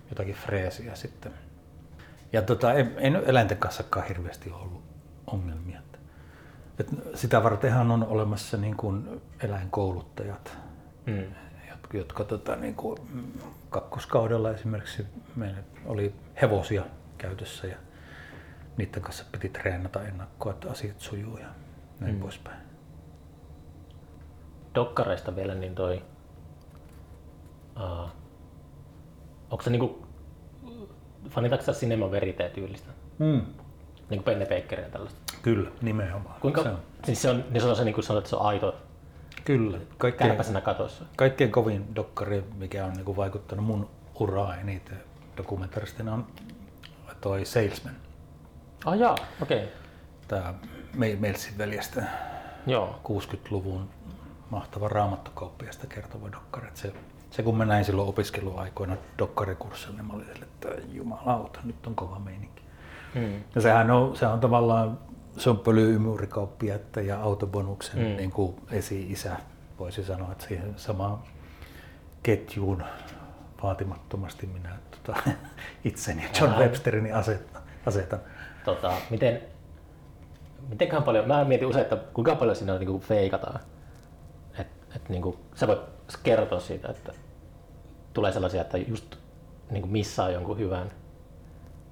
jotakin 0.09 0.36
freesiä 0.36 0.95
sitten. 0.95 1.34
Ja 2.36 2.42
tota, 2.42 2.74
ei, 2.74 2.86
ei 2.98 3.10
nyt 3.10 3.30
eläinten 3.30 3.58
kanssakaan 3.58 4.08
hirveästi 4.08 4.52
ollut 4.52 4.84
ongelmia. 5.28 5.80
Et 6.80 6.88
sitä 7.14 7.44
vartenhan 7.44 7.92
on 7.92 8.08
olemassa 8.08 8.58
niin 8.58 8.78
kuin 8.78 9.22
eläinkouluttajat, 9.44 10.58
Mm. 11.06 11.24
jotka, 11.70 11.98
jotka 11.98 12.24
tota, 12.24 12.56
niin 12.56 12.76
kuin, 12.76 12.98
kakkoskaudella 13.70 14.52
esimerkiksi 14.52 15.06
meillä 15.36 15.64
oli 15.86 16.16
hevosia 16.42 16.84
käytössä 17.18 17.68
ja 17.68 17.78
niiden 18.78 19.02
kanssa 19.02 19.26
piti 19.32 19.50
treenata 19.50 20.04
ennakkoa, 20.04 20.52
että 20.52 20.72
asiat 20.72 21.00
sujuu 21.00 21.38
ja 21.38 21.48
näin 22.00 22.16
mm. 22.16 22.22
poispäin. 22.22 22.60
Dokkareista 24.76 25.36
vielä, 25.36 25.56
niin 25.56 25.76
toi... 25.76 26.06
Uh, 27.76 28.10
onko 29.50 29.64
se 29.64 29.70
niinku... 29.70 30.05
Fanitaanko 31.30 31.66
sä 31.66 31.72
Cinema 31.72 32.12
Verite 32.12 32.50
tyylistä? 32.50 32.92
Mm. 33.20 33.42
Niinku 34.10 34.24
Penne 34.24 34.46
Bakeria 34.46 34.86
ja 34.86 34.92
tällaista? 34.92 35.20
Kyllä, 35.42 35.72
nimenomaan. 35.82 36.36
Kuinka... 36.42 36.64
Se 36.64 36.70
on. 36.70 36.80
Siis 37.04 37.22
se 37.22 37.30
on, 37.30 37.44
niin 37.50 37.62
se 37.62 37.68
on 37.68 37.76
se, 37.76 37.84
niin 37.84 37.96
kuin 37.96 38.06
sanoit, 38.06 38.24
että 38.24 38.30
se 38.30 38.36
on 38.36 38.46
aito 38.46 38.76
Kyllä. 39.46 39.78
Kaikkein, 39.98 40.30
kärpäsenä 40.30 40.62
katossa. 40.62 41.06
kaikkein 41.18 41.52
kovin 41.52 41.96
dokkari, 41.96 42.44
mikä 42.58 42.86
on 42.86 42.94
niin 42.94 43.16
vaikuttanut 43.16 43.66
mun 43.66 43.90
uraa 44.20 44.56
eniten 44.56 45.04
dokumentaristina 45.38 46.14
on 46.14 46.28
toi 47.22 47.46
Salesman. 47.46 47.96
Ah 48.86 48.98
jaa, 48.98 49.16
okei. 49.42 49.64
Okay. 49.64 49.70
Tämä 50.28 50.54
Melsin 51.20 51.58
veljestä 51.58 52.04
Joo. 52.68 53.00
60-luvun 53.04 53.90
mahtava 54.50 54.88
raamattokauppiasta 54.88 55.88
kertova 55.88 56.32
dokkari. 56.32 56.68
Se, 56.74 56.94
se 57.36 57.44
kun 57.44 57.58
mä 57.58 57.66
näin 57.66 57.86
silloin 57.86 58.10
opiskeluaikoina 58.10 58.98
dokkarikurssilla, 59.20 59.96
niin 59.96 60.06
mä 60.06 60.14
olin 60.14 60.26
sille, 60.26 60.46
että 60.46 60.68
jumalauta, 60.94 61.60
nyt 61.64 61.88
on 61.88 61.96
kova 61.96 62.20
meininki. 62.20 62.62
Mm. 63.16 63.44
Ja 63.56 63.62
sehän 63.62 63.92
on, 63.92 64.16
se 64.16 64.28
on 64.28 64.40
tavallaan, 64.40 65.00
se 65.38 65.50
on 65.50 65.60
pölyymurikauppiatta 65.60 67.02
ja 67.02 67.22
autobonuksen 67.22 68.00
Mm. 68.00 68.08
mm. 68.08 68.16
niin 68.18 68.32
kuin 68.32 68.56
esi-isä, 68.72 69.36
voisi 69.80 70.04
sanoa, 70.04 70.32
että 70.32 70.46
siihen 70.46 70.74
samaan 70.78 71.20
ketjuun 72.24 72.84
vaatimattomasti 73.64 74.48
minä 74.48 74.70
tota, 74.92 75.20
itseni 75.84 76.24
ja 76.24 76.30
John. 76.42 76.60
Websterini 76.60 77.12
asetan. 77.12 77.62
asetan. 77.86 78.20
Tota, 78.66 78.94
miten, 79.10 79.42
mitenköhän 80.70 81.04
paljon, 81.04 81.28
mä 81.28 81.46
mietin 81.46 81.68
usein, 81.68 81.84
että 81.84 81.98
kuinka 82.14 82.36
paljon 82.36 82.56
siinä 82.56 82.78
niinku 82.78 83.00
feikataan. 83.00 83.60
Et, 84.60 84.68
et 84.96 85.10
niinku, 85.10 85.40
sä 85.56 85.68
voit 85.68 85.82
kertoa 86.24 86.60
siitä, 86.60 86.88
että 86.88 87.25
tulee 88.16 88.32
sellaisia, 88.32 88.61
että 88.61 88.78
just 88.78 89.16
niinku 89.70 89.88
missaa 89.88 90.30
jonkun 90.30 90.57
hyvän, 90.57 90.91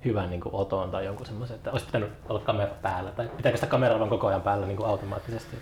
hyvän 0.05 0.29
niinku 0.29 0.49
oton 0.53 0.91
tai 0.91 1.05
jonkun 1.05 1.25
semmoisen, 1.25 1.55
että 1.55 1.71
olisi 1.71 1.85
pitänyt 1.85 2.09
olla 2.29 2.39
kamera 2.39 2.73
päällä 2.81 3.11
tai 3.11 3.27
pitääkö 3.37 3.57
sitä 3.57 3.67
kameraa 3.67 3.99
vaan 3.99 4.09
koko 4.09 4.27
ajan 4.27 4.41
päällä 4.41 4.67
niinku 4.67 4.83
automaattisesti. 4.83 5.55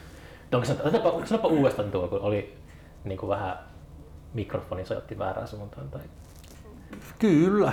Et 0.45 0.53
Onko 0.53 0.65
se, 0.65 0.71
otetaanpa, 0.83 1.25
sanoppa 1.25 1.47
uudestaan 1.47 1.91
tuo, 1.91 2.07
kun 2.07 2.21
oli 2.21 2.57
niinku 3.03 3.27
vähän 3.27 3.59
mikrofoni 4.33 4.85
sojotti 4.85 5.19
väärään 5.19 5.47
suuntaan. 5.47 5.89
Tai... 5.89 6.01
Kyllä. 7.19 7.71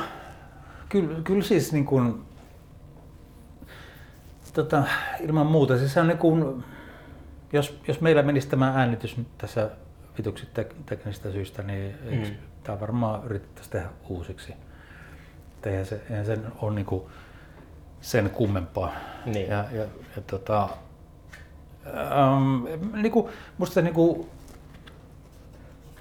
Kyllä, 0.89 1.21
kyllä 1.25 1.43
siis 1.43 1.73
niin 1.73 1.87
kuin, 1.87 2.23
tota, 4.53 4.85
ilman 5.21 5.47
muuta. 5.47 5.79
Siis 5.79 5.97
on 5.97 6.09
niin 6.09 6.19
kuin, 6.19 6.65
jos, 7.53 7.81
jos 7.89 8.01
meillä 8.01 8.23
menisi 8.23 8.49
tämä 8.49 8.73
äänitys 8.77 9.17
nyt 9.17 9.39
tässä 9.39 9.71
vituksi 10.19 10.47
tek, 10.55 10.75
teknisistä 10.87 11.33
syistä, 11.33 11.63
niin 11.63 11.95
Mm. 12.11 12.48
Tämä 12.63 12.81
varmaan 12.81 13.25
yritettäisiin 13.25 13.73
tehdä 13.73 13.89
uusiksi. 14.09 14.53
Et 15.59 15.67
Eihän, 15.67 15.87
se, 15.87 16.03
eihän 16.11 16.27
sen 16.27 16.47
ole 16.63 16.75
niin 16.75 16.87
kuin 16.87 17.03
sen 18.01 18.31
kummempaa. 18.31 18.93
Niin. 19.27 19.49
Ja, 19.51 19.65
ja, 19.73 19.83
ja 20.17 20.23
tota, 20.27 20.69
ähm, 21.87 22.93
niin 23.03 23.13
kuin, 23.13 23.33
musta 23.59 23.75
se, 23.75 23.83
niin 23.83 23.95
kuin, 23.95 24.27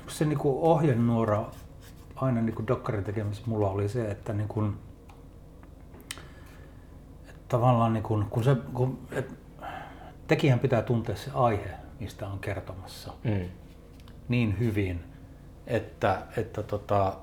se 0.08 0.26
niin 0.26 0.39
kuin 0.39 0.58
ohjenuora 0.62 1.45
aina 2.16 2.41
niin 2.41 2.55
kuin 2.55 2.68
dokkarin 2.68 3.03
tekemisessä 3.03 3.49
mulla 3.49 3.70
oli 3.70 3.89
se, 3.89 4.12
että 4.12 4.34
niin 4.34 4.47
kuin, 4.47 4.74
että 7.30 7.41
tavallaan 7.47 7.93
niin 7.93 8.03
kuin, 8.03 8.26
kun 8.30 8.43
se, 8.43 8.55
kun, 8.74 8.99
et, 9.12 9.34
tekijän 10.28 10.60
pitää 10.60 10.82
tuntea 10.82 11.16
se 11.16 11.32
aihe, 11.34 11.70
mistä 11.99 12.28
on 12.28 12.39
kertomassa 12.39 13.14
Mm. 13.24 13.49
niin 14.28 14.60
hyvin, 14.60 15.03
että, 15.68 16.22
että 16.38 16.63
tota, 16.63 17.13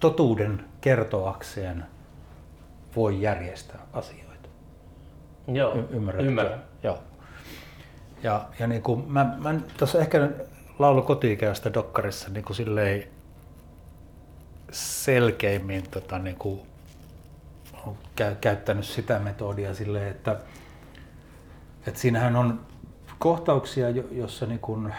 totuuden 0.00 0.64
kertoakseen 0.80 1.84
voi 2.96 3.22
järjestää 3.22 3.80
asioita. 3.92 4.48
Joo, 5.48 5.74
Y- 5.74 5.86
ymmärrätkö? 5.90 6.28
ymmärrän. 6.28 6.62
Joo. 6.82 6.98
Ja, 8.22 8.48
ja 8.58 8.66
niin 8.66 8.82
kuin 8.82 9.12
mä, 9.12 9.36
mä 9.38 9.54
tuossa 9.76 9.98
ehkä 9.98 10.30
laulu 10.78 11.02
kotiikäystä 11.02 11.74
dokkarissa 11.74 12.28
niin 12.30 12.44
kuin 12.44 12.56
silleen 12.56 13.04
selkeimmin 14.72 15.90
tota, 15.90 16.18
niin 16.18 16.36
kuin, 16.36 16.60
on 17.86 17.96
käy, 18.16 18.34
käyttänyt 18.40 18.84
sitä 18.84 19.18
metodia 19.18 19.74
silleen, 19.74 20.08
että, 20.10 20.36
että 21.86 22.00
siinähän 22.00 22.36
on 22.36 22.60
kohtauksia, 23.18 23.90
jo- 23.90 24.08
jossa 24.10 24.46
niin 24.46 24.58
kuin, 24.60 24.94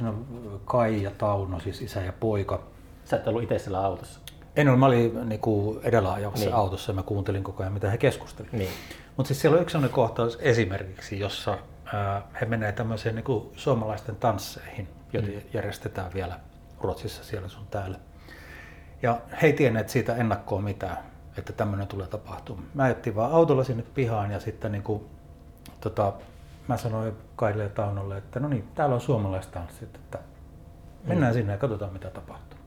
siinä 0.00 0.10
on 0.10 0.60
Kai 0.64 1.02
ja 1.02 1.10
Tauno, 1.18 1.60
siis 1.60 1.82
isä 1.82 2.00
ja 2.00 2.12
poika. 2.12 2.62
Sä 3.04 3.16
et 3.16 3.26
ollut 3.28 3.42
itse 3.42 3.58
siellä 3.58 3.80
autossa. 3.80 4.20
En 4.56 4.68
ole, 4.68 4.76
mä 4.76 4.86
olin 4.86 5.28
niin 5.28 5.40
kuin 5.40 5.80
edellä 5.82 6.12
ajavassa 6.12 6.44
Niin. 6.46 6.54
autossa 6.56 6.90
ja 6.92 6.94
mä 6.96 7.02
kuuntelin 7.02 7.44
koko 7.44 7.62
ajan, 7.62 7.72
mitä 7.72 7.90
he 7.90 7.98
keskustelivat. 7.98 8.52
Niin. 8.58 8.70
Mutta 9.16 9.28
siis 9.28 9.40
siellä 9.40 9.56
on 9.56 9.62
yksi 9.62 9.72
sellainen 9.72 9.94
kohtaus 9.94 10.38
esimerkiksi, 10.40 11.18
jossa 11.18 11.58
ää, 11.92 12.22
he 12.40 12.46
menee 12.46 12.72
tämmöiseen 12.72 13.14
niin 13.14 13.24
kuin 13.24 13.50
suomalaisten 13.56 14.16
tansseihin, 14.16 14.88
joita 15.12 15.28
Mm. 15.28 15.40
järjestetään 15.52 16.12
vielä 16.14 16.40
Ruotsissa 16.80 17.24
siellä 17.24 17.48
sun 17.48 17.66
täällä. 17.70 17.98
Ja 19.02 19.20
he 19.42 19.46
ei 19.46 19.52
tienneet 19.52 19.88
siitä 19.88 20.16
ennakkoon 20.16 20.64
mitään, 20.64 20.96
että 21.38 21.52
tämmöinen 21.52 21.86
tulee 21.86 22.06
tapahtumaan. 22.06 22.66
Mä 22.74 22.82
ajettiin 22.82 23.16
vaan 23.16 23.32
autolla 23.32 23.64
sinne 23.64 23.82
pihaan 23.94 24.30
ja 24.30 24.40
sitten 24.40 24.72
niin 24.72 24.82
kuin, 24.82 25.04
tota, 25.80 26.12
mä 26.70 26.76
sanoin 26.76 27.12
Kaille 27.36 27.62
ja 27.62 27.68
Taunolle, 27.68 28.16
että 28.16 28.40
no 28.40 28.48
niin, 28.48 28.68
täällä 28.74 28.94
on 28.94 29.00
suomalaiset 29.00 29.52
tanssit, 29.52 29.94
että 29.94 30.18
mennään 31.04 31.34
sinne 31.34 31.52
ja 31.52 31.58
katsotaan 31.58 31.92
mitä 31.92 32.10
tapahtuu. 32.10 32.58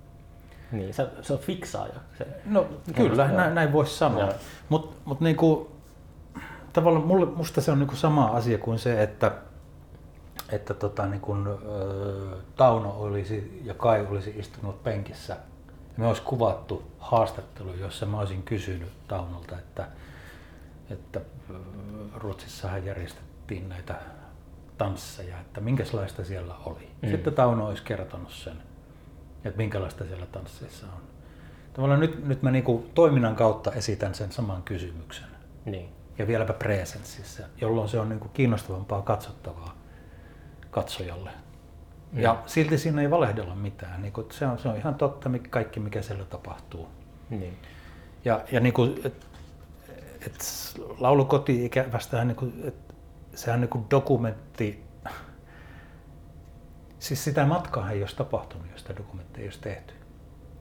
Niin, 0.71 0.93
se, 0.93 1.07
se 1.21 1.33
on 1.33 1.39
fiksaaja. 1.39 1.93
Se, 2.17 2.27
No 2.45 2.65
kyllä, 2.95 3.25
Joo. 3.25 3.37
näin, 3.37 3.55
näin 3.55 3.73
voisi 3.73 3.97
sanoa. 3.97 4.29
Mutta 4.69 4.97
mut 5.05 5.19
niinku, 5.19 5.71
tavallaan 6.73 7.05
mulle, 7.07 7.25
musta 7.25 7.61
se 7.61 7.71
on 7.71 7.79
niinku 7.79 7.95
sama 7.95 8.25
asia 8.25 8.57
kuin 8.57 8.79
se, 8.79 9.03
että, 9.03 9.31
että 10.49 10.73
tota, 10.73 11.05
niinku, 11.05 11.35
ö, 11.35 11.57
Tauno 12.55 12.95
olisi 12.99 13.61
ja 13.63 13.73
Kai 13.73 14.07
olisi 14.09 14.33
istunut 14.37 14.83
penkissä. 14.83 15.33
Ja 15.33 15.97
me 15.97 16.07
olisi 16.07 16.21
kuvattu 16.21 16.83
haastattelu, 16.99 17.73
jossa 17.73 18.05
mä 18.05 18.19
olisin 18.19 18.43
kysynyt 18.43 18.91
Taunolta, 19.07 19.57
että, 19.59 19.87
että 20.89 21.21
Ruotsissahan 22.15 22.85
järjestettiin 22.85 23.32
näitä 23.49 23.95
tansseja, 24.77 25.39
että 25.39 25.61
minkälaista 25.61 26.25
siellä 26.25 26.55
oli. 26.65 26.91
Mm. 27.01 27.09
Sitten 27.09 27.33
Tauno 27.33 27.67
olisi 27.67 27.83
kertonut 27.83 28.31
sen, 28.31 28.57
että 29.45 29.57
minkälaista 29.57 30.05
siellä 30.05 30.25
tansseissa 30.25 30.85
on. 30.87 31.01
Tavallaan 31.73 31.99
nyt, 31.99 32.25
nyt 32.27 32.41
mä 32.41 32.51
niinku 32.51 32.89
toiminnan 32.93 33.35
kautta 33.35 33.71
esitän 33.71 34.15
sen 34.15 34.31
saman 34.31 34.63
kysymyksen. 34.63 35.27
niin. 35.65 35.89
Ja 36.17 36.27
vieläpä 36.27 36.53
presenssissä, 36.53 37.47
jolloin 37.61 37.89
se 37.89 37.99
on 37.99 38.09
niinku 38.09 38.27
kiinnostavampaa 38.27 39.01
katsottavaa 39.01 39.77
katsojalle. 40.71 41.29
Mm. 42.11 42.19
Ja 42.19 42.43
silti 42.45 42.77
siinä 42.77 43.01
ei 43.01 43.11
valehdella 43.11 43.55
mitään. 43.55 44.01
Niinku, 44.01 44.27
se, 44.31 44.45
on, 44.47 44.59
se 44.59 44.69
on 44.69 44.77
ihan 44.77 44.95
totta 44.95 45.29
kaikki, 45.49 45.79
mikä 45.79 46.01
siellä 46.01 46.25
tapahtuu. 46.25 46.87
niin. 47.29 47.57
Ja, 48.25 48.41
ja 48.51 48.59
niinku, 48.59 48.83
et, 49.03 49.27
et 50.21 50.45
laulu 50.99 51.25
koti-ikävästähän, 51.25 52.27
niinku, 52.27 52.51
et, 52.63 52.75
sehän 53.35 53.57
on 53.57 53.61
niinku 53.61 53.85
dokumentti. 53.91 54.83
Siis 56.99 57.23
sitä 57.23 57.45
matkaa 57.45 57.91
ei 57.91 58.01
olisi 58.01 58.15
tapahtunut, 58.15 58.67
jos 58.71 58.81
sitä 58.81 58.95
dokumenttia 58.95 59.41
ei 59.41 59.47
olisi 59.47 59.61
tehty. 59.61 59.93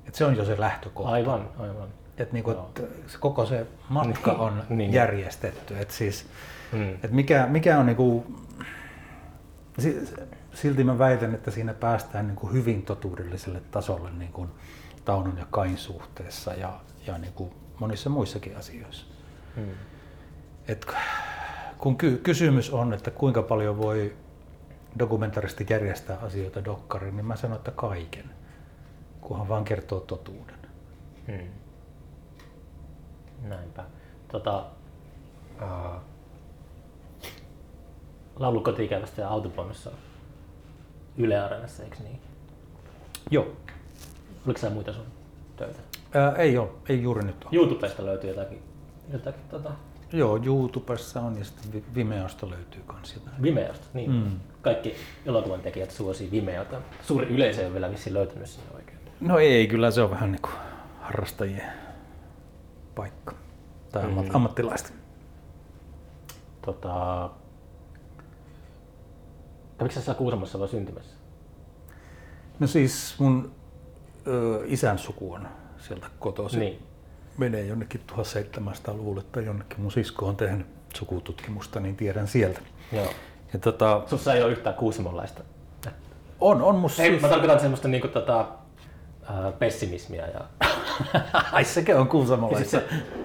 Et 0.06 0.14
se 0.14 0.24
on 0.24 0.36
jo 0.36 0.44
se 0.44 0.60
lähtökohta. 0.60 1.12
Aivan, 1.12 1.48
aivan. 1.58 1.88
Et 2.18 2.32
niinku, 2.32 2.50
Joo. 2.50 2.70
et 2.76 2.84
se 3.06 3.18
koko 3.18 3.46
se 3.46 3.66
matka 3.88 4.30
Niin, 4.32 4.40
on 4.40 4.62
niin. 4.68 4.92
järjestetty. 4.92 5.78
Et 5.78 5.90
siis, 5.90 6.26
Mm. 6.72 6.94
et 7.02 7.10
mikä, 7.10 7.46
mikä 7.46 7.78
on 7.78 7.86
niinku, 7.86 8.26
si- 9.78 10.14
silti 10.54 10.84
mä 10.84 10.98
väitän, 10.98 11.34
että 11.34 11.50
siinä 11.50 11.74
päästään 11.74 12.26
niinku 12.26 12.46
hyvin 12.52 12.82
totuudelliselle 12.82 13.62
tasolle 13.70 14.10
niinku 14.10 14.46
Taunon 15.04 15.38
ja 15.38 15.46
Kain 15.50 15.78
suhteessa 15.78 16.54
ja, 16.54 16.80
ja 17.06 17.18
niinku 17.18 17.54
monissa 17.80 18.10
muissakin 18.10 18.56
asioissa. 18.56 19.06
Mm. 19.56 19.68
Et 20.68 20.86
kun 21.82 21.96
ky- 21.96 22.18
kysymys 22.22 22.70
on, 22.70 22.92
että 22.92 23.10
kuinka 23.10 23.42
paljon 23.42 23.78
voi 23.78 24.16
dokumentaristi 24.98 25.66
järjestää 25.70 26.18
asioita 26.18 26.64
dokkariin, 26.64 27.16
niin 27.16 27.26
mä 27.26 27.36
sanon, 27.36 27.56
että 27.56 27.70
kaiken, 27.70 28.30
kunhan 29.20 29.48
vaan 29.48 29.64
kertoo 29.64 30.00
totuuden. 30.00 30.58
Mm. 31.28 31.48
Näinpä. 33.48 33.84
Tota, 34.32 34.66
uh, 35.62 36.00
laulu 38.36 38.60
kotiikävästä 38.60 39.22
ja 39.22 39.28
autopoimissa 39.28 39.90
Yle 41.16 41.38
Areenassa, 41.38 41.82
eikö 41.82 41.96
niin? 42.02 42.20
Joo. 43.30 43.46
Oliko 44.46 44.60
siellä 44.60 44.74
muita 44.74 44.92
sun 44.92 45.06
töitä? 45.56 45.80
Ää, 46.14 46.32
ei 46.32 46.58
ole, 46.58 46.68
ei 46.88 47.02
juuri 47.02 47.24
nyt 47.24 47.44
ole. 47.44 47.50
YouTubesta 47.52 48.04
löytyy 48.04 48.30
jotakin, 48.30 48.62
jotakin 49.12 49.42
tota, 49.50 49.70
Joo, 50.12 50.40
YouTubessa 50.44 51.20
on 51.20 51.38
ja 51.38 51.44
sitten 51.44 51.72
Vi- 51.72 51.84
Vimeosta 51.94 52.50
löytyy 52.50 52.82
kans 52.86 53.14
jotain. 53.14 53.42
Vimeosta. 53.42 53.86
Niin. 53.94 54.10
Mm. 54.12 54.40
Kaikki 54.62 54.94
elokuvan 55.26 55.60
tekijät 55.60 55.90
suosii 55.90 56.30
Vimeota. 56.30 56.80
Suuri 57.02 57.26
yleisö 57.26 57.60
ei 57.60 57.66
ole 57.66 57.72
vielä 57.72 57.90
vissiin 57.90 58.14
löytänyt 58.14 58.48
sinne 58.48 58.66
oikein. 58.74 58.98
No 59.20 59.38
ei, 59.38 59.66
kyllä 59.66 59.90
se 59.90 60.02
on 60.02 60.10
vähän 60.10 60.32
niin 60.32 60.42
kuin 60.42 60.54
harrastajien 61.00 61.72
paikka. 62.94 63.34
Tai 63.92 64.04
ammat, 64.04 64.24
Mm. 64.24 64.30
ammattilaista. 64.34 64.90
Tota, 66.64 67.30
kävikö 69.78 70.00
sä 70.00 70.14
Kuusamossa 70.14 70.58
vai 70.60 70.68
syntymässä? 70.68 71.16
No 72.60 72.66
siis 72.66 73.14
mun 73.18 73.52
ö, 74.26 74.62
isän 74.66 74.98
suku 74.98 75.32
on 75.32 75.48
sieltä 75.78 76.06
kotoisin. 76.18 76.60
Niin. 76.60 76.82
Menee 77.38 77.66
jonnekin 77.66 78.00
1700-luvulle 78.12 79.22
tai 79.32 79.44
jonnekin. 79.44 79.80
Mun 79.80 79.92
sisko 79.92 80.26
on 80.26 80.36
tehnyt 80.36 80.66
sukututkimusta, 80.94 81.80
niin 81.80 81.96
tiedän 81.96 82.28
sieltä. 82.28 82.60
Joo. 82.92 83.08
Ja 83.52 83.58
tota, 83.58 84.02
Sussa 84.06 84.34
ei 84.34 84.42
ole 84.42 84.52
yhtään 84.52 84.76
kuusamonlaista. 84.76 85.42
on, 86.40 86.62
on 86.62 86.74
mun 86.74 86.90
Ei, 86.98 87.10
siis... 87.10 87.22
mä 87.22 87.28
tarkoitan 87.28 87.60
semmoista 87.60 87.88
niinku 87.88 88.08
tota, 88.08 88.48
ää, 89.28 89.52
pessimismiä. 89.52 90.26
Ja, 90.26 90.40
Ai 91.52 91.64
sekä 91.64 92.00
on 92.00 92.08
kuusamolaista. 92.08 92.70
sä, 92.70 92.82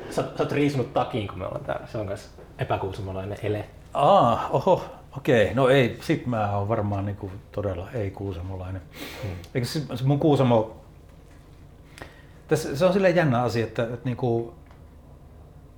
sä, 0.10 0.24
sä, 0.24 0.28
oot 0.40 0.52
riisunut 0.52 0.94
takiin, 0.94 1.28
kun 1.28 1.40
me 1.40 1.46
ollaan 1.46 1.66
täällä. 1.66 1.88
Se 1.88 1.98
on 1.98 2.06
myös 2.06 2.30
epäkuusamolainen 2.60 3.38
ele. 3.44 3.66
Aa, 3.94 4.50
oho, 4.50 4.86
okei. 5.18 5.54
No 5.54 5.70
ei, 5.70 5.98
sit 6.02 6.26
mä 6.26 6.58
oon 6.58 6.68
varmaan 6.68 7.06
niinku 7.06 7.32
todella 7.52 7.92
ei 7.94 8.12
kuusamolainen. 8.12 8.82
Hmm. 9.24 9.32
Eikö 9.56 9.68
se 9.68 9.82
mun 10.04 10.20
kuusamo... 10.20 10.77
Tässä, 12.48 12.76
se 12.76 12.86
on 12.86 12.94
silleen 12.94 13.16
jännä 13.16 13.44
asia, 13.44 13.64
että, 13.64 13.84
että 13.84 14.00
niinku, 14.06 14.54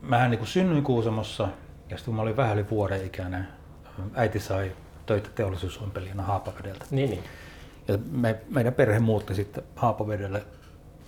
mähän 0.02 0.32
niinku 0.32 0.46
synnyin 0.46 0.84
Kuusamossa 0.84 1.44
ja 1.90 1.98
sitten 1.98 2.06
kun 2.06 2.16
mä 2.16 2.22
olin 2.22 2.38
vähän 2.38 2.58
yli 2.58 2.70
vuoden 2.70 3.06
ikäinen, 3.06 3.48
äiti 4.14 4.40
sai 4.40 4.72
töitä 5.06 5.30
teollisuusompelijana 5.36 6.24
Haapavedeltä. 6.24 6.86
Niin, 6.92 7.10
niin. 7.10 7.24
Ja 7.88 7.98
me, 8.12 8.42
meidän 8.50 8.74
perhe 8.74 9.00
muutti 9.00 9.36
sitten 9.36 9.64
Haapavedelle, 9.76 10.44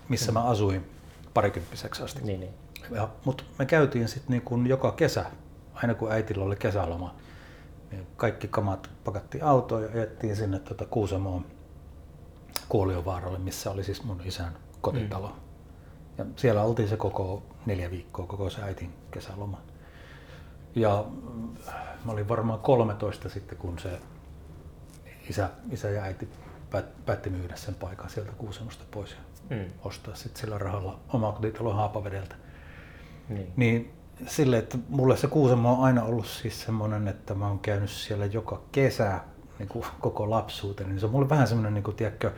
missä 0.10 0.32
mä 0.32 0.44
asuin 0.44 0.90
parikymppiseksi 1.34 2.04
asti. 2.04 2.22
niin, 2.24 2.40
niin. 2.40 2.54
Ja, 2.92 3.10
mutta 3.26 3.44
me 3.60 3.66
käytiin 3.66 4.08
sitten 4.08 4.32
niin 4.32 4.42
kun 4.42 4.68
joka 4.68 4.92
kesä, 4.92 5.26
aina 5.74 5.94
kun 5.94 6.12
äitillä 6.12 6.46
oli 6.46 6.56
kesäloma, 6.56 7.16
niin 7.92 8.08
kaikki 8.18 8.48
kamat 8.48 8.90
pakattiin 9.04 9.44
autoon 9.44 9.84
ja 9.84 9.90
ajettiin 9.94 10.36
sinne 10.36 10.60
tuota 10.60 10.86
Kuusamoon 10.86 11.46
Kuoliovaaralle, 12.70 13.40
missä 13.40 13.72
oli 13.72 13.84
siis 13.84 14.04
mun 14.04 14.22
isän 14.26 14.54
kotitalo. 14.82 15.28
Mm. 15.28 15.51
Ja 16.18 16.26
siellä 16.36 16.64
oltiin 16.64 16.90
se 16.90 16.98
koko 16.98 17.44
neljä 17.66 17.92
viikkoa, 17.92 18.26
koko 18.26 18.50
se 18.50 18.62
äitin 18.62 18.94
kesäloma. 19.12 19.62
Ja 20.76 21.06
mm, 21.34 21.50
mä 22.06 22.12
olin 22.12 22.30
varmaan 22.30 22.60
13 22.60 23.30
sitten, 23.30 23.58
kun 23.58 23.80
se 23.80 24.00
isä, 25.30 25.50
isä 25.72 25.90
ja 25.90 26.04
äiti 26.04 26.30
päät- 26.70 27.06
päätti 27.06 27.30
myydä 27.30 27.56
sen 27.56 27.76
paikan 27.76 28.10
sieltä 28.10 28.32
Kuusamosta 28.32 28.84
pois 28.92 29.12
ja 29.12 29.18
Mm. 29.50 29.66
ostaa 29.84 30.16
sitten 30.16 30.42
sillä 30.42 30.58
rahalla 30.58 31.00
oma 31.14 31.32
kotitalo 31.32 31.74
Haapavedeltä. 31.74 32.36
niin. 33.30 33.54
Niin 33.56 33.94
sille, 34.28 34.58
että 34.58 34.78
mulle 34.90 35.18
se 35.18 35.28
Kuusamo 35.28 35.74
on 35.74 35.84
aina 35.84 36.04
ollut 36.04 36.26
siis 36.28 36.62
semmoinen, 36.62 37.08
että 37.08 37.36
mä 37.36 37.48
oon 37.48 37.60
käynyt 37.60 37.90
siellä 37.90 38.26
joka 38.26 38.62
kesä 38.72 39.20
niin 39.60 39.70
kuin 39.70 39.86
koko 40.00 40.30
lapsuuteni, 40.30 40.90
niin 40.90 41.00
se 41.00 41.06
on 41.06 41.12
mulle 41.12 41.30
vähän 41.30 41.48
semmoinen, 41.48 41.74
niin 41.74 41.84
kuin, 41.84 41.96
tiedätkö, 41.98 42.32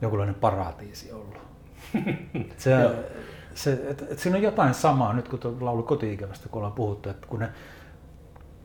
jonkunlainen 0.00 0.34
paratiisi 0.34 1.12
ollut. 1.12 1.38
se, 2.56 2.70
se, 3.54 3.72
et, 3.72 4.02
et 4.10 4.18
siinä 4.18 4.36
on 4.36 4.42
jotain 4.42 4.74
samaa 4.74 5.12
nyt, 5.12 5.28
kun 5.28 5.38
tuo 5.38 5.56
laulu 5.60 5.82
koti-ikävästä, 5.82 6.48
kun 6.48 6.58
ollaan 6.58 6.72
puhuttu, 6.72 7.08
että 7.08 7.26
kun 7.26 7.40
ne 7.40 7.48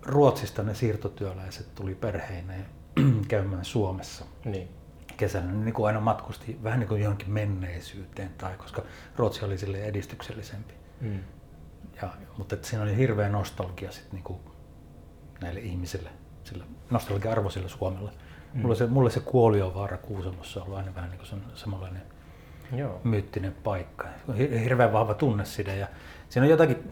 Ruotsista 0.05 0.63
ne 0.63 0.73
siirtotyöläiset 0.73 1.75
tuli 1.75 1.95
perheineen 1.95 2.65
käymään 3.27 3.65
Suomessa, 3.65 4.25
niin. 4.45 4.69
kesällä, 5.17 5.51
niin 5.51 5.73
kuin 5.73 5.87
aina 5.87 5.99
matkusti 5.99 6.59
vähän 6.63 6.79
niin 6.79 6.87
kuin 6.87 7.01
johonkin 7.01 7.31
menneisyyteen, 7.31 8.29
tai 8.37 8.57
koska 8.57 8.81
Ruotsi 9.15 9.45
oli 9.45 9.57
sille 9.57 9.83
edistyksellisempi. 9.83 10.73
Mm. 11.01 11.19
Ja, 12.01 12.09
mutta 12.37 12.55
että 12.55 12.67
siinä 12.67 12.83
oli 12.83 12.97
hirveä 12.97 13.29
nostalgia 13.29 13.91
sit 13.91 14.13
niin 14.13 14.23
kuin 14.23 14.39
näille 15.41 15.59
ihmisille, 15.59 16.09
sillä 16.43 16.63
nostalgia-arvoisille 16.89 17.69
Suomelle. 17.69 18.11
Mm. 18.53 18.61
Mulle, 18.61 18.75
se, 18.75 18.87
mulle 18.87 19.09
se 19.09 19.19
Kuoliovaara 19.19 19.97
Kuusamossa 19.97 20.59
on 20.59 20.65
ollut 20.65 20.77
aina 20.79 20.95
vähän 20.95 21.09
niin 21.09 21.19
kuin 21.19 21.41
samanlainen 21.55 22.01
Joo. 22.75 23.01
myyttinen 23.03 23.55
paikka. 23.63 24.07
Hirveän 24.37 24.93
vahva 24.93 25.13
tunneside 25.13 25.75
ja 25.75 25.87
siinä 26.29 26.45
on 26.45 26.49
jotakin, 26.49 26.91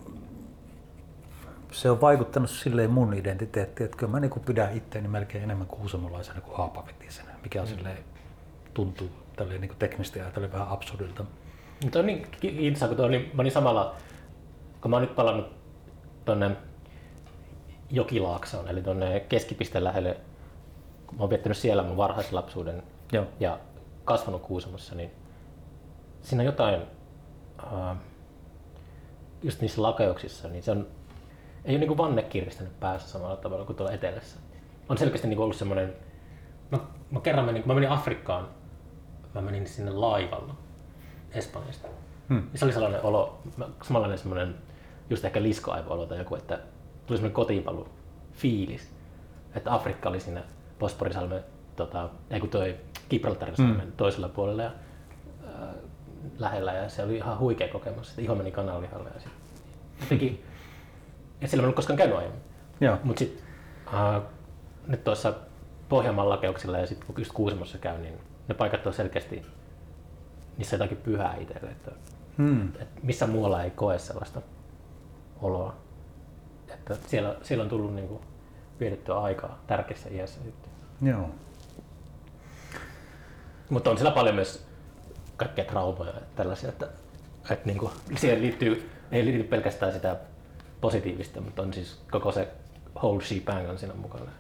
se 1.71 1.91
on 1.91 2.01
vaikuttanut 2.01 2.49
silleen 2.49 2.91
mun 2.91 3.13
identiteettiin, 3.13 3.85
että 3.85 3.97
kyllä 3.97 4.11
mä 4.11 4.19
niin 4.19 4.31
pidän 4.45 4.77
itseäni 4.77 5.07
melkein 5.07 5.43
enemmän 5.43 5.67
kuusamolaisena 5.67 6.41
kuin 6.41 6.57
haapavetisena, 6.57 7.29
mikä 7.43 7.61
on 7.61 7.67
mm. 7.67 7.75
silleen, 7.75 7.97
tuntuu 8.73 9.09
tälleen 9.35 9.61
niin 9.61 9.71
teknisesti 9.79 10.21
ajatellen 10.21 10.51
vähän 10.51 10.67
absurdilta. 10.67 11.25
Mutta 11.83 11.99
on 11.99 12.05
niin 12.05 12.27
kiintosaa, 12.39 12.87
kun 12.87 13.05
oli, 13.05 13.31
mä 13.33 13.41
olin 13.41 13.51
samalla, 13.51 13.95
kun 14.81 14.91
mä 14.91 14.95
oon 14.95 15.03
nyt 15.03 15.15
palannut 15.15 15.47
tuonne 16.25 16.51
Jokilaaksoon, 17.89 18.67
eli 18.67 18.81
tuonne 18.81 19.19
keskipisteen 19.19 19.83
lähelle. 19.83 20.17
Mä 21.11 21.19
oon 21.19 21.29
viettänyt 21.29 21.57
siellä 21.57 21.83
mun 21.83 21.97
varhaislapsuuden 21.97 22.83
Joo. 23.11 23.25
ja 23.39 23.59
kasvanut 24.05 24.41
Kuusamossa, 24.41 24.95
niin 24.95 25.11
siinä 26.25 26.41
on 26.41 26.45
jotain, 26.45 26.81
uh, 27.63 27.95
just 29.43 29.61
niissä 29.61 29.81
lakeuksissa, 29.81 30.47
niin 30.47 30.63
se 30.63 30.71
on, 30.71 30.87
ei 31.65 31.75
ole 31.75 31.85
niin 31.85 31.97
vanne 31.97 32.23
kiristänyt 32.23 32.79
päässä 32.79 33.09
samalla 33.09 33.35
tavalla 33.35 33.65
kuin 33.65 33.75
tuolla 33.75 33.93
etelässä. 33.93 34.39
On 34.89 34.97
selkeästi 34.97 35.27
niin 35.27 35.39
ollut 35.39 35.55
semmoinen, 35.55 35.93
mä, 36.71 36.79
mä 37.11 37.19
kerran 37.19 37.45
menin, 37.45 37.61
kun 37.63 37.67
mä 37.67 37.73
menin 37.73 37.89
Afrikkaan, 37.89 38.47
mä 39.33 39.41
menin 39.41 39.67
sinne 39.67 39.91
laivalla 39.91 40.55
Espanjasta. 41.31 41.87
Hmm. 42.29 42.43
Ja 42.53 42.59
se 42.59 42.65
oli 42.65 42.73
sellainen 42.73 43.01
olo, 43.01 43.39
samanlainen 43.83 44.17
semmoinen, 44.17 44.55
just 45.09 45.25
ehkä 45.25 45.41
liskoaivo 45.41 46.05
tai 46.05 46.17
joku, 46.17 46.35
että 46.35 46.59
tuli 47.05 47.17
semmoinen 47.17 47.35
kotiinpalu 47.35 47.87
fiilis, 48.33 48.89
että 49.55 49.73
Afrikka 49.73 50.09
oli 50.09 50.19
siinä 50.19 50.43
Bosporisalmen, 50.79 51.43
tota, 51.75 52.09
ei 52.29 52.39
kun 52.39 52.49
toi 52.49 52.75
Gibraltarin 53.09 53.55
hmm. 53.57 53.91
toisella 53.97 54.29
puolella 54.29 54.63
ja 54.63 54.69
äh, 54.69 54.84
lähellä 56.39 56.73
ja 56.73 56.89
se 56.89 57.03
oli 57.03 57.15
ihan 57.15 57.39
huikea 57.39 57.67
kokemus, 57.67 58.09
että 58.09 58.21
iho 58.21 58.35
meni 58.35 58.51
kanalihalle 58.51 59.09
ja 59.15 59.29
jotenkin, 60.01 60.43
et 61.41 61.49
sillä 61.49 61.61
mä 61.61 61.63
en 61.63 61.65
ollut 61.65 61.75
koskaan 61.75 61.97
käynyt 61.97 62.17
aiemmin. 62.17 62.41
Mutta 63.03 63.19
sitten 63.19 63.43
äh, 63.93 64.21
nyt 64.87 65.03
tuossa 65.03 65.33
Pohjanmaan 65.89 66.29
lakeuksilla 66.29 66.77
ja 66.77 66.87
sitten 66.87 67.07
kun 67.07 67.15
just 67.17 67.31
Kuusamossa 67.31 67.77
käy, 67.77 67.97
niin 67.97 68.19
ne 68.47 68.55
paikat 68.55 68.87
on 68.87 68.93
selkeästi 68.93 69.45
niissä 70.57 70.75
jotakin 70.75 70.97
pyhää 70.97 71.35
itselle. 71.35 71.71
Että, 71.71 71.91
hmm. 72.37 72.67
että 72.67 72.99
missä 73.03 73.27
muualla 73.27 73.63
ei 73.63 73.71
koe 73.71 73.99
sellaista 73.99 74.41
oloa. 75.41 75.75
Että 76.67 76.97
siellä, 77.07 77.35
siellä 77.41 77.63
on 77.63 77.69
tullut 77.69 77.93
niin 77.93 78.07
kuin, 78.07 78.21
vietettyä 78.79 79.19
aikaa 79.19 79.59
tärkeässä 79.67 80.09
iässä 80.09 80.43
sitten. 80.43 80.71
Joo. 81.01 81.29
Mutta 83.69 83.89
on 83.89 83.97
siellä 83.97 84.15
paljon 84.15 84.35
myös 84.35 84.67
kaikkea 85.37 85.65
traumoja 85.65 86.09
ja 86.11 86.21
tällaisia, 86.35 86.69
että, 86.69 86.87
että 87.49 87.65
niin 87.65 87.77
kuin, 87.77 87.91
siihen 88.17 88.41
liittyy, 88.41 88.89
ei 89.11 89.25
liity 89.25 89.43
pelkästään 89.43 89.93
sitä 89.93 90.15
positiivista, 90.81 91.41
mutta 91.41 91.61
on 91.61 91.73
siis 91.73 91.99
koko 92.11 92.31
se 92.31 92.47
whole 92.95 93.23
shebang 93.23 93.69
on 93.69 93.77
siinä 93.79 93.93
mukana. 93.93 94.31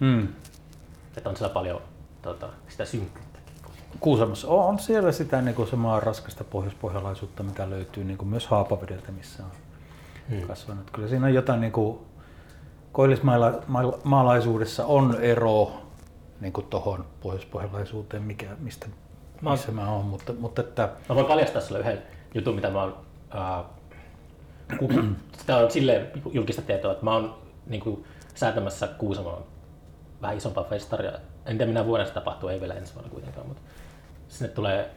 Mm. 0.00 0.28
Että 1.16 1.30
on 1.30 1.36
siellä 1.36 1.54
paljon 1.54 1.80
tota, 2.22 2.48
sitä 2.68 2.84
synkkyyttä. 2.84 3.38
Kuusamossa 4.00 4.48
on 4.48 4.78
siellä 4.78 5.12
sitä 5.12 5.42
niin 5.42 5.54
kuin 5.54 5.68
samaa 5.68 6.00
raskasta 6.00 6.44
pohjoispohjalaisuutta, 6.44 7.42
mitä 7.42 7.70
löytyy 7.70 8.04
niin 8.04 8.18
kuin 8.18 8.28
myös 8.28 8.46
Haapavedeltä, 8.46 9.12
missä 9.12 9.42
on 9.44 9.50
hmm. 10.30 10.46
kasvanut. 10.46 10.90
Kyllä 10.90 11.08
siinä 11.08 11.26
on 11.26 11.34
jotain 11.34 11.60
niin 11.60 11.72
kuin, 11.72 11.98
koillismaalaisuudessa 12.92 14.86
on 14.86 15.16
ero 15.20 15.72
niin 16.40 16.52
kuin 16.52 16.66
tuohon 16.66 17.04
pohjoispohjalaisuuteen, 17.20 18.22
mikä, 18.22 18.46
mistä, 18.58 18.86
mä 19.44 19.50
missä 19.50 19.72
mä 19.72 19.90
oon, 19.90 20.04
mutta, 20.04 20.32
mutta 20.32 20.62
että... 20.62 20.88
Mä 21.08 21.14
voin 21.14 21.26
paljastaa 21.26 21.62
sulle 21.62 21.80
yhden 21.80 22.02
jutun, 22.34 22.54
mitä 22.54 22.70
mä 22.70 22.82
oon, 22.82 22.96
äh, 23.34 23.64
kun, 24.78 25.16
sitä 25.38 25.56
on 25.56 25.70
silleen 25.70 26.10
julkista 26.32 26.62
tietoa, 26.62 26.92
että 26.92 27.04
mä 27.04 27.12
oon 27.12 27.38
niin 27.66 27.80
kuin, 27.80 28.04
säätämässä 28.34 28.86
Kuusamoon 28.86 29.44
vähän 30.22 30.36
isompaa 30.36 30.64
festaria. 30.64 31.12
En 31.46 31.58
tiedä 31.58 31.66
minä 31.66 31.86
vuonna 31.86 32.06
se 32.06 32.12
tapahtuu, 32.12 32.48
ei 32.48 32.60
vielä 32.60 32.74
ensi 32.74 32.94
vuonna 32.94 33.10
kuitenkaan, 33.10 33.46
mutta 33.46 33.62
sinne 34.28 34.48
tulee 34.48 34.90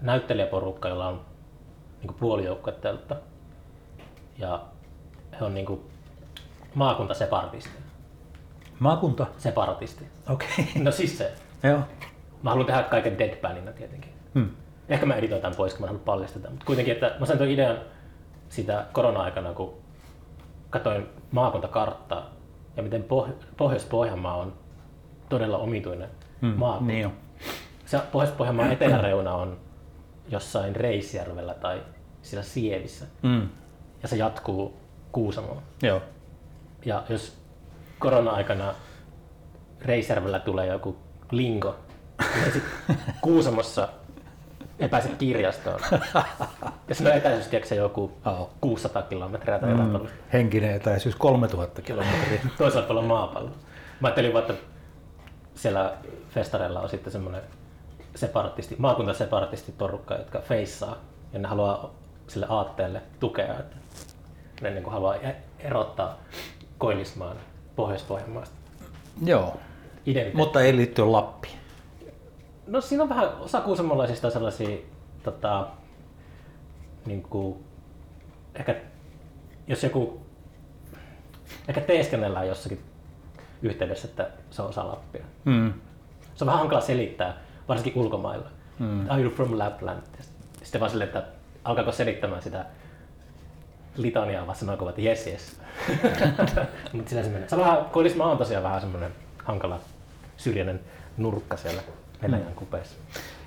näyttelijäporukka, 0.00 0.88
jolla 0.88 1.08
on 1.08 1.20
niin 2.02 2.14
puolijoukkueteltta. 2.14 3.16
Ja 4.38 4.62
he 5.40 5.44
on 5.44 5.54
niin 5.54 5.66
kuin 5.66 5.80
maakuntaseparatisti. 6.74 7.70
Maakunta? 8.78 9.26
Separatisti. 9.38 10.04
Okei. 10.28 10.48
Okay. 10.58 10.82
No 10.82 10.90
siis 10.90 11.18
se. 11.18 11.32
Joo. 11.62 11.80
Mä 12.44 12.50
haluan 12.50 12.66
tehdä 12.66 12.82
kaiken 12.82 13.18
deadpanina 13.18 13.72
tietenkin. 13.72 14.12
Hmm. 14.34 14.48
Ehkä 14.88 15.06
mä 15.06 15.14
editoin 15.14 15.42
tämän 15.42 15.56
pois, 15.56 15.74
kun 15.74 15.80
mä 15.80 15.86
haluan 15.86 16.04
paljastaa 16.04 16.50
Mutta 16.50 16.66
kuitenkin, 16.66 16.92
että 16.92 17.16
mä 17.20 17.26
sain 17.26 17.38
tuon 17.38 17.50
idean 17.50 17.78
sitä 18.48 18.86
korona-aikana, 18.92 19.52
kun 19.52 19.74
katsoin 20.70 21.06
maakuntakarttaa 21.30 22.30
ja 22.76 22.82
miten 22.82 23.04
Poh- 23.04 23.44
Pohjois-Pohjanmaa 23.56 24.36
on 24.36 24.52
todella 25.28 25.58
omituinen 25.58 26.08
hmm. 26.42 26.54
maakunta. 26.56 26.92
Niin 26.92 27.12
Se 27.86 27.98
Pohjois-Pohjanmaan 28.12 28.72
eteläreuna 28.72 29.34
on 29.34 29.56
jossain 30.28 30.76
Reisjärvellä 30.76 31.54
tai 31.54 31.82
siellä 32.22 32.44
Sievissä. 32.44 33.06
Hmm. 33.22 33.48
Ja 34.02 34.08
se 34.08 34.16
jatkuu 34.16 34.76
Kuusamoon. 35.12 35.62
Joo. 35.82 36.02
Ja 36.84 37.02
jos 37.08 37.38
korona-aikana 37.98 38.74
Reisjärvellä 39.80 40.38
tulee 40.38 40.66
joku 40.66 40.96
lingo, 41.30 41.76
sit 42.52 42.62
Kuusamossa 43.20 43.88
ei 44.78 44.88
pääse 44.88 45.08
kirjastoon. 45.08 45.80
Ja 46.88 47.10
on 47.10 47.16
etäisyys, 47.16 47.46
tiedätkö 47.46 47.74
joku 47.74 48.12
oh. 48.26 48.50
600 48.60 49.02
kilometriä 49.02 49.58
tai 49.58 49.70
jotain 49.70 49.90
mm, 49.90 50.06
Henkinen 50.32 50.74
etäisyys 50.76 51.16
3000 51.16 51.82
kilometriä. 51.82 52.40
Toisaalta 52.58 52.86
puolella 52.86 53.08
maapallo. 53.08 53.50
Mä 54.00 54.08
ajattelin 54.08 54.32
vaan, 54.32 54.44
että 54.50 54.64
siellä 55.54 55.94
festareilla 56.30 56.80
on 56.80 56.88
sitten 56.88 57.12
semmoinen 57.12 57.42
separatisti, 58.14 58.74
maakuntaseparatisti 58.78 59.72
porukka, 59.72 60.14
jotka 60.14 60.40
feissaa 60.40 60.96
ja 61.32 61.38
ne 61.38 61.48
haluaa 61.48 61.94
sille 62.26 62.46
aatteelle 62.48 63.02
tukea. 63.20 63.58
Että 63.58 63.76
ne 64.62 64.70
niin 64.70 64.90
haluaa 64.90 65.16
e- 65.16 65.36
erottaa 65.58 66.18
Koillismaan 66.78 67.36
Pohjois-Pohjanmaasta. 67.76 68.54
Joo, 69.24 69.56
Identiteetti. 70.06 70.36
mutta 70.36 70.60
ei 70.60 70.76
liitty 70.76 71.02
Lappiin. 71.02 71.63
No 72.66 72.80
siinä 72.80 73.02
on 73.02 73.08
vähän 73.08 73.28
osa 73.38 73.60
kuusamolaisista 73.60 74.30
sellaisia, 74.30 74.78
tota, 75.22 75.68
niin 77.06 77.22
kuin, 77.22 77.64
ehkä 78.54 78.76
jos 79.66 79.82
joku, 79.82 80.20
ehkä 81.68 81.80
teeskennellään 81.80 82.48
jossakin 82.48 82.80
yhteydessä, 83.62 84.08
että 84.08 84.30
se 84.50 84.62
on 84.62 84.68
osa 84.68 84.88
Lappia. 84.88 85.24
Mm. 85.44 85.72
Se 86.34 86.44
on 86.44 86.46
vähän 86.46 86.58
hankala 86.58 86.80
selittää, 86.80 87.36
varsinkin 87.68 88.02
ulkomailla. 88.02 88.48
Mm. 88.78 89.10
Are 89.10 89.22
you 89.22 89.30
from 89.30 89.58
Lapland? 89.58 90.02
Sitten 90.62 90.80
vaan 90.80 90.90
silleen, 90.90 91.08
että 91.08 91.24
alkaako 91.64 91.92
selittämään 91.92 92.42
sitä 92.42 92.64
litaniaa, 93.96 94.46
vaan 94.46 94.58
sanoiko, 94.58 94.88
että 94.88 95.02
yes, 95.02 95.26
yes. 95.26 95.60
Mutta 96.92 97.10
sillä 97.10 97.22
se 97.22 97.28
menee. 97.30 97.48
Se 97.48 97.54
on 97.54 97.60
vähän, 97.60 97.84
Koillismaa 97.84 98.30
on 98.30 98.38
tosiaan 98.38 98.64
vähän 98.64 98.80
semmoinen 98.80 99.12
hankala 99.44 99.80
syrjäinen 100.36 100.80
nurkka 101.16 101.56
siellä 101.56 101.82
Venäjän 102.24 102.48
mm. 102.48 102.54
kupeessa. 102.54 102.96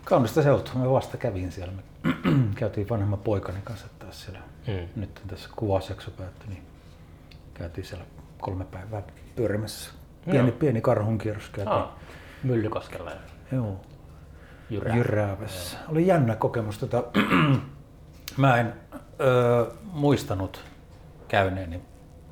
Kaunista 0.06 0.44
seutua. 0.44 0.74
Mä 0.76 0.92
vasta 0.92 1.18
kävin 1.18 1.52
siellä. 1.52 1.74
Me 1.74 2.14
käytiin 2.56 2.90
vanhemman 2.90 3.20
poikani 3.20 3.60
kanssa 3.64 3.88
taas 4.00 4.22
siellä. 4.22 4.40
Mm. 4.68 5.02
Nyt 5.02 5.22
tässä 5.28 5.50
kuvausjakso 5.56 6.12
päättyi, 6.12 6.50
niin 6.50 6.64
käytiin 7.54 7.86
siellä 7.86 8.06
kolme 8.42 8.66
päivää 8.66 9.04
pyörimässä. 9.36 9.92
Pieni, 10.26 10.50
Joo. 10.50 10.58
pieni 10.58 10.82
karhunkierros 10.82 11.50
käytiin. 11.50 11.78
Ah, 11.78 11.90
Myllykoskella. 12.44 13.12
Joo. 13.52 13.80
Jyrää. 14.70 14.96
Jyräävässä. 14.96 15.78
Oli 15.88 16.08
jännä 16.08 16.36
kokemus. 16.36 16.78
Tota, 16.78 17.04
mä 18.38 18.58
en 18.58 18.74
öö, 19.22 19.72
muistanut 19.84 20.64
käyneeni 21.28 21.82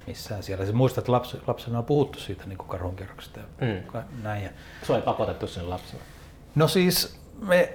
missään 0.07 0.43
siellä. 0.43 0.65
Sä 0.65 0.73
muistat, 0.73 1.01
että 1.01 1.11
lapsena 1.47 1.77
on 1.77 1.85
puhuttu 1.85 2.19
siitä 2.19 2.43
niin 2.45 2.57
karhunkierroksesta 2.57 3.39
ja 3.39 3.45
mm. 3.61 4.03
näin. 4.23 4.43
Ja... 4.43 4.49
Sua 4.83 4.95
ei 4.95 5.01
pakotettu 5.01 5.47
sinne 5.47 5.67
lapsena? 5.67 6.03
No 6.55 6.67
siis 6.67 7.19
me, 7.41 7.73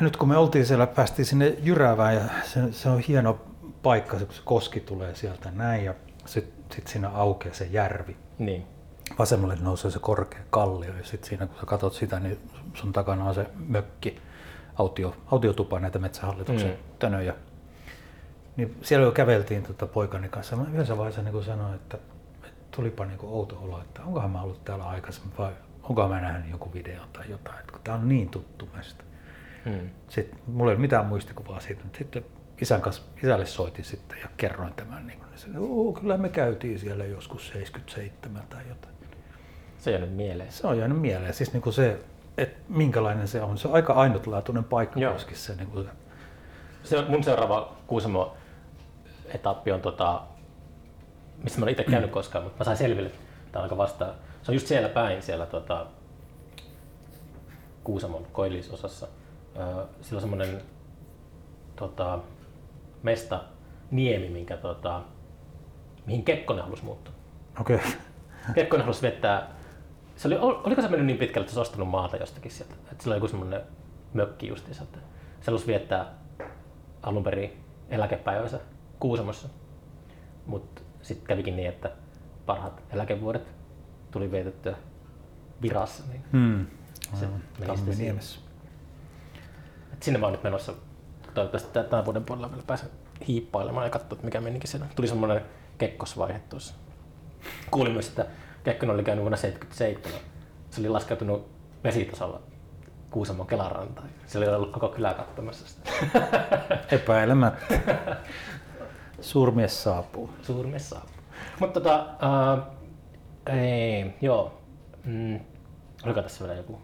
nyt 0.00 0.16
kun 0.16 0.28
me 0.28 0.36
oltiin 0.36 0.66
siellä, 0.66 0.86
päästiin 0.86 1.26
sinne 1.26 1.56
Jyräävään 1.62 2.14
ja 2.14 2.22
se, 2.44 2.72
se 2.72 2.88
on 2.88 2.98
hieno 2.98 3.40
paikka, 3.82 4.16
kun 4.16 4.34
se 4.34 4.42
koski 4.44 4.80
tulee 4.80 5.14
sieltä 5.14 5.50
näin 5.50 5.84
ja 5.84 5.94
sitten 6.26 6.76
sit 6.76 6.86
siinä 6.86 7.08
aukeaa 7.08 7.54
se 7.54 7.64
järvi. 7.64 8.16
Niin. 8.38 8.66
Vasemmalle 9.18 9.56
nousee 9.60 9.90
se 9.90 9.98
korkea 9.98 10.40
kallio 10.50 10.96
ja 10.96 11.04
sitten 11.04 11.28
siinä 11.28 11.46
kun 11.46 11.56
sä 11.60 11.66
katsot 11.66 11.92
sitä, 11.92 12.20
niin 12.20 12.38
sun 12.74 12.92
takana 12.92 13.24
on 13.24 13.34
se 13.34 13.46
mökki, 13.68 14.20
autio, 14.74 15.16
autiotupa 15.26 15.80
näitä 15.80 15.98
metsähallituksen 15.98 16.70
mm. 16.70 16.76
tönöjä. 16.98 17.34
Niin 18.56 18.76
siellä 18.82 19.06
jo 19.06 19.12
käveltiin 19.12 19.62
tota 19.62 19.86
poikani 19.86 20.28
kanssa. 20.28 20.56
Mä 20.56 20.66
yhdessä 20.72 20.96
vaiheessa 20.96 21.22
niin 21.22 21.44
sanoin, 21.44 21.74
että, 21.74 21.98
että 22.44 22.76
tulipa 22.76 23.04
niin 23.04 23.18
outo 23.22 23.58
olo, 23.62 23.80
että 23.80 24.02
onkohan 24.02 24.30
mä 24.30 24.42
ollut 24.42 24.64
täällä 24.64 24.84
aikaisemmin 24.84 25.32
vai 25.38 25.52
onkohan 25.90 26.10
mä 26.10 26.20
nähnyt 26.20 26.50
joku 26.50 26.72
video 26.72 27.02
tai 27.12 27.30
jotain, 27.30 27.60
että 27.60 27.72
kun 27.72 27.80
tää 27.84 27.94
on 27.94 28.08
niin 28.08 28.28
tuttu 28.28 28.68
meistä. 28.74 29.04
Mm. 29.64 29.90
Sitten 30.08 30.38
mulla 30.46 30.70
ei 30.70 30.74
ole 30.74 30.80
mitään 30.80 31.06
muistikuvaa 31.06 31.60
siitä, 31.60 31.82
mutta 31.82 31.98
sitten 31.98 32.24
isän 32.60 32.80
kanssa, 32.80 33.02
isälle 33.22 33.46
soitin 33.46 33.84
sitten 33.84 34.18
ja 34.22 34.28
kerroin 34.36 34.74
tämän. 34.74 35.06
Niin 35.06 35.18
kuin, 35.18 35.28
niin 35.46 35.58
Oo, 35.58 35.92
kyllä 35.92 36.16
me 36.16 36.28
käytiin 36.28 36.78
siellä 36.78 37.04
joskus 37.04 37.48
77 37.48 38.42
tai 38.48 38.62
jotain. 38.68 38.94
Se 39.78 39.90
ei 39.90 39.94
jäänyt 39.94 40.16
mieleen. 40.16 40.52
Se 40.52 40.66
on 40.66 40.78
jäänyt 40.78 41.00
mieleen. 41.00 41.34
Siis 41.34 41.52
niin 41.52 41.62
kuin 41.62 41.72
se, 41.72 42.00
että 42.38 42.60
minkälainen 42.68 43.28
se 43.28 43.42
on. 43.42 43.58
Se 43.58 43.68
on 43.68 43.74
aika 43.74 43.92
ainutlaatuinen 43.92 44.64
paikka 44.64 45.00
Joo. 45.00 45.12
myöskin 45.12 45.36
se. 45.36 45.54
Niin 45.54 45.68
kuin, 45.68 45.88
Se 46.82 46.98
on 46.98 47.10
mun 47.10 47.24
seuraava 47.24 47.76
Kuusamo 47.86 48.36
etappi 49.34 49.72
on 49.72 49.80
tota, 49.80 50.22
missä 51.42 51.60
mä 51.60 51.66
en 51.66 51.72
itse 51.72 51.84
käynyt 51.84 52.10
koskaan, 52.10 52.44
mutta 52.44 52.58
mä 52.58 52.64
sain 52.64 52.76
selville, 52.76 53.08
että 53.08 53.20
tää 53.52 53.60
on 53.60 53.64
aika 53.64 53.76
vastaan. 53.76 54.14
Se 54.42 54.50
on 54.50 54.54
just 54.54 54.66
siellä 54.66 54.88
päin, 54.88 55.22
siellä 55.22 55.46
tota, 55.46 55.86
Kuusamon 57.84 58.26
koillisosassa. 58.32 59.08
Sillä 60.00 60.16
on 60.16 60.20
semmoinen 60.20 60.62
tota, 61.76 62.18
mesta 63.02 63.40
niemi, 63.90 64.28
minkä, 64.28 64.56
tota, 64.56 65.02
mihin 66.06 66.24
Kekkonen 66.24 66.64
halusi 66.64 66.84
muuttaa. 66.84 67.14
Okei. 67.60 67.76
Okay. 67.76 67.90
Kekkonen 68.54 68.84
halusi 68.84 69.02
vettää, 69.02 69.50
se 70.16 70.28
oli, 70.28 70.36
ol- 70.36 70.60
oliko 70.64 70.82
se 70.82 70.88
mennyt 70.88 71.06
niin 71.06 71.18
pitkälle, 71.18 71.44
että 71.44 71.54
se 71.54 71.60
olisi 71.60 71.70
ostanut 71.70 71.88
maata 71.88 72.16
jostakin 72.16 72.50
sieltä? 72.50 72.74
Että 72.74 73.02
sillä 73.02 73.14
oli 73.14 73.16
joku 73.16 73.28
semmoinen 73.28 73.62
mökki 74.14 74.48
justiinsa, 74.48 74.82
että 74.82 74.98
se 75.40 75.46
halusi 75.46 75.66
viettää 75.66 76.14
alun 77.02 77.24
perin 77.24 77.64
eläkepäivänsä 77.88 78.60
Kuusamossa. 79.00 79.48
Mutta 80.46 80.82
sitten 81.02 81.26
kävikin 81.26 81.56
niin, 81.56 81.68
että 81.68 81.90
parhaat 82.46 82.82
eläkevuodet 82.92 83.59
tuli 84.10 84.30
vietettyä 84.30 84.76
virassa. 85.62 86.02
Niin 86.08 86.24
Hmm. 86.32 86.66
se 87.20 87.26
meni 87.86 88.08
et 89.92 90.02
sinne 90.02 90.18
mä 90.18 90.26
oon 90.26 90.32
nyt 90.32 90.42
menossa. 90.42 90.72
Toivottavasti 91.34 91.72
tä- 91.72 91.82
tämän 91.82 92.04
vuoden 92.04 92.24
puolella 92.24 92.50
vielä 92.50 92.62
pääsen 92.66 92.88
hiippailemaan 93.28 93.86
ja 93.86 93.90
katsoa, 93.90 94.18
mikä 94.22 94.40
menikin 94.40 94.70
siellä. 94.70 94.86
Tuli 94.96 95.08
semmoinen 95.08 95.40
kekkosvaihe 95.78 96.40
tuossa. 96.48 96.74
Kuulin 97.70 97.92
myös, 97.92 98.08
että 98.08 98.26
Kekkonen 98.64 98.94
oli 98.94 99.02
käynyt 99.04 99.22
vuonna 99.22 99.36
77. 99.36 100.20
Se 100.70 100.80
oli 100.80 100.88
laskeutunut 100.88 101.48
vesitasolla 101.84 102.40
Kuusamon 103.10 103.46
kelarantaan. 103.46 104.08
Se 104.26 104.38
oli 104.38 104.48
ollut 104.48 104.72
koko 104.72 104.88
kylä 104.88 105.14
katsomassa 105.14 105.68
sitä. 105.68 105.90
Epäilemättä. 106.96 107.74
Suurmies 109.20 109.82
saapuu. 109.82 110.30
Suurmies 110.42 110.90
saapuu. 110.90 111.10
Mutta 111.60 111.80
tota, 111.80 112.06
uh, 112.56 112.79
ei, 113.46 114.14
joo. 114.20 114.60
Mm, 115.04 115.40
oliko 116.04 116.22
tässä 116.22 116.44
vielä 116.44 116.58
joku? 116.58 116.78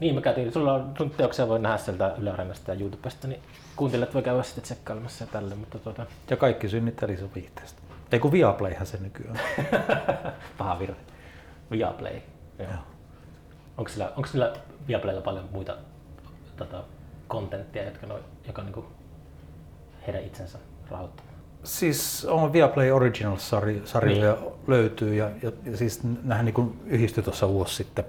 Niin, 0.00 0.14
me 0.14 0.20
käytiin, 0.20 0.52
sulla 0.52 0.72
on, 0.74 0.94
sun 0.98 1.10
teoksia 1.10 1.48
voi 1.48 1.58
nähdä 1.58 1.78
sieltä 1.78 2.14
Yle 2.18 2.30
Areenasta 2.30 2.72
ja 2.72 2.80
YouTubesta, 2.80 3.28
niin 3.28 3.42
kuuntelijat 3.76 4.14
voi 4.14 4.22
käydä 4.22 4.42
sitten 4.42 4.64
tsekkailemassa 4.64 5.24
ja 5.24 5.28
tälle, 5.32 5.54
mutta 5.54 5.78
tota, 5.78 6.06
Ja 6.30 6.36
kaikki 6.36 6.68
synnit 6.68 7.02
Elisa 7.02 7.26
Viihteestä. 7.34 7.82
Ei 8.12 8.18
kun 8.18 8.32
Viaplayhän 8.32 8.86
se 8.86 8.98
nykyään. 9.00 9.40
paha 10.58 10.78
virhe. 10.78 10.96
Viaplay. 11.70 12.20
Joo. 12.58 12.68
Joo. 12.70 12.78
Onko 13.76 13.90
sillä, 13.90 14.12
onko 14.16 14.26
sillä 14.26 14.52
Viaplaylla 14.88 15.20
paljon 15.20 15.48
muita 15.52 15.76
tota, 16.56 16.84
kontenttia, 17.28 17.84
jotka 17.84 18.06
no, 18.06 18.18
joka 18.46 18.62
niinku 18.62 18.84
heidän 20.06 20.24
itsensä 20.24 20.58
rahoittamaan? 20.90 21.23
Siis 21.64 22.24
on 22.24 22.52
Viaplay 22.52 22.90
Originals-sarjoja 22.90 24.34
niin. 24.34 24.52
löytyy 24.66 25.14
ja, 25.14 25.30
ja, 25.42 25.52
ja 25.64 25.76
siis 25.76 26.02
nämähän 26.02 26.44
niin 26.44 26.80
yhdistyi 26.86 27.22
tuossa 27.22 27.48
vuosi 27.48 27.74
sitten. 27.74 28.04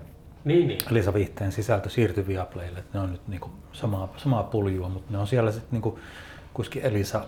Niin, 0.45 0.67
niin. 0.67 0.79
Elisa 0.91 1.13
Viihteen 1.13 1.51
sisältö 1.51 1.89
siirtyi 1.89 2.27
Viaplaylle, 2.27 2.79
että 2.79 2.97
ne 2.97 3.03
on 3.03 3.11
nyt 3.11 3.27
niin 3.27 3.39
kuin 3.39 3.51
samaa, 3.73 4.13
samaa 4.17 4.43
puljua, 4.43 4.89
mutta 4.89 5.11
ne 5.11 5.17
on 5.17 5.27
siellä 5.27 5.51
sitten 5.51 5.71
niin 5.71 5.81
kuin 5.81 5.95
kuitenkin 6.53 6.85
Elisa, 6.85 7.25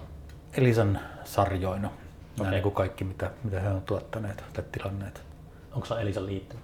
Elisan 0.57 0.99
sarjoina. 1.23 1.87
Nämä 1.87 1.91
Okei. 2.39 2.51
niin 2.51 2.63
kuin 2.63 2.75
kaikki, 2.75 3.03
mitä, 3.03 3.31
mitä 3.43 3.59
he 3.59 3.69
on 3.69 3.81
tuottaneet 3.81 4.43
tai 4.53 4.63
tilanneet. 4.71 5.23
Onko 5.71 5.85
se 5.85 5.93
Elisan 5.93 6.25
liittymä? 6.25 6.61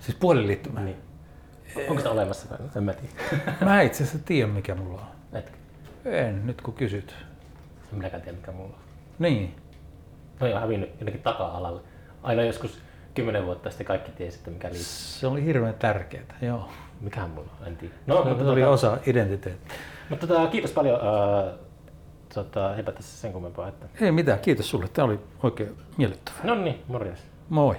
Siis 0.00 0.16
puoliliittymä. 0.16 0.80
Niin. 0.80 0.96
Onko 1.88 1.96
sitä 1.96 2.10
olemassa? 2.10 2.46
En 2.76 2.84
mä 2.84 2.92
tiedä. 2.92 3.54
Mä 3.64 3.80
itse 3.80 4.04
asiassa 4.04 4.26
tiedä, 4.26 4.52
mikä 4.52 4.74
mulla 4.74 5.00
on. 5.00 5.38
Etkö? 5.38 5.56
En, 6.04 6.46
nyt 6.46 6.62
kun 6.62 6.74
kysyt. 6.74 7.14
En 7.92 7.98
minäkään 7.98 8.22
tiedä, 8.22 8.36
mikä 8.38 8.52
mulla 8.52 8.74
on. 8.76 8.82
Niin. 9.18 9.54
No 10.40 10.46
on 10.54 10.60
hävinnyt 10.60 10.90
jonnekin 11.00 11.22
taka-alalle. 11.22 11.80
Aina 12.22 12.42
joskus 12.42 12.78
kymmenen 13.14 13.46
vuotta 13.46 13.70
sitten 13.70 13.86
kaikki 13.86 14.10
tiesi, 14.12 14.38
että 14.38 14.50
mikä 14.50 14.68
liittyy. 14.68 14.84
Se 14.84 15.26
oli 15.26 15.44
hirveän 15.44 15.74
tärkeää, 15.74 16.38
joo. 16.42 16.68
Mikähän 17.00 17.30
mulla 17.30 17.50
on, 17.60 17.66
en 17.66 17.76
tiedä. 17.76 17.94
No, 18.06 18.22
Se 18.22 18.28
mutta, 18.28 18.50
oli 18.50 18.60
tota, 18.60 18.72
osa 18.72 18.98
identiteettiä. 19.06 19.74
mutta 20.10 20.26
tota, 20.26 20.46
kiitos 20.46 20.70
paljon. 20.72 21.00
Ää, 21.00 21.52
tota, 22.34 22.76
eipä 22.76 22.92
tässä 22.92 23.16
sen 23.20 23.32
kummempaa. 23.32 23.68
Että... 23.68 23.86
Ei 24.00 24.12
mitään, 24.12 24.38
kiitos 24.38 24.70
sulle. 24.70 24.88
Tämä 24.88 25.06
oli 25.06 25.18
oikein 25.42 25.76
miellyttävää. 25.96 26.40
No 26.44 26.54
niin, 26.54 26.82
morjens. 26.88 27.20
Moi. 27.48 27.76